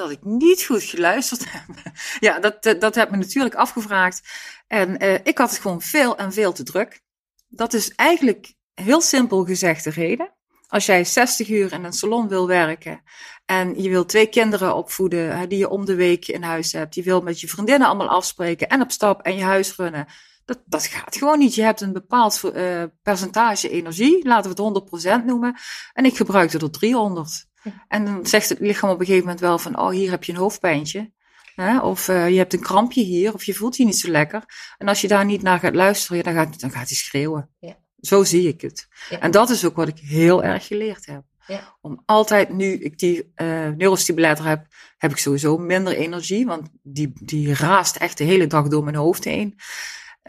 dat 0.00 0.10
ik 0.10 0.24
niet 0.24 0.62
goed 0.62 0.82
geluisterd 0.82 1.52
heb. 1.52 1.64
ja, 2.26 2.38
dat, 2.38 2.66
eh, 2.66 2.80
dat 2.80 2.94
heb 2.94 3.10
me 3.10 3.16
natuurlijk 3.16 3.54
afgevraagd. 3.54 4.28
En 4.66 5.04
uh, 5.04 5.14
ik 5.14 5.38
had 5.38 5.50
het 5.50 5.58
gewoon 5.58 5.82
veel 5.82 6.16
en 6.16 6.32
veel 6.32 6.52
te 6.52 6.62
druk. 6.62 7.00
Dat 7.48 7.72
is 7.72 7.94
eigenlijk 7.94 8.54
heel 8.74 9.00
simpel 9.00 9.44
gezegd 9.44 9.84
de 9.84 9.90
reden. 9.90 10.34
Als 10.68 10.86
jij 10.86 11.04
60 11.04 11.48
uur 11.48 11.72
in 11.72 11.84
een 11.84 11.92
salon 11.92 12.28
wil 12.28 12.46
werken 12.46 13.02
en 13.44 13.82
je 13.82 13.88
wil 13.88 14.04
twee 14.04 14.26
kinderen 14.26 14.74
opvoeden 14.74 15.48
die 15.48 15.58
je 15.58 15.68
om 15.68 15.84
de 15.84 15.94
week 15.94 16.28
in 16.28 16.42
huis 16.42 16.72
hebt, 16.72 16.94
je 16.94 17.02
wil 17.02 17.20
met 17.20 17.40
je 17.40 17.48
vriendinnen 17.48 17.88
allemaal 17.88 18.08
afspreken 18.08 18.68
en 18.68 18.80
op 18.80 18.90
stap 18.90 19.22
en 19.22 19.36
je 19.36 19.42
huis 19.42 19.76
runnen, 19.76 20.06
dat, 20.50 20.62
dat 20.66 20.86
gaat 20.86 21.16
gewoon 21.16 21.38
niet. 21.38 21.54
Je 21.54 21.62
hebt 21.62 21.80
een 21.80 21.92
bepaald 21.92 22.40
uh, 22.44 22.82
percentage 23.02 23.70
energie, 23.70 24.26
laten 24.26 24.54
we 24.54 24.62
het 24.62 25.22
100% 25.22 25.24
noemen, 25.24 25.56
en 25.92 26.04
ik 26.04 26.16
gebruikte 26.16 26.58
er 26.58 26.70
300. 26.70 27.48
En 27.88 28.04
dan 28.04 28.26
zegt 28.26 28.48
het 28.48 28.60
lichaam 28.60 28.90
op 28.90 29.00
een 29.00 29.06
gegeven 29.06 29.24
moment 29.24 29.40
wel 29.40 29.58
van, 29.58 29.78
oh, 29.78 29.90
hier 29.90 30.10
heb 30.10 30.24
je 30.24 30.32
een 30.32 30.38
hoofdpijntje. 30.38 31.12
Hè? 31.54 31.80
Of 31.80 32.08
eh, 32.08 32.30
je 32.30 32.36
hebt 32.36 32.52
een 32.52 32.60
krampje 32.60 33.02
hier, 33.02 33.34
of 33.34 33.44
je 33.44 33.54
voelt 33.54 33.76
je 33.76 33.84
niet 33.84 33.98
zo 33.98 34.10
lekker. 34.10 34.44
En 34.78 34.88
als 34.88 35.00
je 35.00 35.08
daar 35.08 35.24
niet 35.24 35.42
naar 35.42 35.58
gaat 35.58 35.74
luisteren, 35.74 36.24
dan, 36.24 36.34
gaat, 36.34 36.60
dan 36.60 36.70
gaat 36.70 36.88
hij 36.88 36.96
schreeuwen. 36.96 37.50
Ja. 37.58 37.76
Zo 38.00 38.24
zie 38.24 38.48
ik 38.48 38.60
het. 38.60 38.88
Ja. 39.10 39.20
En 39.20 39.30
dat 39.30 39.50
is 39.50 39.64
ook 39.64 39.76
wat 39.76 39.88
ik 39.88 39.98
heel 39.98 40.42
erg 40.42 40.66
geleerd 40.66 41.06
heb. 41.06 41.22
Ja. 41.46 41.76
Om 41.80 42.02
altijd, 42.06 42.48
nu 42.48 42.72
ik 42.72 42.98
die 42.98 43.32
eh 43.34 43.68
neurostimulator 43.68 44.46
heb, 44.46 44.66
heb 44.98 45.10
ik 45.10 45.16
sowieso 45.16 45.58
minder 45.58 45.92
energie. 45.92 46.46
Want 46.46 46.68
die, 46.82 47.12
die 47.14 47.54
raast 47.54 47.96
echt 47.96 48.18
de 48.18 48.24
hele 48.24 48.46
dag 48.46 48.68
door 48.68 48.84
mijn 48.84 48.96
hoofd 48.96 49.24
heen. 49.24 49.58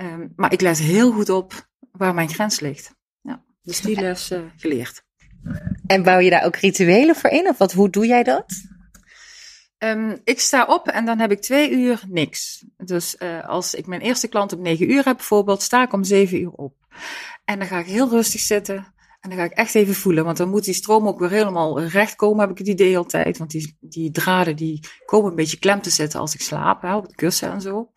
Ehm, 0.02 0.28
maar 0.36 0.54
ik 0.54 0.62
let 0.62 0.78
heel 0.78 1.12
goed 1.12 1.30
op 1.30 1.68
waar 1.92 2.14
mijn 2.14 2.30
grens 2.30 2.60
ligt. 2.60 2.96
Ja, 3.22 3.44
dus 3.62 3.82
die 3.82 4.00
les 4.00 4.32
eh, 4.32 4.42
geleerd. 4.58 5.04
En 5.86 6.04
bouw 6.04 6.20
je 6.20 6.30
daar 6.30 6.46
ook 6.46 6.56
rituelen 6.56 7.16
voor 7.16 7.30
in? 7.30 7.48
Of 7.48 7.58
wat, 7.58 7.74
hoe 7.74 7.90
doe 7.90 8.06
jij 8.06 8.24
dat? 8.24 8.46
Ehm, 9.78 10.18
ik 10.24 10.40
sta 10.40 10.66
op 10.66 10.88
en 10.88 11.06
dan 11.06 11.20
heb 11.20 11.32
ik 11.32 11.42
twee 11.42 11.72
uur 11.72 12.04
niks. 12.08 12.66
Dus 12.78 13.18
eh, 13.18 13.48
als 13.48 13.74
ik 13.74 13.88
mijn 13.88 14.02
eerste 14.02 14.28
klant 14.28 14.54
om 14.54 14.62
negen 14.62 14.92
uur 14.92 15.06
heb 15.06 15.18
bijvoorbeeld, 15.18 15.62
sta 15.62 15.84
ik 15.84 15.94
om 15.94 16.04
zeven 16.04 16.42
uur 16.42 16.52
op. 16.52 16.76
En 17.46 17.60
dan 17.60 17.68
ga 17.68 17.80
ik 17.80 17.86
heel 17.86 18.10
rustig 18.10 18.42
zitten. 18.42 18.94
En 19.22 19.30
dan 19.30 19.38
ga 19.38 19.44
ik 19.44 19.52
echt 19.52 19.76
even 19.76 19.96
voelen, 19.96 20.24
want 20.24 20.38
dan 20.38 20.50
moet 20.50 20.64
die 20.64 20.74
stroom 20.74 21.08
ook 21.08 21.20
weer 21.20 21.30
helemaal 21.30 21.82
recht 21.82 22.16
komen, 22.16 22.40
heb 22.40 22.50
ik 22.50 22.58
het 22.58 22.68
idee 22.68 22.98
altijd. 22.98 23.38
Want 23.38 23.52
die, 23.52 23.78
die 23.80 24.12
draden 24.12 24.56
die 24.56 24.88
komen 25.06 25.30
een 25.30 25.36
beetje 25.36 25.60
klem 25.60 25.82
te 25.82 25.90
zitten 25.90 26.20
als 26.20 26.34
ik 26.34 26.42
slaap, 26.42 26.82
hè, 26.82 26.96
op 26.96 27.04
het 27.04 27.16
kussen 27.16 27.52
en 27.52 27.62
zo. 27.62 27.92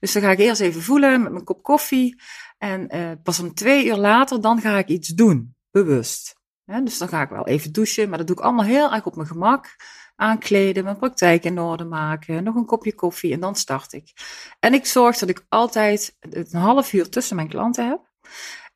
Dus 0.00 0.12
dan 0.12 0.22
ga 0.22 0.30
ik 0.30 0.38
eerst 0.38 0.60
even 0.60 0.82
voelen 0.82 1.22
met 1.22 1.32
mijn 1.32 1.44
kop 1.44 1.62
koffie. 1.62 2.22
En 2.58 2.88
eh, 2.88 3.10
pas 3.22 3.40
om 3.40 3.54
twee 3.54 3.86
uur 3.86 3.96
later, 3.96 4.40
dan 4.40 4.60
ga 4.60 4.78
ik 4.78 4.88
iets 4.88 5.08
doen, 5.08 5.54
bewust. 5.70 6.34
Dus 6.64 6.98
dan 6.98 7.08
ga 7.08 7.22
ik 7.22 7.28
wel 7.28 7.46
even 7.46 7.72
douchen, 7.72 8.08
maar 8.08 8.18
dat 8.18 8.26
doe 8.26 8.36
ik 8.36 8.42
allemaal 8.42 8.64
heel 8.64 8.92
erg 8.92 9.06
op 9.06 9.16
mijn 9.16 9.28
gemak. 9.28 9.76
Aankleden, 10.16 10.84
mijn 10.84 10.96
praktijk 10.96 11.44
in 11.44 11.58
orde 11.58 11.84
maken, 11.84 12.44
nog 12.44 12.54
een 12.54 12.66
kopje 12.66 12.94
koffie 12.94 13.32
en 13.32 13.40
dan 13.40 13.54
start 13.54 13.92
ik. 13.92 14.12
En 14.60 14.74
ik 14.74 14.86
zorg 14.86 15.18
dat 15.18 15.28
ik 15.28 15.44
altijd 15.48 16.16
een 16.20 16.60
half 16.60 16.92
uur 16.92 17.08
tussen 17.08 17.36
mijn 17.36 17.48
klanten 17.48 17.88
heb. 17.88 18.00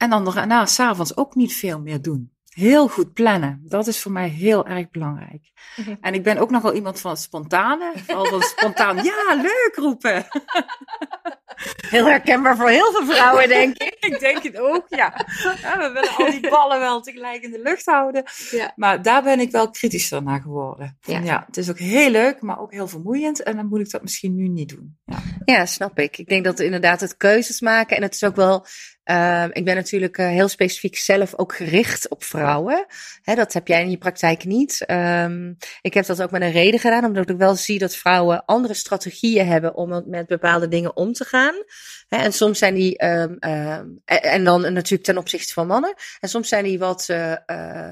En 0.01 0.11
dan 0.11 0.25
daarna 0.25 0.67
s'avonds 0.67 1.17
ook 1.17 1.35
niet 1.35 1.53
veel 1.55 1.81
meer 1.81 2.03
doen. 2.03 2.33
Heel 2.49 2.89
goed 2.89 3.13
plannen. 3.13 3.63
Dat 3.65 3.87
is 3.87 4.03
voor 4.03 4.13
mij 4.13 4.29
heel 4.29 4.67
erg 4.67 4.91
belangrijk. 4.91 5.51
Mhm. 5.77 5.95
En 6.01 6.15
ik 6.15 6.23
ben 6.23 6.39
ook 6.39 6.51
nog 6.51 6.63
wel 6.63 6.75
iemand 6.75 7.01
van 7.01 7.11
het 7.11 7.21
spontane. 7.21 7.93
Vooral 7.97 8.27
van 8.27 8.43
spontaan, 8.43 8.97
ja, 9.11 9.35
leuk 9.35 9.73
roepen. 9.75 10.27
Heel 11.89 12.07
herkenbaar 12.07 12.57
voor 12.57 12.69
heel 12.69 12.93
veel 12.93 13.07
vrouwen, 13.07 13.49
denk 13.49 13.77
ik. 13.77 13.97
ik 14.11 14.21
denk 14.21 14.43
het 14.43 14.59
ook, 14.59 14.85
ja. 14.89 15.27
ja. 15.63 15.79
We 15.79 15.91
willen 15.93 16.17
al 16.17 16.31
die 16.31 16.51
ballen 16.51 16.79
wel 16.79 17.01
tegelijk 17.01 17.43
in 17.43 17.51
de 17.51 17.63
lucht 17.63 17.85
houden. 17.85 18.25
Ja. 18.51 18.73
Maar 18.77 19.03
daar 19.03 19.23
ben 19.23 19.41
ik 19.41 19.51
wel 19.51 19.71
kritischer 19.71 20.23
naar 20.23 20.41
geworden. 20.41 20.99
Ja. 21.01 21.19
ja. 21.19 21.43
het 21.47 21.57
is 21.57 21.71
ook 21.71 21.79
heel 21.79 22.11
leuk, 22.11 22.41
maar 22.41 22.61
ook 22.61 22.73
heel 22.73 22.89
vermoeiend. 22.89 23.43
En 23.43 23.57
dan 23.57 23.69
moet 23.69 23.81
ik 23.81 23.91
dat 23.91 24.03
misschien 24.03 24.35
nu 24.35 24.49
niet 24.49 24.69
doen. 24.69 24.99
Ja. 25.05 25.19
Ja, 25.45 25.67
snap 25.67 25.99
ik. 25.99 26.19
Ik 26.19 26.29
denk 26.29 26.45
dat 26.45 26.61
inderdaad 26.61 27.01
het 27.01 27.17
keuzes 27.17 27.61
maken. 27.61 27.97
En 27.97 28.03
het 28.03 28.15
is 28.15 28.25
ook 28.25 28.37
wel. 28.37 28.67
Ehm, 29.05 29.49
ik 29.53 29.65
ben 29.65 29.75
natuurlijk 29.75 30.19
eh, 30.19 30.27
heel 30.27 30.49
specifiek 30.49 30.97
zelf 30.97 31.35
ook 31.37 31.55
gericht 31.55 32.09
op 32.09 32.25
vrouwen. 32.25 32.87
Hè, 33.23 33.35
dat 33.35 33.53
heb 33.53 33.67
jij 33.67 33.83
in 33.83 33.91
je 33.91 33.99
praktijk 33.99 34.45
niet. 34.45 34.85
Ehm, 34.87 35.53
ik 35.81 35.95
heb 35.95 36.07
dat 36.07 36.23
ook 36.23 36.31
met 36.31 36.43
een 36.43 36.53
reden 36.53 36.81
gedaan, 36.81 37.05
omdat 37.05 37.31
ik 37.31 37.37
wel 37.37 37.55
zie 37.55 37.79
dat 37.79 37.97
vrouwen 37.97 38.45
andere 38.45 38.75
strategieën 38.75 39.47
hebben 39.47 39.75
om 39.75 40.05
met 40.07 40.27
bepaalde 40.27 40.69
dingen 40.69 40.97
om 40.97 41.13
te 41.13 41.25
gaan. 41.25 41.55
Hè, 42.09 42.17
en 42.17 42.33
soms 42.33 42.59
zijn 42.59 42.75
die, 42.75 42.99
ehm, 42.99 43.35
ehm, 43.39 43.87
en, 44.05 44.45
dan 44.45 44.61
natuurlijk 44.61 45.05
ten 45.05 45.19
opzichte 45.19 45.53
van 45.53 45.67
mannen. 45.67 45.95
En 46.21 46.29
soms 46.29 46.49
zijn 46.49 46.65
die 46.65 46.79
wat. 46.79 47.09
eh, 47.09 47.89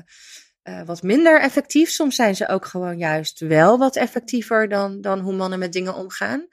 eh, 0.69 0.83
wat 0.87 1.03
minder 1.03 1.41
effectief. 1.41 1.91
Soms 1.91 2.17
zijn 2.17 2.37
ze 2.37 2.49
ook 2.49 2.67
gewoon 2.67 2.99
juist 2.99 3.41
wel 3.41 3.79
wat 3.79 3.97
effectiever 3.97 4.69
dan, 4.69 5.01
dan 5.01 5.21
hoe 5.21 5.35
mannen 5.35 5.59
met 5.59 5.73
dingen 5.73 5.95
omgaan. 5.95 6.47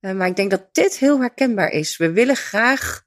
Maar 0.00 0.26
ik 0.26 0.36
denk 0.36 0.50
dat 0.50 0.68
dit 0.72 0.98
heel 0.98 1.20
herkenbaar 1.20 1.70
is. 1.70 1.96
We 1.96 2.12
willen 2.12 2.36
graag, 2.36 3.02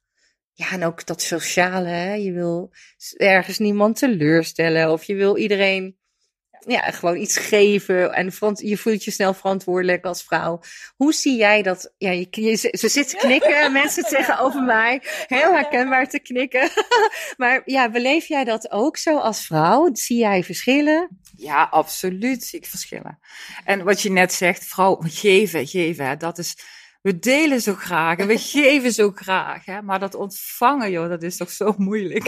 ja, 0.58 0.72
en 0.72 0.84
ook 0.84 1.06
dat 1.06 1.22
sociale, 1.22 1.88
hè? 1.88 2.14
je 2.14 2.32
wil 2.32 2.72
ergens 3.18 3.58
niemand 3.58 3.98
teleurstellen 3.98 4.92
of 4.92 5.04
je 5.04 5.16
wil 5.16 5.38
iedereen, 5.38 5.98
ja, 6.68 6.92
gewoon 6.92 7.18
iets 7.18 7.38
geven 7.38 8.14
en 8.14 8.32
je 8.56 8.78
voelt 8.78 9.04
je 9.04 9.12
snel 9.12 9.34
verantwoordelijk 9.34 10.06
als 10.06 10.24
vrouw. 10.24 10.60
Hoe 10.96 11.14
zie 11.14 11.38
jij 11.38 11.62
dat? 11.62 11.94
Ja, 11.98 12.12
je, 12.12 12.28
je- 12.32 12.56
ze, 12.56 12.76
ze 12.80 12.90
zit 12.90 13.10
te 13.10 13.16
knikken, 13.16 13.72
mensen 13.72 14.04
tegenover 14.16 14.64
mij, 14.64 15.02
heel 15.28 15.54
herkenbaar 15.54 16.10
te 16.10 16.20
knikken. 16.20 16.70
maar 17.38 17.62
ja, 17.66 17.90
beleef 17.92 18.26
jij 18.26 18.44
dat 18.44 18.72
ook 18.72 18.98
zo 18.98 19.18
als 19.18 19.46
vrouw? 19.46 19.90
Zie 19.94 20.18
jij 20.18 20.44
verschillen? 20.44 21.20
Ja, 21.38 21.68
absoluut 21.72 22.44
zie 22.44 22.60
ik 22.60 22.66
verschillen. 22.66 23.20
En 23.66 23.84
wat 23.84 24.02
je 24.02 24.12
net 24.12 24.34
zegt, 24.34 24.64
vrouw, 24.66 25.00
geven, 25.02 25.68
geven, 25.68 26.06
hè, 26.06 26.18
dat 26.18 26.38
is, 26.38 26.56
we 27.06 27.20
delen 27.20 27.62
zo 27.62 27.74
graag 27.74 28.18
en 28.18 28.28
we 28.28 28.38
geven 28.56 28.94
zo 28.94 29.12
graag, 29.16 29.66
hè, 29.66 29.82
maar 29.82 30.00
dat 30.00 30.16
ontvangen, 30.16 30.92
joh, 30.92 31.10
dat 31.10 31.24
is 31.24 31.38
toch 31.38 31.52
zo 31.52 31.74
moeilijk. 31.78 32.26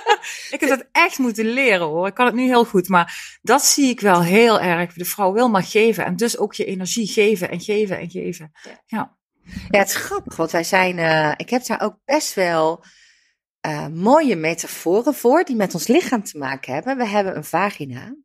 ik 0.54 0.56
heb 0.60 0.68
dat 0.68 0.86
echt 0.92 1.18
moeten 1.18 1.44
leren, 1.44 1.86
hoor. 1.86 2.06
Ik 2.06 2.14
kan 2.14 2.26
het 2.26 2.34
nu 2.34 2.42
heel 2.42 2.64
goed, 2.64 2.88
maar 2.88 3.38
dat 3.42 3.62
zie 3.62 3.88
ik 3.88 4.00
wel 4.00 4.22
heel 4.22 4.60
erg. 4.60 4.92
De 4.92 5.04
vrouw 5.04 5.32
wil 5.32 5.48
maar 5.48 5.62
geven 5.62 6.04
en 6.04 6.16
dus 6.16 6.38
ook 6.38 6.54
je 6.54 6.64
energie 6.64 7.06
geven 7.06 7.50
en 7.50 7.60
geven 7.60 7.98
en 7.98 8.10
geven. 8.10 8.52
Ja. 8.86 9.16
Ja, 9.70 9.78
het 9.78 9.88
is 9.88 9.94
grappig, 9.94 10.36
want 10.36 10.50
wij 10.50 10.64
zijn, 10.64 10.98
eh, 10.98 11.32
ik 11.36 11.50
heb 11.50 11.66
daar 11.66 11.80
ook 11.80 11.96
best 12.04 12.34
wel 12.34 12.84
eh, 13.60 13.86
mooie 13.86 14.36
metaforen 14.36 15.14
voor 15.14 15.44
die 15.44 15.56
met 15.56 15.74
ons 15.74 15.86
lichaam 15.86 16.22
te 16.22 16.38
maken 16.38 16.74
hebben. 16.74 16.96
We 16.96 17.06
hebben 17.06 17.36
een 17.36 17.44
vagina. 17.44 18.16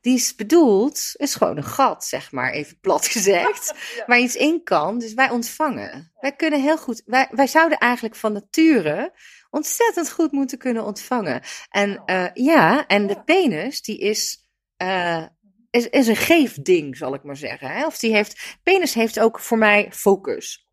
Die 0.00 0.14
is 0.14 0.34
bedoeld, 0.34 1.12
is 1.16 1.34
gewoon 1.34 1.56
een 1.56 1.64
gat, 1.64 2.04
zeg 2.04 2.32
maar, 2.32 2.52
even 2.52 2.80
plat 2.80 3.06
gezegd, 3.06 3.74
waar 4.06 4.18
iets 4.18 4.36
in 4.36 4.62
kan. 4.62 4.98
Dus 4.98 5.14
wij 5.14 5.30
ontvangen. 5.30 6.12
Wij 6.20 6.32
kunnen 6.32 6.62
heel 6.62 6.78
goed, 6.78 7.02
wij, 7.06 7.28
wij 7.30 7.46
zouden 7.46 7.78
eigenlijk 7.78 8.16
van 8.16 8.32
nature 8.32 9.12
ontzettend 9.50 10.10
goed 10.10 10.32
moeten 10.32 10.58
kunnen 10.58 10.84
ontvangen. 10.84 11.42
En 11.70 12.02
eh, 12.04 12.26
ja, 12.34 12.86
en 12.86 13.06
de 13.06 13.22
penis, 13.24 13.82
die 13.82 13.98
is, 13.98 14.48
eh, 14.76 15.24
is, 15.70 15.88
is 15.88 16.06
een 16.06 16.16
geefding, 16.16 16.96
zal 16.96 17.14
ik 17.14 17.22
maar 17.22 17.36
zeggen. 17.36 17.68
Hè? 17.68 17.86
Of 17.86 17.98
die 17.98 18.14
heeft, 18.14 18.56
penis 18.62 18.94
heeft 18.94 19.20
ook 19.20 19.40
voor 19.40 19.58
mij 19.58 19.88
focus. 19.92 20.68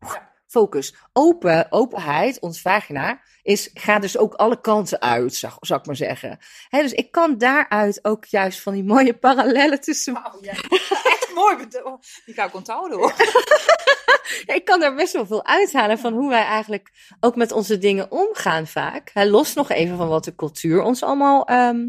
Focus. 0.52 0.94
Open, 1.12 1.66
openheid, 1.70 2.40
ons 2.40 2.60
vagina, 2.60 3.20
is, 3.42 3.70
gaat 3.74 4.02
dus 4.02 4.18
ook 4.18 4.34
alle 4.34 4.60
kanten 4.60 5.00
uit, 5.00 5.34
zou, 5.34 5.52
zou 5.60 5.80
ik 5.80 5.86
maar 5.86 5.96
zeggen. 5.96 6.38
Dus 6.70 6.92
ik 6.92 7.10
kan 7.10 7.38
daaruit 7.38 7.98
ook 8.04 8.24
juist 8.24 8.60
van 8.60 8.72
die 8.72 8.84
mooie 8.84 9.14
parallellen 9.18 9.80
tussen 9.80 10.12
Echt 11.04 11.30
mooi, 11.34 11.56
bedo- 11.56 11.98
die 12.24 12.34
ga 12.34 12.44
ik 12.44 12.54
onthouden, 12.54 12.98
hoor. 12.98 13.14
Ja, 14.46 14.54
ik 14.54 14.64
kan 14.64 14.80
daar 14.80 14.94
best 14.94 15.12
wel 15.12 15.26
veel 15.26 15.44
uithalen 15.44 15.98
van 15.98 16.12
hoe 16.12 16.28
wij 16.28 16.44
eigenlijk 16.44 16.90
ook 17.20 17.36
met 17.36 17.52
onze 17.52 17.78
dingen 17.78 18.10
omgaan 18.10 18.66
vaak. 18.66 19.10
Los 19.14 19.54
nog 19.54 19.70
even 19.70 19.96
van 19.96 20.08
wat 20.08 20.24
de 20.24 20.34
cultuur 20.34 20.82
ons 20.82 21.02
allemaal 21.02 21.44
ehm, 21.46 21.88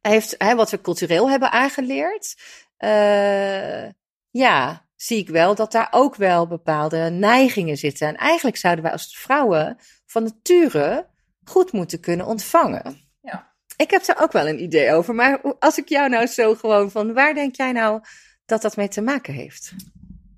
heeft, 0.00 0.36
wat 0.54 0.70
we 0.70 0.80
cultureel 0.80 1.30
hebben 1.30 1.50
aangeleerd. 1.50 2.34
Eh, 2.76 3.84
ja, 4.30 4.86
zie 5.02 5.18
ik 5.18 5.28
wel 5.28 5.54
dat 5.54 5.72
daar 5.72 5.88
ook 5.90 6.16
wel 6.16 6.46
bepaalde 6.46 7.10
neigingen 7.10 7.76
zitten. 7.76 8.08
En 8.08 8.16
eigenlijk 8.16 8.56
zouden 8.56 8.84
wij 8.84 8.92
als 8.92 9.18
vrouwen 9.18 9.76
van 10.06 10.22
nature 10.22 11.08
goed 11.44 11.72
moeten 11.72 12.00
kunnen 12.00 12.26
ontvangen. 12.26 13.00
Ja. 13.20 13.52
Ik 13.76 13.90
heb 13.90 14.04
daar 14.04 14.22
ook 14.22 14.32
wel 14.32 14.48
een 14.48 14.62
idee 14.62 14.92
over. 14.92 15.14
Maar 15.14 15.40
als 15.58 15.78
ik 15.78 15.88
jou 15.88 16.08
nou 16.08 16.26
zo 16.26 16.54
gewoon 16.54 16.90
van, 16.90 17.12
waar 17.12 17.34
denk 17.34 17.56
jij 17.56 17.72
nou 17.72 18.00
dat 18.46 18.62
dat 18.62 18.76
mee 18.76 18.88
te 18.88 19.00
maken 19.00 19.34
heeft? 19.34 19.72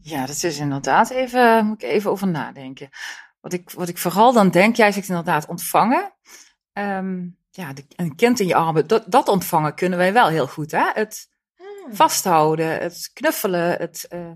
Ja, 0.00 0.26
dat 0.26 0.42
is 0.42 0.58
inderdaad 0.58 1.10
even, 1.10 1.66
moet 1.66 1.82
ik 1.82 1.88
even 1.88 2.10
over 2.10 2.28
nadenken. 2.28 2.88
Wat 3.40 3.52
ik, 3.52 3.70
wat 3.70 3.88
ik 3.88 3.98
vooral 3.98 4.32
dan 4.32 4.50
denk, 4.50 4.76
jij 4.76 4.92
zegt 4.92 5.08
inderdaad 5.08 5.46
ontvangen. 5.46 6.12
Ehm, 6.72 7.26
ja, 7.50 7.72
de- 7.72 7.86
een 7.96 8.16
kind 8.16 8.40
in 8.40 8.46
je 8.46 8.54
armen, 8.54 8.86
dat, 8.86 9.04
dat 9.06 9.28
ontvangen 9.28 9.74
kunnen 9.74 9.98
wij 9.98 10.12
wel 10.12 10.28
heel 10.28 10.46
goed. 10.46 10.70
Hè? 10.70 10.90
Het 10.92 11.28
vasthouden, 11.90 12.78
het 12.78 13.10
knuffelen, 13.12 13.78
het, 13.78 14.06
eh, 14.08 14.32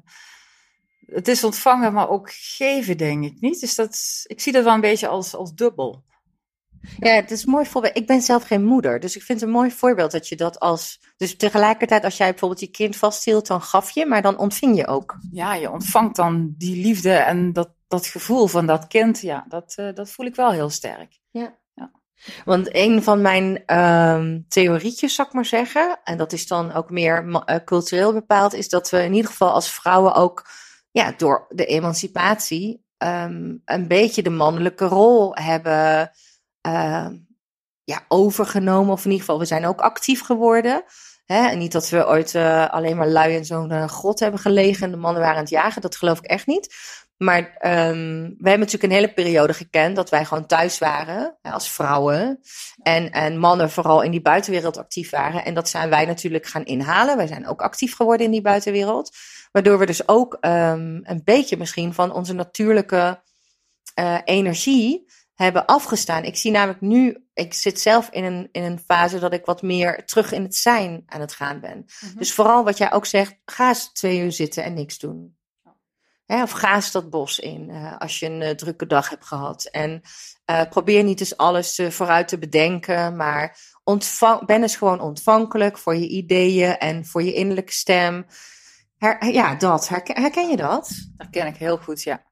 het 1.07 1.29
is 1.29 1.45
ontvangen, 1.45 1.93
maar 1.93 2.09
ook 2.09 2.31
geven, 2.33 2.97
denk 2.97 3.25
ik 3.25 3.41
niet. 3.41 3.61
Dus 3.61 3.75
dat, 3.75 4.23
ik 4.27 4.41
zie 4.41 4.53
dat 4.53 4.65
wel 4.65 4.75
een 4.75 4.81
beetje 4.81 5.09
als, 5.09 5.35
als 5.35 5.55
dubbel. 5.55 6.07
Ja, 6.99 7.15
het 7.15 7.31
is 7.31 7.45
een 7.45 7.51
mooi 7.51 7.67
voorbeeld. 7.67 7.97
Ik 7.97 8.07
ben 8.07 8.23
zelf 8.23 8.43
geen 8.43 8.65
moeder, 8.65 9.01
dus 9.01 9.17
ik 9.17 9.23
vind 9.23 9.41
het 9.41 9.49
een 9.49 9.55
mooi 9.55 9.71
voorbeeld 9.71 10.11
dat 10.11 10.29
je 10.29 10.37
dat 10.37 10.61
als. 10.61 11.01
Dus 11.17 11.37
tegelijkertijd, 11.37 12.05
als 12.05 12.17
jij 12.17 12.31
bijvoorbeeld 12.31 12.61
je 12.61 12.71
kind 12.71 12.97
vasthield, 12.97 13.47
dan 13.47 13.63
gaf 13.63 13.91
je, 13.91 14.07
maar 14.07 14.23
dan 14.23 14.39
ontving 14.39 14.77
je 14.77 14.87
ook. 14.87 15.19
Ja, 15.31 15.55
je 15.55 15.71
ontvangt 15.71 16.17
dan 16.17 16.55
die 16.57 16.83
liefde 16.83 17.13
en 17.13 17.53
dat, 17.53 17.71
dat 17.89 18.07
gevoel 18.07 18.47
van 18.47 18.67
dat 18.67 18.87
kind. 18.87 19.21
Ja, 19.21 19.45
dat, 19.49 19.73
eh, 19.77 19.95
dat 19.95 20.11
voel 20.11 20.27
ik 20.27 20.35
wel 20.35 20.51
heel 20.51 20.71
sterk. 20.71 21.19
Want 22.45 22.75
een 22.75 23.03
van 23.03 23.23
mijn 23.23 23.63
ehm, 23.67 24.41
theorietjes, 24.49 25.15
zal 25.15 25.27
ik 25.27 25.33
maar 25.33 25.45
zeggen, 25.45 26.01
en 26.05 26.19
dat 26.19 26.33
is 26.33 26.47
dan 26.47 26.73
ook 26.73 26.91
meer 26.91 27.43
eh, 27.45 27.57
cultureel 27.65 28.13
bepaald, 28.13 28.55
is 28.55 28.69
dat 28.69 28.91
we 28.91 29.03
in 29.03 29.15
ieder 29.15 29.31
geval 29.31 29.51
als 29.51 29.71
vrouwen 29.71 30.15
ook 30.15 30.47
ja, 30.91 31.13
door 31.17 31.47
de 31.49 31.65
emancipatie 31.65 32.85
ehm, 32.97 33.57
een 33.65 33.89
beetje 33.89 34.23
de 34.23 34.31
mannelijke 34.31 34.85
rol 34.85 35.35
hebben 35.35 36.11
ehm, 36.61 37.17
ja, 37.85 38.05
overgenomen. 38.09 38.93
Of 38.93 39.05
in 39.05 39.11
ieder 39.11 39.25
geval, 39.25 39.41
we 39.41 39.47
zijn 39.47 39.67
ook 39.67 39.81
actief 39.81 40.23
geworden. 40.23 40.85
Hè? 41.25 41.49
En 41.49 41.59
niet 41.59 41.73
dat 41.73 41.89
we 41.89 42.07
ooit 42.07 42.35
eh, 42.35 42.69
alleen 42.69 42.97
maar 42.97 43.09
lui 43.09 43.35
in 43.35 43.45
zo'n 43.45 43.89
grot 43.89 44.21
hebben 44.21 44.41
gelegen 44.41 44.85
en 44.85 44.91
de 44.91 44.97
mannen 44.97 45.21
waren 45.21 45.37
aan 45.37 45.43
het 45.43 45.51
jagen. 45.51 45.83
Dat 45.83 45.97
geloof 45.97 46.19
ik 46.19 46.25
echt 46.25 46.47
niet. 46.47 46.75
Maar 47.19 47.57
ehm, 47.59 48.21
we 48.23 48.49
hebben 48.49 48.59
natuurlijk 48.59 48.83
een 48.83 48.91
hele 48.91 49.13
periode 49.13 49.55
gekend 49.55 49.97
dat 49.97 50.11
wij 50.11 50.25
gewoon 50.25 50.47
thuis 50.47 50.79
waren 50.79 51.39
als 51.43 51.71
vrouwen. 51.71 52.41
En, 52.83 53.11
en 53.11 53.39
mannen 53.39 53.71
vooral 53.71 54.03
in 54.03 54.11
die 54.11 54.21
buitenwereld 54.21 54.77
actief 54.77 55.11
waren. 55.11 55.45
En 55.45 55.55
dat 55.55 55.69
zijn 55.69 55.91
wij 55.91 56.05
natuurlijk 56.05 56.47
gaan 56.47 56.65
inhalen. 56.65 57.17
Wij 57.17 57.27
zijn 57.27 57.47
ook 57.47 57.63
actief 57.63 57.97
geworden 57.97 58.27
in 58.27 58.33
die 58.33 58.43
buitenwereld. 58.43 59.17
Waardoor 59.53 59.79
we 59.79 59.87
dus 59.87 60.09
ook 60.09 60.37
ehm, 60.41 61.01
een 61.03 61.21
beetje 61.25 61.57
misschien 61.57 61.95
van 61.95 62.13
onze 62.13 62.33
natuurlijke 62.33 63.23
eh, 63.95 64.19
energie 64.25 65.07
hebben 65.35 65.67
afgestaan. 65.67 66.25
Ik 66.25 66.37
zie 66.37 66.51
namelijk 66.51 66.81
nu, 66.81 67.27
ik 67.35 67.55
zit 67.55 67.81
zelf 67.81 68.09
in 68.11 68.25
een, 68.25 68.49
in 68.53 68.63
een 68.63 68.79
fase 68.79 69.19
dat 69.19 69.33
ik 69.33 69.45
wat 69.45 69.63
meer 69.63 70.05
terug 70.05 70.33
in 70.33 70.43
het 70.43 70.57
zijn 70.57 71.03
aan 71.07 71.21
het 71.21 71.33
gaan 71.33 71.61
ben. 71.61 71.85
Dus 72.17 72.35
vooral 72.35 72.65
wat 72.65 72.79
jij 72.79 72.93
ook 72.93 73.07
zegt, 73.07 73.37
ga 73.45 73.69
eens 73.69 73.93
twee 73.93 74.21
uur 74.21 74.33
zitten 74.33 74.65
en 74.65 74.75
niks 74.75 74.99
doen. 74.99 75.38
Of 76.29 76.51
ga 76.51 76.75
eens 76.75 76.93
dat 76.93 77.11
bos 77.11 77.39
in 77.39 77.71
eh, 77.71 77.99
als 77.99 78.19
je 78.19 78.27
een 78.27 78.43
eh, 78.43 78.55
drukke 78.55 78.87
dag 78.87 79.11
hebt 79.11 79.25
gehad. 79.25 79.65
En 79.65 80.03
eh, 80.45 80.69
probeer 80.69 81.05
niet 81.05 81.21
eens 81.21 81.37
alles 81.37 81.81
vooruit 81.89 82.29
te 82.29 82.39
bedenken, 82.39 83.17
maar 83.17 83.59
ontvang, 83.85 84.47
ben 84.47 84.63
eens 84.63 84.77
gewoon 84.77 85.01
ontvankelijk 85.01 85.79
voor 85.79 85.97
je 85.97 86.09
ideeën 86.09 86.79
en 86.79 87.07
voor 87.07 87.23
je 87.23 87.35
innerlijke 87.35 87.73
stem. 87.73 88.27
Ja, 89.21 89.55
dat. 89.55 89.89
Herken, 89.89 90.21
herken 90.21 90.49
je 90.49 90.57
dat? 90.57 91.09
Dat 91.17 91.31
ken 91.31 91.47
ik 91.47 91.57
heel 91.57 91.77
goed, 91.77 92.03
ja. 92.03 92.25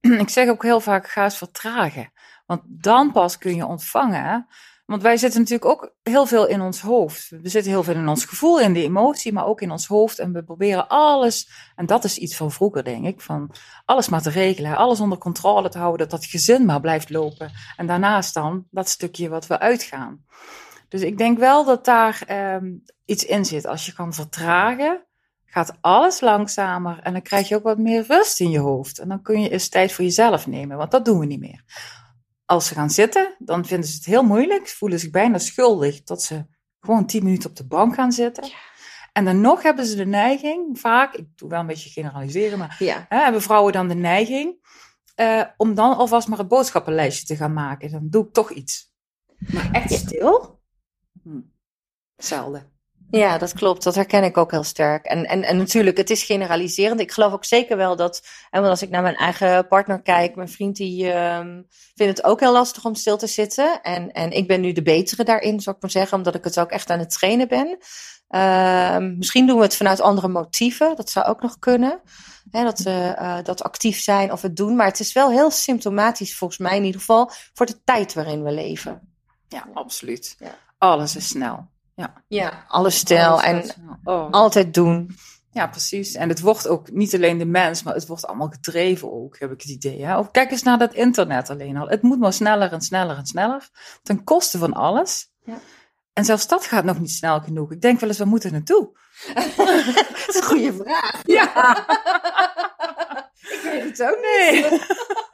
Ik 0.00 0.28
zeg 0.28 0.48
ook 0.48 0.62
heel 0.62 0.80
vaak, 0.80 1.08
ga 1.08 1.24
eens 1.24 1.36
vertragen. 1.36 2.12
Want 2.46 2.62
dan 2.64 3.12
pas 3.12 3.38
kun 3.38 3.54
je 3.54 3.66
ontvangen. 3.66 4.46
Want 4.88 5.02
wij 5.02 5.16
zitten 5.16 5.40
natuurlijk 5.40 5.70
ook 5.70 5.94
heel 6.02 6.26
veel 6.26 6.46
in 6.46 6.60
ons 6.60 6.80
hoofd. 6.80 7.28
We 7.28 7.48
zitten 7.48 7.72
heel 7.72 7.82
veel 7.82 7.94
in 7.94 8.08
ons 8.08 8.24
gevoel, 8.24 8.60
in 8.60 8.72
de 8.72 8.82
emotie, 8.82 9.32
maar 9.32 9.46
ook 9.46 9.60
in 9.60 9.70
ons 9.70 9.86
hoofd. 9.86 10.18
En 10.18 10.32
we 10.32 10.42
proberen 10.42 10.88
alles, 10.88 11.50
en 11.76 11.86
dat 11.86 12.04
is 12.04 12.18
iets 12.18 12.36
van 12.36 12.52
vroeger, 12.52 12.84
denk 12.84 13.06
ik, 13.06 13.20
van 13.20 13.50
alles 13.84 14.08
maar 14.08 14.22
te 14.22 14.30
regelen, 14.30 14.76
alles 14.76 15.00
onder 15.00 15.18
controle 15.18 15.68
te 15.68 15.78
houden, 15.78 16.08
dat 16.08 16.20
dat 16.20 16.30
gezin 16.30 16.64
maar 16.64 16.80
blijft 16.80 17.10
lopen. 17.10 17.52
En 17.76 17.86
daarnaast 17.86 18.34
dan 18.34 18.66
dat 18.70 18.88
stukje 18.88 19.28
wat 19.28 19.46
we 19.46 19.58
uitgaan. 19.58 20.24
Dus 20.88 21.00
ik 21.00 21.18
denk 21.18 21.38
wel 21.38 21.64
dat 21.64 21.84
daar 21.84 22.22
ehm, 22.26 22.72
iets 23.04 23.24
in 23.24 23.44
zit. 23.44 23.66
Als 23.66 23.86
je 23.86 23.92
kan 23.92 24.14
vertragen, 24.14 25.06
gaat 25.44 25.76
alles 25.80 26.20
langzamer 26.20 26.98
en 27.02 27.12
dan 27.12 27.22
krijg 27.22 27.48
je 27.48 27.56
ook 27.56 27.62
wat 27.62 27.78
meer 27.78 28.04
rust 28.06 28.40
in 28.40 28.50
je 28.50 28.58
hoofd. 28.58 28.98
En 28.98 29.08
dan 29.08 29.22
kun 29.22 29.40
je 29.40 29.48
eens 29.48 29.68
tijd 29.68 29.92
voor 29.92 30.04
jezelf 30.04 30.46
nemen, 30.46 30.76
want 30.76 30.90
dat 30.90 31.04
doen 31.04 31.18
we 31.18 31.26
niet 31.26 31.40
meer. 31.40 31.62
Als 32.48 32.66
ze 32.66 32.74
gaan 32.74 32.90
zitten, 32.90 33.34
dan 33.38 33.64
vinden 33.64 33.88
ze 33.88 33.94
het 33.96 34.04
heel 34.04 34.22
moeilijk, 34.22 34.68
Ze 34.68 34.76
voelen 34.76 34.98
zich 35.00 35.10
bijna 35.10 35.38
schuldig 35.38 36.02
dat 36.02 36.22
ze 36.22 36.46
gewoon 36.80 37.06
tien 37.06 37.24
minuten 37.24 37.50
op 37.50 37.56
de 37.56 37.66
bank 37.66 37.94
gaan 37.94 38.12
zitten. 38.12 38.50
En 39.12 39.24
dan 39.24 39.40
nog 39.40 39.62
hebben 39.62 39.86
ze 39.86 39.96
de 39.96 40.06
neiging, 40.06 40.78
vaak, 40.80 41.14
ik 41.14 41.26
doe 41.36 41.48
wel 41.48 41.60
een 41.60 41.66
beetje 41.66 41.90
generaliseren, 41.90 42.58
maar 42.58 42.76
Ja. 42.78 43.06
hè, 43.08 43.18
hebben 43.22 43.42
vrouwen 43.42 43.72
dan 43.72 43.88
de 43.88 43.94
neiging 43.94 44.66
eh, 45.14 45.44
om 45.56 45.74
dan 45.74 45.96
alvast 45.96 46.28
maar 46.28 46.38
het 46.38 46.48
boodschappenlijstje 46.48 47.26
te 47.26 47.36
gaan 47.36 47.52
maken. 47.52 47.90
Dan 47.90 48.08
doe 48.08 48.26
ik 48.26 48.32
toch 48.32 48.50
iets. 48.50 48.92
Maar 49.38 49.70
echt 49.72 49.92
stil? 49.92 50.60
Hm. 51.22 51.40
Zelden. 52.16 52.77
Ja, 53.10 53.38
dat 53.38 53.52
klopt. 53.52 53.82
Dat 53.82 53.94
herken 53.94 54.24
ik 54.24 54.36
ook 54.36 54.50
heel 54.50 54.62
sterk. 54.62 55.04
En, 55.04 55.26
en, 55.26 55.42
en 55.42 55.56
natuurlijk, 55.56 55.96
het 55.96 56.10
is 56.10 56.22
generaliserend. 56.22 57.00
Ik 57.00 57.12
geloof 57.12 57.32
ook 57.32 57.44
zeker 57.44 57.76
wel 57.76 57.96
dat, 57.96 58.26
en 58.50 58.64
als 58.64 58.82
ik 58.82 58.90
naar 58.90 59.02
mijn 59.02 59.16
eigen 59.16 59.66
partner 59.68 60.02
kijk, 60.02 60.36
mijn 60.36 60.48
vriend 60.48 60.76
die 60.76 61.12
ehm, 61.12 61.62
vindt 61.94 62.16
het 62.16 62.24
ook 62.24 62.40
heel 62.40 62.52
lastig 62.52 62.84
om 62.84 62.94
stil 62.94 63.16
te 63.16 63.26
zitten. 63.26 63.82
En, 63.82 64.12
en 64.12 64.30
ik 64.30 64.46
ben 64.46 64.60
nu 64.60 64.72
de 64.72 64.82
betere 64.82 65.24
daarin, 65.24 65.60
zou 65.60 65.76
ik 65.76 65.82
maar 65.82 65.90
zeggen, 65.90 66.18
omdat 66.18 66.34
ik 66.34 66.44
het 66.44 66.60
ook 66.60 66.70
echt 66.70 66.90
aan 66.90 66.98
het 66.98 67.10
trainen 67.10 67.48
ben. 67.48 67.78
Ehm, 68.28 69.16
misschien 69.16 69.46
doen 69.46 69.56
we 69.56 69.62
het 69.62 69.76
vanuit 69.76 70.00
andere 70.00 70.28
motieven. 70.28 70.96
Dat 70.96 71.10
zou 71.10 71.26
ook 71.26 71.42
nog 71.42 71.58
kunnen. 71.58 72.00
Hè, 72.50 72.64
dat 72.64 72.78
we 72.78 73.14
eh, 73.16 73.38
dat 73.42 73.62
actief 73.62 74.00
zijn 74.00 74.32
of 74.32 74.42
het 74.42 74.56
doen. 74.56 74.76
Maar 74.76 74.86
het 74.86 75.00
is 75.00 75.12
wel 75.12 75.30
heel 75.30 75.50
symptomatisch, 75.50 76.36
volgens 76.36 76.58
mij 76.58 76.76
in 76.76 76.84
ieder 76.84 77.00
geval, 77.00 77.30
voor 77.52 77.66
de 77.66 77.82
tijd 77.84 78.14
waarin 78.14 78.42
we 78.42 78.52
leven. 78.52 79.14
Ja, 79.48 79.68
absoluut. 79.72 80.36
Ja. 80.38 80.58
Alles 80.78 81.16
is 81.16 81.28
snel. 81.28 81.68
Ja, 81.98 82.22
stijl 82.28 82.50
Alles 82.68 83.02
en 83.42 83.54
gaat 83.54 83.66
snel. 83.66 83.98
Oh. 84.04 84.30
altijd 84.30 84.74
doen. 84.74 85.16
Ja, 85.52 85.66
precies. 85.66 86.14
En 86.14 86.28
het 86.28 86.40
wordt 86.40 86.68
ook 86.68 86.90
niet 86.90 87.14
alleen 87.14 87.38
de 87.38 87.44
mens, 87.44 87.82
maar 87.82 87.94
het 87.94 88.06
wordt 88.06 88.26
allemaal 88.26 88.48
gedreven 88.48 89.12
ook, 89.12 89.38
heb 89.38 89.52
ik 89.52 89.60
het 89.60 89.70
idee. 89.70 90.04
Hè? 90.04 90.16
Ook 90.16 90.32
kijk 90.32 90.50
eens 90.50 90.62
naar 90.62 90.78
dat 90.78 90.94
internet 90.94 91.50
alleen 91.50 91.76
al. 91.76 91.88
Het 91.88 92.02
moet 92.02 92.18
maar 92.18 92.32
sneller 92.32 92.72
en 92.72 92.80
sneller 92.80 93.16
en 93.16 93.26
sneller. 93.26 93.68
Ten 94.02 94.24
koste 94.24 94.58
van 94.58 94.72
alles. 94.72 95.30
Ja. 95.44 95.58
En 96.12 96.24
zelfs 96.24 96.46
dat 96.46 96.66
gaat 96.66 96.84
nog 96.84 96.98
niet 96.98 97.10
snel 97.10 97.40
genoeg. 97.40 97.72
Ik 97.72 97.80
denk 97.80 98.00
wel 98.00 98.08
eens, 98.08 98.18
we 98.18 98.24
moeten 98.24 98.52
naartoe. 98.52 98.90
Dat 99.34 100.28
is 100.28 100.36
een 100.36 100.42
goede 100.42 100.72
vraag. 100.72 101.22
Ja, 101.24 101.86
Ik 103.54 103.60
weet 103.62 103.82
het 103.82 104.02
ook 104.02 104.18
nee. 104.20 104.62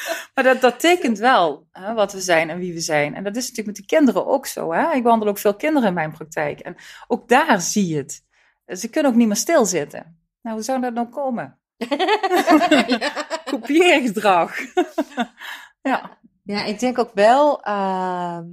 maar 0.34 0.44
dat, 0.44 0.60
dat 0.60 0.80
tekent 0.80 1.18
wel 1.18 1.66
hè, 1.72 1.94
wat 1.94 2.12
we 2.12 2.20
zijn 2.20 2.50
en 2.50 2.58
wie 2.58 2.72
we 2.72 2.80
zijn. 2.80 3.14
En 3.14 3.24
dat 3.24 3.36
is 3.36 3.42
natuurlijk 3.48 3.66
met 3.66 3.76
de 3.76 3.96
kinderen 3.96 4.26
ook 4.26 4.46
zo. 4.46 4.72
Hè? 4.72 4.92
Ik 4.92 5.02
wandel 5.02 5.28
ook 5.28 5.38
veel 5.38 5.54
kinderen 5.54 5.88
in 5.88 5.94
mijn 5.94 6.12
praktijk. 6.12 6.60
En 6.60 6.76
ook 7.06 7.28
daar 7.28 7.60
zie 7.60 7.86
je 7.86 7.96
het. 7.96 8.24
Ze 8.78 8.88
kunnen 8.88 9.10
ook 9.10 9.16
niet 9.16 9.26
meer 9.26 9.36
stilzitten. 9.36 10.18
Nou, 10.42 10.56
hoe 10.56 10.64
zou 10.64 10.80
dat 10.80 10.94
nou 10.94 11.08
komen? 11.08 11.58
Kopieergedrag. 13.50 14.56
ja. 15.82 16.18
Ja, 16.48 16.64
ik 16.64 16.78
denk 16.78 16.98
ook 16.98 17.10
wel, 17.14 17.62
ehm, 17.62 18.44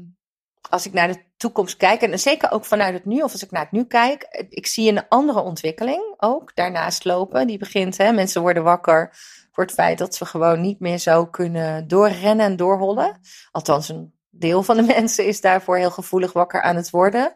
als 0.70 0.86
ik 0.86 0.94
naar 0.94 1.08
de 1.08 1.24
toekomst 1.46 1.78
kijk, 1.78 2.02
en 2.02 2.20
zeker 2.20 2.52
ook 2.52 2.66
vanuit 2.66 2.94
het 2.94 3.06
nu, 3.06 3.22
of 3.22 3.32
als 3.32 3.44
ik 3.44 3.52
naar 3.52 3.62
het 3.62 3.72
nu 3.72 3.86
kijk, 3.86 4.46
ik 4.50 4.68
zie 4.68 4.90
een 4.90 5.08
andere 5.10 5.40
ontwikkeling 5.40 6.14
ook 6.18 6.56
daarnaast 6.56 7.06
lopen. 7.06 7.48
Die 7.48 7.58
begint, 7.58 7.98
hè, 7.98 8.12
mensen 8.12 8.42
worden 8.42 8.64
wakker 8.64 9.10
voor 9.52 9.64
het 9.64 9.74
feit 9.74 9.98
dat 9.98 10.16
ze 10.16 10.26
gewoon 10.26 10.62
niet 10.62 10.80
meer 10.80 10.98
zo 10.98 11.26
kunnen 11.26 11.88
doorrennen 11.88 12.46
en 12.46 12.56
doorhollen. 12.56 13.20
Althans, 13.52 13.90
een 13.90 14.14
deel 14.30 14.64
van 14.64 14.76
de 14.76 14.82
mensen 14.96 15.26
is 15.26 15.42
daarvoor 15.42 15.78
heel 15.78 15.92
gevoelig 15.92 16.34
wakker 16.34 16.62
aan 16.62 16.76
het 16.76 16.90
worden. 16.90 17.36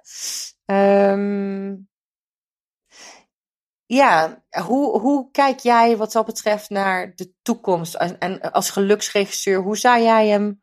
Ehm, 0.66 1.76
ja, 3.86 4.43
hoe, 4.66 4.99
hoe 4.99 5.32
kijk 5.32 5.60
jij 5.60 5.97
wat 5.97 6.12
dat 6.12 6.26
betreft 6.26 6.70
naar 6.70 7.16
de 7.16 7.34
toekomst? 7.41 7.93
En 7.93 8.41
als 8.41 8.70
geluksregisseur, 8.70 9.62
hoe 9.62 9.78
zou 9.78 10.01
jij 10.01 10.28
hem 10.28 10.62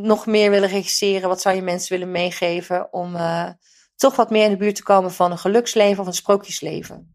nog 0.00 0.26
meer 0.26 0.50
willen 0.50 0.68
regisseren? 0.68 1.28
Wat 1.28 1.40
zou 1.40 1.56
je 1.56 1.62
mensen 1.62 1.98
willen 1.98 2.12
meegeven 2.12 2.92
om 2.92 3.16
eh, 3.16 3.48
toch 3.96 4.16
wat 4.16 4.30
meer 4.30 4.44
in 4.44 4.50
de 4.50 4.56
buurt 4.56 4.74
te 4.74 4.82
komen 4.82 5.12
van 5.12 5.30
een 5.30 5.38
geluksleven 5.38 6.00
of 6.00 6.06
een 6.06 6.12
sprookjesleven? 6.12 7.14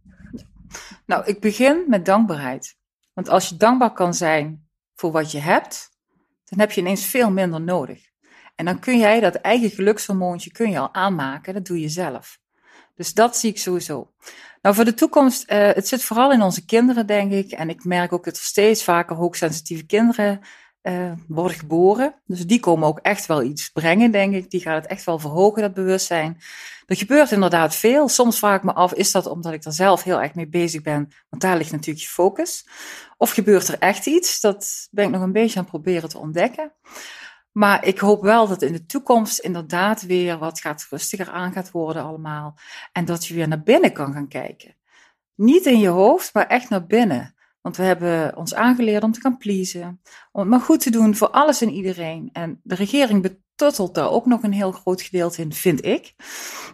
Nou, 1.05 1.25
ik 1.25 1.39
begin 1.39 1.83
met 1.88 2.05
dankbaarheid. 2.05 2.77
Want 3.13 3.29
als 3.29 3.49
je 3.49 3.57
dankbaar 3.57 3.93
kan 3.93 4.13
zijn 4.13 4.67
voor 4.95 5.11
wat 5.11 5.31
je 5.31 5.39
hebt, 5.39 5.89
dan 6.43 6.59
heb 6.59 6.71
je 6.71 6.81
ineens 6.81 7.05
veel 7.05 7.31
minder 7.31 7.61
nodig. 7.61 8.13
En 8.55 8.65
dan 8.65 8.79
kun 8.79 8.97
jij 8.97 9.19
dat 9.19 9.36
eigen 9.36 9.69
gelukshormoontje 9.69 10.51
kun 10.51 10.69
je 10.69 10.79
al 10.79 10.93
aanmaken. 10.93 11.53
Dat 11.53 11.65
doe 11.65 11.79
je 11.79 11.89
zelf. 11.89 12.39
Dus 12.95 13.13
dat 13.13 13.38
zie 13.38 13.49
ik 13.49 13.57
sowieso. 13.57 14.13
Nou, 14.61 14.75
voor 14.75 14.86
de 14.86 14.93
toekomst, 14.93 15.43
eh, 15.43 15.71
het 15.73 15.88
zit 15.88 16.03
vooral 16.03 16.31
in 16.31 16.41
onze 16.41 16.65
kinderen, 16.65 17.07
denk 17.07 17.31
ik. 17.31 17.51
En 17.51 17.69
ik 17.69 17.83
merk 17.83 18.13
ook 18.13 18.23
dat 18.25 18.38
steeds 18.38 18.83
vaker 18.83 19.15
hoogsensitieve 19.15 19.86
kinderen 19.86 20.41
eh, 20.86 21.11
worden 21.27 21.57
geboren. 21.57 22.15
Dus 22.25 22.45
die 22.47 22.59
komen 22.59 22.88
ook 22.88 22.99
echt 22.99 23.25
wel 23.25 23.43
iets 23.43 23.69
brengen, 23.69 24.11
denk 24.11 24.33
ik. 24.33 24.49
Die 24.49 24.61
gaat 24.61 24.81
het 24.81 24.91
echt 24.91 25.03
wel 25.03 25.19
verhogen, 25.19 25.61
dat 25.61 25.73
bewustzijn. 25.73 26.38
Er 26.86 26.95
gebeurt 26.95 27.31
inderdaad 27.31 27.75
veel. 27.75 28.09
Soms 28.09 28.39
vraag 28.39 28.57
ik 28.57 28.63
me 28.63 28.73
af, 28.73 28.93
is 28.93 29.11
dat 29.11 29.25
omdat 29.25 29.53
ik 29.53 29.63
er 29.63 29.73
zelf 29.73 30.03
heel 30.03 30.21
erg 30.21 30.36
mee 30.36 30.47
bezig 30.47 30.81
ben? 30.81 31.09
Want 31.29 31.41
daar 31.41 31.57
ligt 31.57 31.71
natuurlijk 31.71 32.05
je 32.05 32.11
focus. 32.11 32.67
Of 33.17 33.31
gebeurt 33.31 33.67
er 33.67 33.79
echt 33.79 34.05
iets? 34.05 34.39
Dat 34.39 34.88
ben 34.91 35.05
ik 35.05 35.11
nog 35.11 35.21
een 35.21 35.31
beetje 35.31 35.57
aan 35.57 35.61
het 35.61 35.71
proberen 35.71 36.09
te 36.09 36.17
ontdekken. 36.17 36.71
Maar 37.51 37.86
ik 37.86 37.99
hoop 37.99 38.21
wel 38.21 38.47
dat 38.47 38.61
in 38.61 38.73
de 38.73 38.86
toekomst 38.86 39.39
inderdaad 39.39 40.01
weer 40.01 40.38
wat 40.38 40.59
gaat 40.59 40.88
rustiger 40.89 41.29
aan 41.29 41.51
gaat 41.51 41.71
worden 41.71 42.03
allemaal. 42.03 42.57
En 42.91 43.05
dat 43.05 43.25
je 43.25 43.33
weer 43.33 43.47
naar 43.47 43.63
binnen 43.63 43.93
kan 43.93 44.13
gaan 44.13 44.27
kijken. 44.27 44.75
Niet 45.36 45.65
in 45.65 45.79
je 45.79 45.88
hoofd, 45.88 46.33
maar 46.33 46.47
echt 46.47 46.69
naar 46.69 46.86
binnen. 46.86 47.34
Want 47.66 47.78
we 47.78 47.84
hebben 47.84 48.36
ons 48.36 48.53
aangeleerd 48.53 49.03
om 49.03 49.11
te 49.11 49.20
gaan 49.20 49.38
pleasen. 49.38 50.01
Om 50.32 50.41
het 50.41 50.49
maar 50.49 50.59
goed 50.59 50.80
te 50.80 50.89
doen 50.89 51.16
voor 51.16 51.30
alles 51.30 51.61
en 51.61 51.70
iedereen. 51.70 52.30
En 52.34 52.59
de 52.63 52.76
regering 52.76 53.22
betuttelt 53.22 53.95
daar 53.95 54.09
ook 54.09 54.26
nog 54.26 54.43
een 54.43 54.53
heel 54.53 54.72
groot 54.72 55.01
gedeelte 55.01 55.41
in, 55.41 55.53
vind 55.53 55.86
ik. 55.86 56.13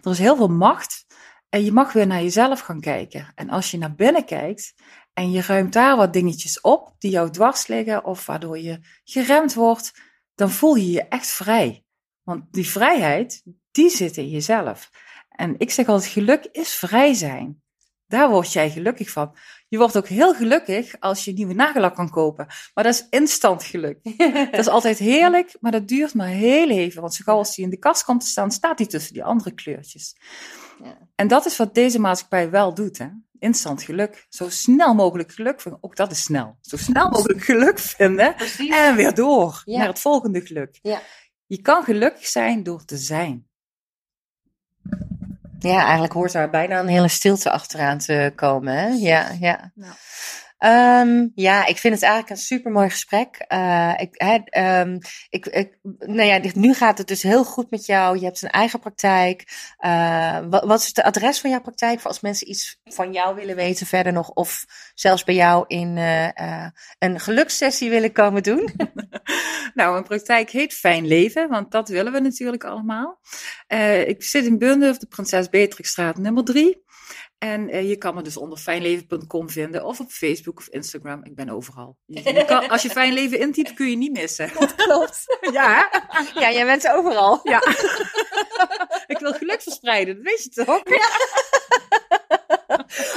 Er 0.03 0.11
is 0.11 0.17
heel 0.17 0.35
veel 0.35 0.47
macht. 0.47 1.05
En 1.49 1.63
je 1.63 1.71
mag 1.71 1.93
weer 1.93 2.07
naar 2.07 2.21
jezelf 2.21 2.59
gaan 2.59 2.79
kijken. 2.79 3.31
En 3.35 3.49
als 3.49 3.71
je 3.71 3.77
naar 3.77 3.95
binnen 3.95 4.25
kijkt 4.25 4.73
en 5.13 5.31
je 5.31 5.41
ruimt 5.41 5.73
daar 5.73 5.97
wat 5.97 6.13
dingetjes 6.13 6.61
op 6.61 6.95
die 6.97 7.11
jou 7.11 7.29
dwars 7.29 7.67
liggen 7.67 8.05
of 8.05 8.25
waardoor 8.25 8.59
je 8.59 8.79
geremd 9.03 9.53
wordt, 9.53 9.91
dan 10.35 10.49
voel 10.49 10.75
je 10.75 10.91
je 10.91 11.07
echt 11.07 11.27
vrij. 11.27 11.83
Want 12.23 12.43
die 12.53 12.67
vrijheid, 12.67 13.43
die 13.71 13.89
zit 13.89 14.17
in 14.17 14.29
jezelf. 14.29 14.89
En 15.29 15.55
ik 15.57 15.71
zeg 15.71 15.87
altijd, 15.87 16.11
geluk 16.11 16.47
is 16.51 16.73
vrij 16.73 17.13
zijn. 17.13 17.61
Daar 18.11 18.29
word 18.29 18.53
jij 18.53 18.69
gelukkig 18.69 19.09
van. 19.09 19.35
Je 19.67 19.77
wordt 19.77 19.97
ook 19.97 20.07
heel 20.07 20.33
gelukkig 20.33 20.95
als 20.99 21.25
je 21.25 21.33
nieuwe 21.33 21.53
nagellak 21.53 21.95
kan 21.95 22.09
kopen. 22.09 22.45
Maar 22.73 22.83
dat 22.83 22.93
is 22.93 23.07
instant 23.09 23.63
geluk. 23.63 23.97
Dat 24.51 24.59
is 24.59 24.67
altijd 24.67 24.97
heerlijk, 24.97 25.55
maar 25.59 25.71
dat 25.71 25.87
duurt 25.87 26.13
maar 26.13 26.27
heel 26.27 26.69
even. 26.69 27.01
Want 27.01 27.13
zo 27.13 27.23
gauw 27.23 27.37
als 27.37 27.55
die 27.55 27.63
in 27.65 27.69
de 27.71 27.77
kast 27.77 28.03
komt 28.03 28.21
te 28.21 28.27
staan, 28.27 28.51
staat 28.51 28.77
die 28.77 28.87
tussen 28.87 29.13
die 29.13 29.23
andere 29.23 29.53
kleurtjes. 29.53 30.15
Ja. 30.83 30.97
En 31.15 31.27
dat 31.27 31.45
is 31.45 31.57
wat 31.57 31.73
deze 31.75 31.99
maatschappij 31.99 32.49
wel 32.49 32.73
doet. 32.73 32.97
Hè? 32.97 33.07
Instant 33.39 33.83
geluk. 33.83 34.25
Zo 34.29 34.49
snel 34.49 34.93
mogelijk 34.93 35.31
geluk 35.31 35.61
vinden. 35.61 35.83
Ook 35.83 35.95
dat 35.95 36.11
is 36.11 36.23
snel. 36.23 36.57
Zo 36.61 36.77
snel 36.77 37.09
mogelijk 37.09 37.43
geluk 37.43 37.79
vinden. 37.79 38.35
Precies. 38.35 38.75
En 38.75 38.95
weer 38.95 39.13
door 39.13 39.61
Ja. 39.65 39.77
naar 39.77 39.87
het 39.87 39.99
volgende 39.99 40.41
geluk. 40.41 40.79
Ja. 40.81 41.01
Je 41.45 41.61
kan 41.61 41.83
gelukkig 41.83 42.27
zijn 42.27 42.63
door 42.63 42.85
te 42.85 42.97
zijn. 42.97 43.49
Ja, 45.63 45.81
eigenlijk 45.83 46.13
hoort 46.13 46.31
daar 46.31 46.49
bijna 46.49 46.79
een 46.79 46.87
hele 46.87 47.07
stilte 47.07 47.51
achteraan 47.51 47.97
te 47.97 48.31
komen. 48.35 48.73
Hè? 48.73 48.87
Ja, 48.87 49.27
ja. 49.39 49.71
Nou. 49.75 49.93
Ehm, 50.61 51.27
ja, 51.35 51.65
ik 51.65 51.77
vind 51.77 51.93
het 51.93 52.03
eigenlijk 52.03 52.33
een 52.33 52.45
supermooi 52.45 52.89
gesprek. 52.89 53.35
Eh, 53.47 53.93
ik, 53.97 54.09
hè, 54.11 54.37
ehm, 54.43 54.99
ik, 55.29 55.45
ik, 55.45 55.77
nou 55.99 56.23
ja, 56.23 56.39
nu 56.53 56.73
gaat 56.73 56.97
het 56.97 57.07
dus 57.07 57.23
heel 57.23 57.43
goed 57.43 57.71
met 57.71 57.85
jou. 57.85 58.17
Je 58.19 58.25
hebt 58.25 58.41
een 58.41 58.49
eigen 58.49 58.79
praktijk. 58.79 59.43
Eh, 59.77 60.39
wat, 60.49 60.63
wat 60.63 60.79
is 60.79 60.87
het 60.87 61.01
adres 61.01 61.39
van 61.39 61.49
jouw 61.49 61.61
praktijk 61.61 61.99
voor 61.99 62.09
als 62.09 62.21
mensen 62.21 62.49
iets 62.49 62.79
van 62.83 63.11
jou 63.11 63.35
willen 63.35 63.55
weten 63.55 63.85
verder 63.85 64.13
nog? 64.13 64.29
Of 64.29 64.65
zelfs 64.93 65.23
bij 65.23 65.35
jou 65.35 65.63
in 65.67 65.97
eh, 65.97 66.67
een 66.99 67.19
gelukssessie 67.19 67.89
willen 67.89 68.11
komen 68.11 68.43
doen? 68.43 68.69
Nou, 69.73 69.91
mijn 69.91 70.03
praktijk 70.03 70.49
heet 70.49 70.73
Fijn 70.73 71.07
Leven, 71.07 71.49
want 71.49 71.71
dat 71.71 71.89
willen 71.89 72.11
we 72.11 72.19
natuurlijk 72.19 72.63
allemaal. 72.63 73.19
Ik 74.05 74.23
zit 74.23 74.45
in 74.45 74.57
Bunduf, 74.57 74.97
de 74.97 75.07
Prinses 75.07 75.49
Beatrixstraat 75.49 76.17
nummer 76.17 76.43
3. 76.43 76.83
En 77.43 77.69
eh, 77.69 77.89
je 77.89 77.97
kan 77.97 78.15
me 78.15 78.21
dus 78.21 78.37
onder 78.37 78.57
fijnleven.com 78.57 79.49
vinden 79.49 79.85
of 79.85 79.99
op 79.99 80.09
Facebook 80.11 80.57
of 80.57 80.67
Instagram. 80.67 81.23
Ik 81.23 81.35
ben 81.35 81.49
overal. 81.49 81.97
Je, 82.05 82.45
kan, 82.45 82.69
als 82.69 82.81
je 82.81 82.89
Fijn 82.99 83.13
Leven 83.13 83.39
intypt, 83.39 83.73
kun 83.73 83.89
je 83.89 83.95
niet 83.95 84.11
missen. 84.11 84.51
Klopt. 84.75 85.37
Ja, 85.51 85.89
Ja, 86.33 86.51
jij 86.51 86.65
bent 86.65 86.87
overal. 86.87 87.39
ja. 87.43 87.63
ik 89.13 89.17
wil 89.19 89.33
geluk 89.33 89.61
verspreiden, 89.61 90.15
dat 90.15 90.23
weet 90.23 90.43
je 90.43 90.49
toch? 90.49 90.81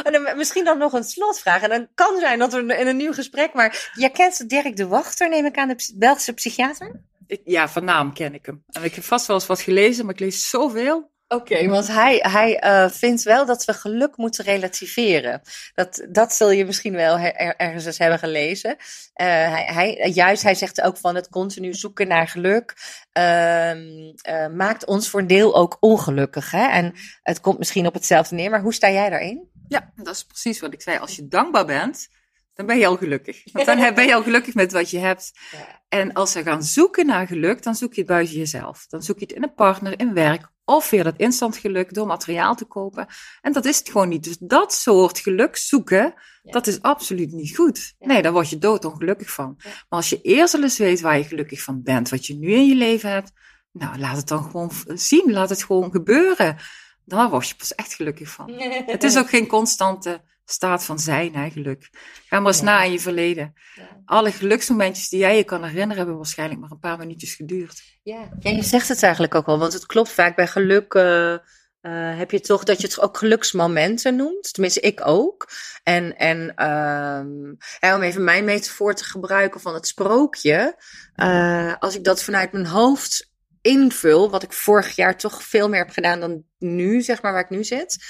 En 0.03 0.12
dan 0.12 0.37
misschien 0.37 0.64
dan 0.64 0.79
nog 0.79 0.93
een 0.93 1.05
slotvraag. 1.05 1.62
En 1.62 1.68
dan 1.68 1.89
kan 1.95 2.18
zijn 2.18 2.39
dat 2.39 2.53
we 2.53 2.59
in 2.59 2.87
een 2.87 2.97
nieuw 2.97 3.12
gesprek. 3.12 3.53
Maar 3.53 3.91
jij 3.95 4.11
kent 4.11 4.49
Dirk 4.49 4.77
de 4.77 4.87
Wachter, 4.87 5.29
neem 5.29 5.47
ik 5.47 5.57
aan, 5.57 5.68
de 5.68 5.93
Belgische 5.95 6.33
psychiater? 6.33 7.01
Ik, 7.27 7.41
ja, 7.45 7.68
van 7.68 7.85
naam 7.85 8.12
ken 8.12 8.35
ik 8.35 8.47
hem. 8.47 8.64
En 8.66 8.85
ik 8.85 8.95
heb 8.95 9.05
vast 9.05 9.27
wel 9.27 9.37
eens 9.37 9.47
wat 9.47 9.61
gelezen, 9.61 10.05
maar 10.05 10.14
ik 10.14 10.20
lees 10.20 10.51
zoveel. 10.51 11.12
Oké, 11.29 11.68
want 11.68 11.87
hij, 11.87 12.16
hij 12.22 12.59
eh, 12.59 12.89
vindt 12.91 13.22
wel 13.22 13.47
dat 13.47 13.64
we 13.64 13.72
geluk 13.72 14.16
moeten 14.16 14.45
relativeren. 14.45 15.43
Dat, 15.75 16.07
dat 16.09 16.33
zul 16.33 16.51
je 16.51 16.64
misschien 16.64 16.93
wel 16.95 17.18
er- 17.18 17.57
ergens 17.57 17.85
eens 17.85 17.99
hebben 17.99 18.18
gelezen. 18.18 18.77
Eh, 19.12 19.27
hij, 19.27 19.64
hij, 19.72 20.11
juist, 20.11 20.43
hij 20.43 20.55
zegt 20.55 20.81
ook 20.81 20.97
van 20.97 21.14
het 21.14 21.29
continu 21.29 21.72
zoeken 21.72 22.09
naar 22.09 22.29
geluk 22.29 22.75
ehm, 23.12 24.12
eh, 24.22 24.47
maakt 24.47 24.87
ons 24.87 25.09
voor 25.09 25.20
een 25.20 25.27
deel 25.27 25.57
ook 25.57 25.77
ongelukkig. 25.81 26.51
Hè? 26.51 26.66
En 26.68 26.93
het 27.22 27.41
komt 27.41 27.59
misschien 27.59 27.87
op 27.87 27.95
hetzelfde 27.95 28.35
neer, 28.35 28.51
maar 28.51 28.61
hoe 28.62 28.75
sta 28.75 28.91
jij 28.91 29.11
daarin? 29.11 29.49
Ja, 29.68 29.93
dat 29.97 30.14
is 30.14 30.25
precies 30.25 30.61
wat 30.61 30.72
ik 30.72 30.83
zei. 30.83 30.99
Als 30.99 31.16
je 31.16 31.29
dankbaar 31.29 31.66
bent, 31.66 32.09
dan 32.55 32.66
ben 32.66 32.78
je 32.78 32.86
al 32.86 32.96
gelukkig. 32.96 33.42
Want 33.52 33.66
dan 33.66 33.94
ben 33.94 34.07
je 34.07 34.14
al 34.14 34.22
gelukkig 34.22 34.55
met 34.55 34.72
wat 34.72 34.90
je 34.90 34.98
hebt. 34.98 35.32
En 35.88 36.12
als 36.12 36.32
ze 36.32 36.42
gaan 36.42 36.62
zoeken 36.62 37.07
naar 37.07 37.26
geluk, 37.26 37.62
dan 37.62 37.74
zoek 37.74 37.94
je 37.94 38.00
het 38.00 38.11
buiten 38.11 38.36
jezelf. 38.36 38.86
Dan 38.86 39.02
zoek 39.02 39.18
je 39.18 39.24
het 39.24 39.34
in 39.34 39.42
een 39.42 39.55
partner, 39.55 39.98
in 39.98 40.14
werk. 40.14 40.48
Of 40.64 40.90
weer 40.90 41.05
dat 41.05 41.16
instant 41.16 41.57
geluk 41.57 41.94
door 41.94 42.07
materiaal 42.07 42.55
te 42.55 42.64
kopen. 42.64 43.07
En 43.40 43.52
dat 43.52 43.64
is 43.64 43.78
het 43.78 43.88
gewoon 43.88 44.09
niet. 44.09 44.24
Dus 44.24 44.36
dat 44.38 44.74
soort 44.74 45.18
geluk 45.18 45.57
zoeken, 45.57 46.14
Ja. 46.42 46.52
dat 46.52 46.66
is 46.66 46.82
absoluut 46.82 47.32
niet 47.32 47.57
goed. 47.57 47.94
Ja. 47.98 48.07
Nee, 48.07 48.22
daar 48.22 48.32
word 48.32 48.50
je 48.50 48.59
doodongelukkig 48.59 49.30
van. 49.30 49.55
Ja. 49.59 49.70
Maar 49.70 49.84
als 49.88 50.09
je 50.09 50.20
eerst 50.22 50.55
al 50.55 50.62
eens 50.62 50.78
weet 50.78 51.00
waar 51.00 51.18
je 51.18 51.24
gelukkig 51.24 51.62
van 51.62 51.82
bent, 51.82 52.09
wat 52.09 52.26
je 52.26 52.34
nu 52.34 52.52
in 52.52 52.66
je 52.66 52.74
leven 52.74 53.11
hebt. 53.11 53.32
Nou, 53.72 53.98
laat 53.98 54.16
het 54.16 54.28
dan 54.28 54.42
gewoon 54.42 54.70
zien. 54.86 55.32
Laat 55.32 55.50
het 55.50 55.64
gewoon 55.64 55.90
gebeuren. 55.90 56.57
Dan 57.05 57.30
word 57.30 57.48
je 57.48 57.55
pas 57.55 57.74
echt 57.74 57.94
gelukkig 57.94 58.28
van. 58.28 58.50
Het 58.86 59.02
is 59.02 59.18
ook 59.18 59.28
geen 59.28 59.46
constante 59.46 60.22
staat 60.45 60.84
van 60.84 60.99
zijn, 60.99 61.34
hè, 61.34 61.51
geluk. 61.51 61.88
Ga 62.26 62.38
maar 62.40 62.53
eens 62.53 62.59
Ja. 62.61 62.64
na 62.64 62.82
in 62.82 62.92
je 62.92 63.01
verleden. 63.01 63.53
Ja. 63.74 64.03
Alle 64.05 64.32
geluksmomentjes 64.32 65.09
die 65.09 65.18
jij 65.18 65.36
je 65.36 65.45
kan 65.45 65.62
herinneren, 65.64 65.97
hebben 65.97 66.16
waarschijnlijk 66.16 66.61
maar 66.61 66.70
een 66.70 66.78
paar 66.78 66.99
minuutjes 66.99 67.34
geduurd. 67.34 67.82
Ja. 68.03 68.28
ja, 68.40 68.51
je 68.51 68.62
zegt 68.62 68.88
het 68.88 69.03
eigenlijk 69.03 69.34
ook 69.34 69.47
al, 69.47 69.59
want 69.59 69.72
het 69.72 69.86
klopt 69.86 70.11
vaak 70.11 70.36
bij 70.36 70.47
geluk. 70.47 70.95
eh, 70.95 71.32
eh, 71.32 72.18
heb 72.18 72.30
je 72.30 72.40
toch 72.40 72.64
dat 72.64 72.80
je 72.80 72.86
het 72.86 73.01
ook 73.01 73.18
geluksmomenten 73.18 74.16
noemt? 74.16 74.53
Tenminste, 74.53 74.80
ik 74.80 75.07
ook. 75.07 75.49
En, 75.82 76.16
en 76.16 76.55
ehm, 76.55 77.55
ja, 77.80 77.95
om 77.97 78.03
even 78.03 78.24
mijn 78.24 78.45
metafoor 78.45 78.95
te 78.95 79.05
gebruiken 79.05 79.61
van 79.61 79.74
het 79.74 79.86
sprookje. 79.86 80.76
eh, 81.14 81.74
als 81.78 81.95
ik 81.95 82.05
dat 82.05 82.22
vanuit 82.22 82.53
mijn 82.53 82.66
hoofd 82.66 83.32
invul, 83.62 84.30
wat 84.30 84.42
ik 84.42 84.53
vorig 84.53 84.97
jaar 84.97 85.16
toch 85.16 85.42
veel 85.42 85.68
meer 85.68 85.78
heb 85.84 85.90
gedaan 85.90 86.20
dan 86.20 86.45
nu, 86.59 87.01
zeg 87.03 87.22
maar, 87.22 87.32
waar 87.32 87.42
ik 87.45 87.51
nu 87.51 87.64
zit. 87.64 88.05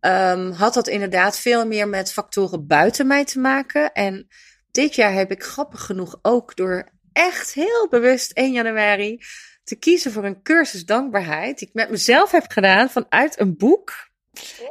Ehm, 0.00 0.50
had 0.50 0.74
dat 0.74 0.88
inderdaad 0.88 1.38
veel 1.38 1.66
meer 1.66 1.88
met 1.88 2.12
factoren 2.12 2.66
buiten 2.66 3.06
mij 3.06 3.24
te 3.24 3.38
maken. 3.38 3.92
En 3.92 4.28
dit 4.70 4.94
jaar 4.94 5.12
heb 5.12 5.30
ik 5.30 5.42
grappig 5.42 5.84
genoeg 5.84 6.18
ook 6.22 6.56
door 6.56 6.88
echt 7.12 7.54
heel 7.54 7.86
bewust 7.90 8.32
1 8.32 8.52
januari 8.52 9.22
te 9.64 9.76
kiezen 9.76 10.12
voor 10.12 10.24
een 10.24 10.42
cursus 10.42 10.84
dankbaarheid. 10.84 11.58
Die 11.58 11.68
ik 11.68 11.74
met 11.74 11.90
mezelf 11.90 12.30
heb 12.30 12.44
gedaan 12.48 12.90
vanuit 12.90 13.40
een 13.40 13.56
boek. 13.56 14.06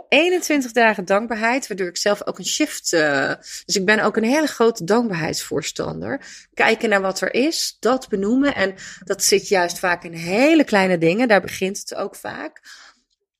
21 0.09 0.71
dagen 0.71 1.05
dankbaarheid, 1.05 1.67
waardoor 1.67 1.87
ik 1.87 1.97
zelf 1.97 2.27
ook 2.27 2.37
een 2.37 2.45
shift. 2.45 2.93
eh, 2.93 3.33
dus 3.65 3.75
ik 3.75 3.85
ben 3.85 3.99
ook 3.99 4.17
een 4.17 4.23
hele 4.23 4.47
grote 4.47 4.83
dankbaarheidsvoorstander. 4.83 6.21
Kijken 6.53 6.89
naar 6.89 7.01
wat 7.01 7.21
er 7.21 7.33
is, 7.33 7.77
dat 7.79 8.07
benoemen. 8.09 8.55
En 8.55 8.75
dat 9.03 9.23
zit 9.23 9.47
juist 9.47 9.79
vaak 9.79 10.03
in 10.03 10.13
hele 10.13 10.63
kleine 10.63 10.97
dingen. 10.97 11.27
Daar 11.27 11.41
begint 11.41 11.79
het 11.79 11.95
ook 11.95 12.15
vaak. 12.15 12.61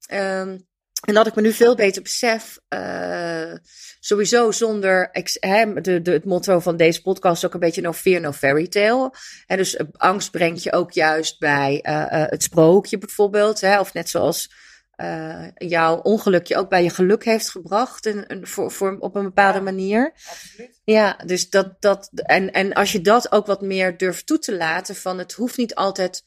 Ehm, 0.06 0.58
en 1.00 1.14
dat 1.14 1.28
ik 1.28 1.36
me 1.36 1.42
nu 1.42 1.52
veel 1.54 1.76
beter 1.76 2.02
besef, 2.02 2.60
eh, 2.68 3.54
sowieso 4.00 4.52
zonder, 4.52 5.10
ex- 5.12 5.38
hè, 5.40 5.82
de, 5.82 6.02
de, 6.02 6.12
het 6.12 6.26
motto 6.26 6.60
van 6.60 6.78
deze 6.78 7.02
podcast 7.02 7.38
is 7.38 7.46
ook 7.46 7.54
een 7.54 7.60
beetje 7.60 7.82
no 7.82 7.94
fear, 7.94 8.22
no 8.22 8.32
fairy 8.32 8.68
tale. 8.68 9.12
Hè, 9.46 9.56
dus 9.58 9.76
eh, 9.76 9.86
angst 9.92 10.32
brengt 10.32 10.64
je 10.64 10.74
ook 10.74 10.92
juist 10.92 11.40
bij 11.40 11.80
eh, 11.82 12.04
het 12.08 12.44
sprookje 12.44 12.98
bijvoorbeeld. 12.98 13.62
Hè, 13.62 13.80
of 13.80 13.94
net 13.94 14.10
zoals 14.10 14.52
eh, 14.96 15.46
jouw 15.56 15.98
ongeluk 15.98 16.48
je 16.48 16.56
ook 16.58 16.70
bij 16.70 16.84
je 16.84 16.90
geluk 16.90 17.26
heeft 17.26 17.50
gebracht 17.50 18.06
in- 18.06 18.26
voor, 18.42 18.72
voor, 18.72 18.98
op 19.00 19.16
een 19.16 19.24
bepaalde 19.24 19.58
Ja. 19.58 19.64
manier. 19.64 20.12
Absoluut. 20.30 20.82
Ja, 20.84 21.20
dus 21.26 21.50
dat, 21.50 21.76
dat 21.80 22.10
en, 22.14 22.52
en 22.52 22.74
als 22.74 22.92
je 22.92 23.02
dat 23.02 23.32
ook 23.32 23.46
wat 23.46 23.62
meer 23.62 23.98
durft 23.98 24.26
toe 24.26 24.40
te 24.40 24.56
laten, 24.56 24.96
van 24.96 25.18
het 25.18 25.34
hoeft 25.34 25.58
niet 25.58 25.76
altijd, 25.76 26.24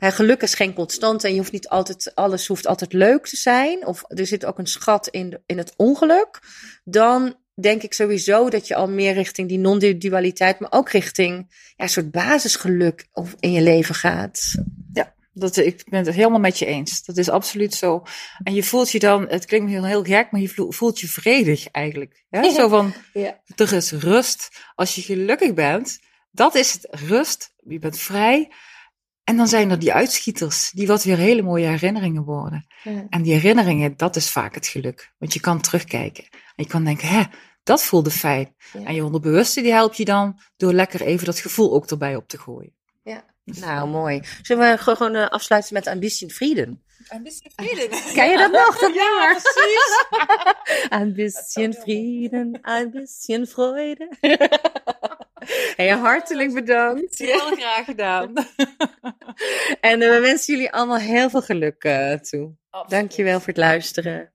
geluk 0.00 0.42
is 0.42 0.54
geen 0.54 0.72
constante 0.74 1.26
en 1.26 1.32
je 1.32 1.38
hoeft 1.38 1.52
niet 1.52 1.68
altijd, 1.68 2.14
alles 2.14 2.46
hoeft 2.46 2.66
altijd 2.66 2.92
leuk 2.92 3.26
te 3.26 3.36
zijn, 3.36 3.86
of 3.86 4.02
er 4.08 4.26
zit 4.26 4.44
ook 4.44 4.58
een 4.58 4.66
schat 4.66 5.08
in, 5.08 5.30
de- 5.30 5.40
in 5.46 5.58
het 5.58 5.72
ongeluk, 5.76 6.38
dan 6.84 7.34
denk 7.60 7.82
ik 7.82 7.92
sowieso 7.94 8.48
dat 8.50 8.66
je 8.66 8.74
al 8.74 8.88
meer 8.88 9.12
richting 9.12 9.48
die 9.48 9.58
non-dualiteit, 9.58 10.60
maar 10.60 10.72
ook 10.72 10.90
richting 10.90 11.46
ja, 11.76 11.84
een 11.84 11.88
soort 11.88 12.10
basisgeluk 12.10 13.06
of 13.12 13.34
in 13.40 13.52
je 13.52 13.60
leven 13.62 13.94
gaat. 13.94 14.54
Dat, 15.32 15.56
ik 15.56 15.82
ben 15.88 16.04
het 16.04 16.14
helemaal 16.14 16.38
met 16.40 16.58
je 16.58 16.66
eens. 16.66 17.04
Dat 17.04 17.16
is 17.16 17.28
absoluut 17.28 17.74
zo. 17.74 18.02
En 18.42 18.54
je 18.54 18.62
voelt 18.62 18.90
je 18.90 18.98
dan, 18.98 19.28
het 19.28 19.44
klinkt 19.44 19.70
heel, 19.70 19.84
heel 19.84 20.02
gek, 20.04 20.30
maar 20.30 20.40
je 20.40 20.48
voelt- 20.48 20.74
voelt 20.74 21.00
je 21.00 21.08
vredig 21.08 21.66
eigenlijk. 21.68 22.24
Hè? 22.30 22.40
Ja. 22.40 22.54
Zo 22.54 22.68
van, 22.68 22.94
Ja. 23.12 23.40
er 23.56 23.72
is 23.72 23.90
rust. 23.92 24.48
Als 24.74 24.94
je 24.94 25.02
gelukkig 25.02 25.54
bent, 25.54 25.98
dat 26.30 26.54
is 26.54 26.72
het 26.72 26.86
rust. 26.90 27.52
Je 27.68 27.78
bent 27.78 27.98
vrij. 27.98 28.50
En 29.30 29.36
dan 29.36 29.48
zijn 29.48 29.70
er 29.70 29.78
die 29.78 29.92
uitschieters, 29.92 30.70
die 30.70 30.86
wat 30.86 31.04
weer 31.04 31.16
hele 31.16 31.42
mooie 31.42 31.66
herinneringen 31.66 32.24
worden. 32.24 32.66
En 33.10 33.22
die 33.22 33.32
herinneringen, 33.32 33.96
dat 33.96 34.16
is 34.16 34.30
vaak 34.30 34.54
het 34.54 34.66
geluk. 34.66 35.12
Want 35.18 35.32
je 35.32 35.40
kan 35.40 35.60
terugkijken. 35.60 36.24
En 36.32 36.64
je 36.64 36.66
kan 36.66 36.84
denken, 36.84 37.08
hè, 37.08 37.22
dat 37.62 37.82
voelde 37.82 38.10
fijn. 38.10 38.54
Ja. 38.72 38.84
En 38.84 38.94
je 38.94 39.04
onderbewuste, 39.04 39.60
die 39.60 39.72
helpt 39.72 39.96
je 39.96 40.04
dan 40.04 40.40
door 40.56 40.72
lekker 40.72 41.00
even 41.00 41.26
dat 41.26 41.38
gevoel 41.38 41.72
ook 41.72 41.86
erbij 41.90 42.16
op 42.16 42.28
te 42.28 42.38
gooien. 42.38 42.74
Nou, 43.44 43.88
mooi. 43.88 44.22
Zullen 44.42 44.70
we 44.70 44.78
gewoon 44.78 45.14
eh, 45.14 45.28
afsluiten 45.28 45.74
met 45.74 45.86
Ambitie 45.86 46.28
en 46.28 46.34
Frieden? 46.34 46.82
Een 47.08 47.22
beetje 47.22 47.50
vrede. 47.56 47.88
Ken 48.14 48.30
je 48.30 48.36
dat 48.36 48.52
nog? 48.52 48.78
Dat 48.78 48.94
Ja, 49.02 49.28
precies. 49.42 50.06
Ein 50.88 51.14
bisschen 51.14 51.74
Frieden, 51.74 52.60
bisschen 52.92 53.46
Freude. 53.46 54.08
Hey, 55.76 55.88
hartelijk 55.88 56.54
bedankt. 56.54 57.18
Heel 57.18 57.56
graag 57.56 57.84
gedaan. 57.84 58.32
En 59.80 60.02
eh, 60.02 60.08
we 60.08 60.20
wensen 60.20 60.54
jullie 60.54 60.72
allemaal 60.72 60.98
heel 60.98 61.30
veel 61.30 61.42
geluk 61.42 61.84
eh, 61.84 62.12
toe. 62.12 62.52
Dankjewel 62.88 63.38
voor 63.38 63.48
het 63.48 63.56
luisteren. 63.56 64.32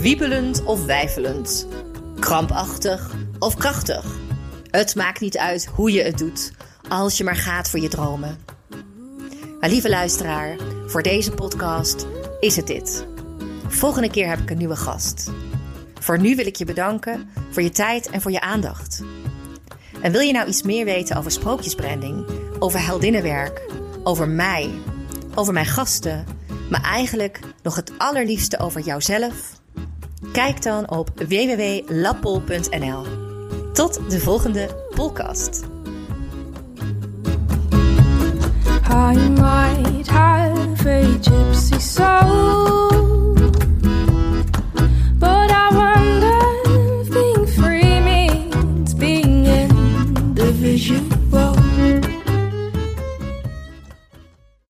Wiebelend 0.00 0.64
of 0.64 0.84
wijfelend. 0.84 1.68
Krampachtig 2.20 3.14
of 3.38 3.56
krachtig. 3.56 4.04
Het 4.70 4.94
maakt 4.94 5.20
niet 5.20 5.38
uit 5.38 5.66
hoe 5.66 5.92
je 5.92 6.02
het 6.02 6.18
doet, 6.18 6.52
als 6.88 7.18
je 7.18 7.24
maar 7.24 7.36
gaat 7.36 7.70
voor 7.70 7.80
je 7.80 7.88
dromen. 7.88 8.55
Maar 9.66 9.74
lieve 9.74 9.90
luisteraar, 9.90 10.56
voor 10.86 11.02
deze 11.02 11.30
podcast 11.30 12.06
is 12.40 12.56
het 12.56 12.66
dit. 12.66 13.06
Volgende 13.68 14.10
keer 14.10 14.28
heb 14.28 14.38
ik 14.38 14.50
een 14.50 14.58
nieuwe 14.58 14.76
gast. 14.76 15.30
Voor 16.00 16.20
nu 16.20 16.36
wil 16.36 16.46
ik 16.46 16.56
je 16.56 16.64
bedanken 16.64 17.28
voor 17.50 17.62
je 17.62 17.70
tijd 17.70 18.10
en 18.10 18.20
voor 18.20 18.30
je 18.30 18.40
aandacht. 18.40 19.02
En 20.00 20.12
wil 20.12 20.20
je 20.20 20.32
nou 20.32 20.48
iets 20.48 20.62
meer 20.62 20.84
weten 20.84 21.16
over 21.16 21.30
sprookjesbranding, 21.30 22.26
over 22.58 22.84
heldinnenwerk, 22.84 23.72
over 24.02 24.28
mij, 24.28 24.70
over 25.34 25.52
mijn 25.52 25.66
gasten, 25.66 26.24
maar 26.70 26.82
eigenlijk 26.82 27.40
nog 27.62 27.76
het 27.76 27.92
allerliefste 27.98 28.58
over 28.58 28.80
jouzelf? 28.80 29.60
Kijk 30.32 30.62
dan 30.62 30.90
op 30.90 31.10
www.lappol.nl. 31.14 33.04
Tot 33.72 34.10
de 34.10 34.20
volgende 34.20 34.86
podcast. 34.94 35.75
I 38.88 39.28
might 39.30 40.06
have 40.06 40.86
a 40.86 41.02
gypsy 41.18 41.80
soul. 41.80 43.15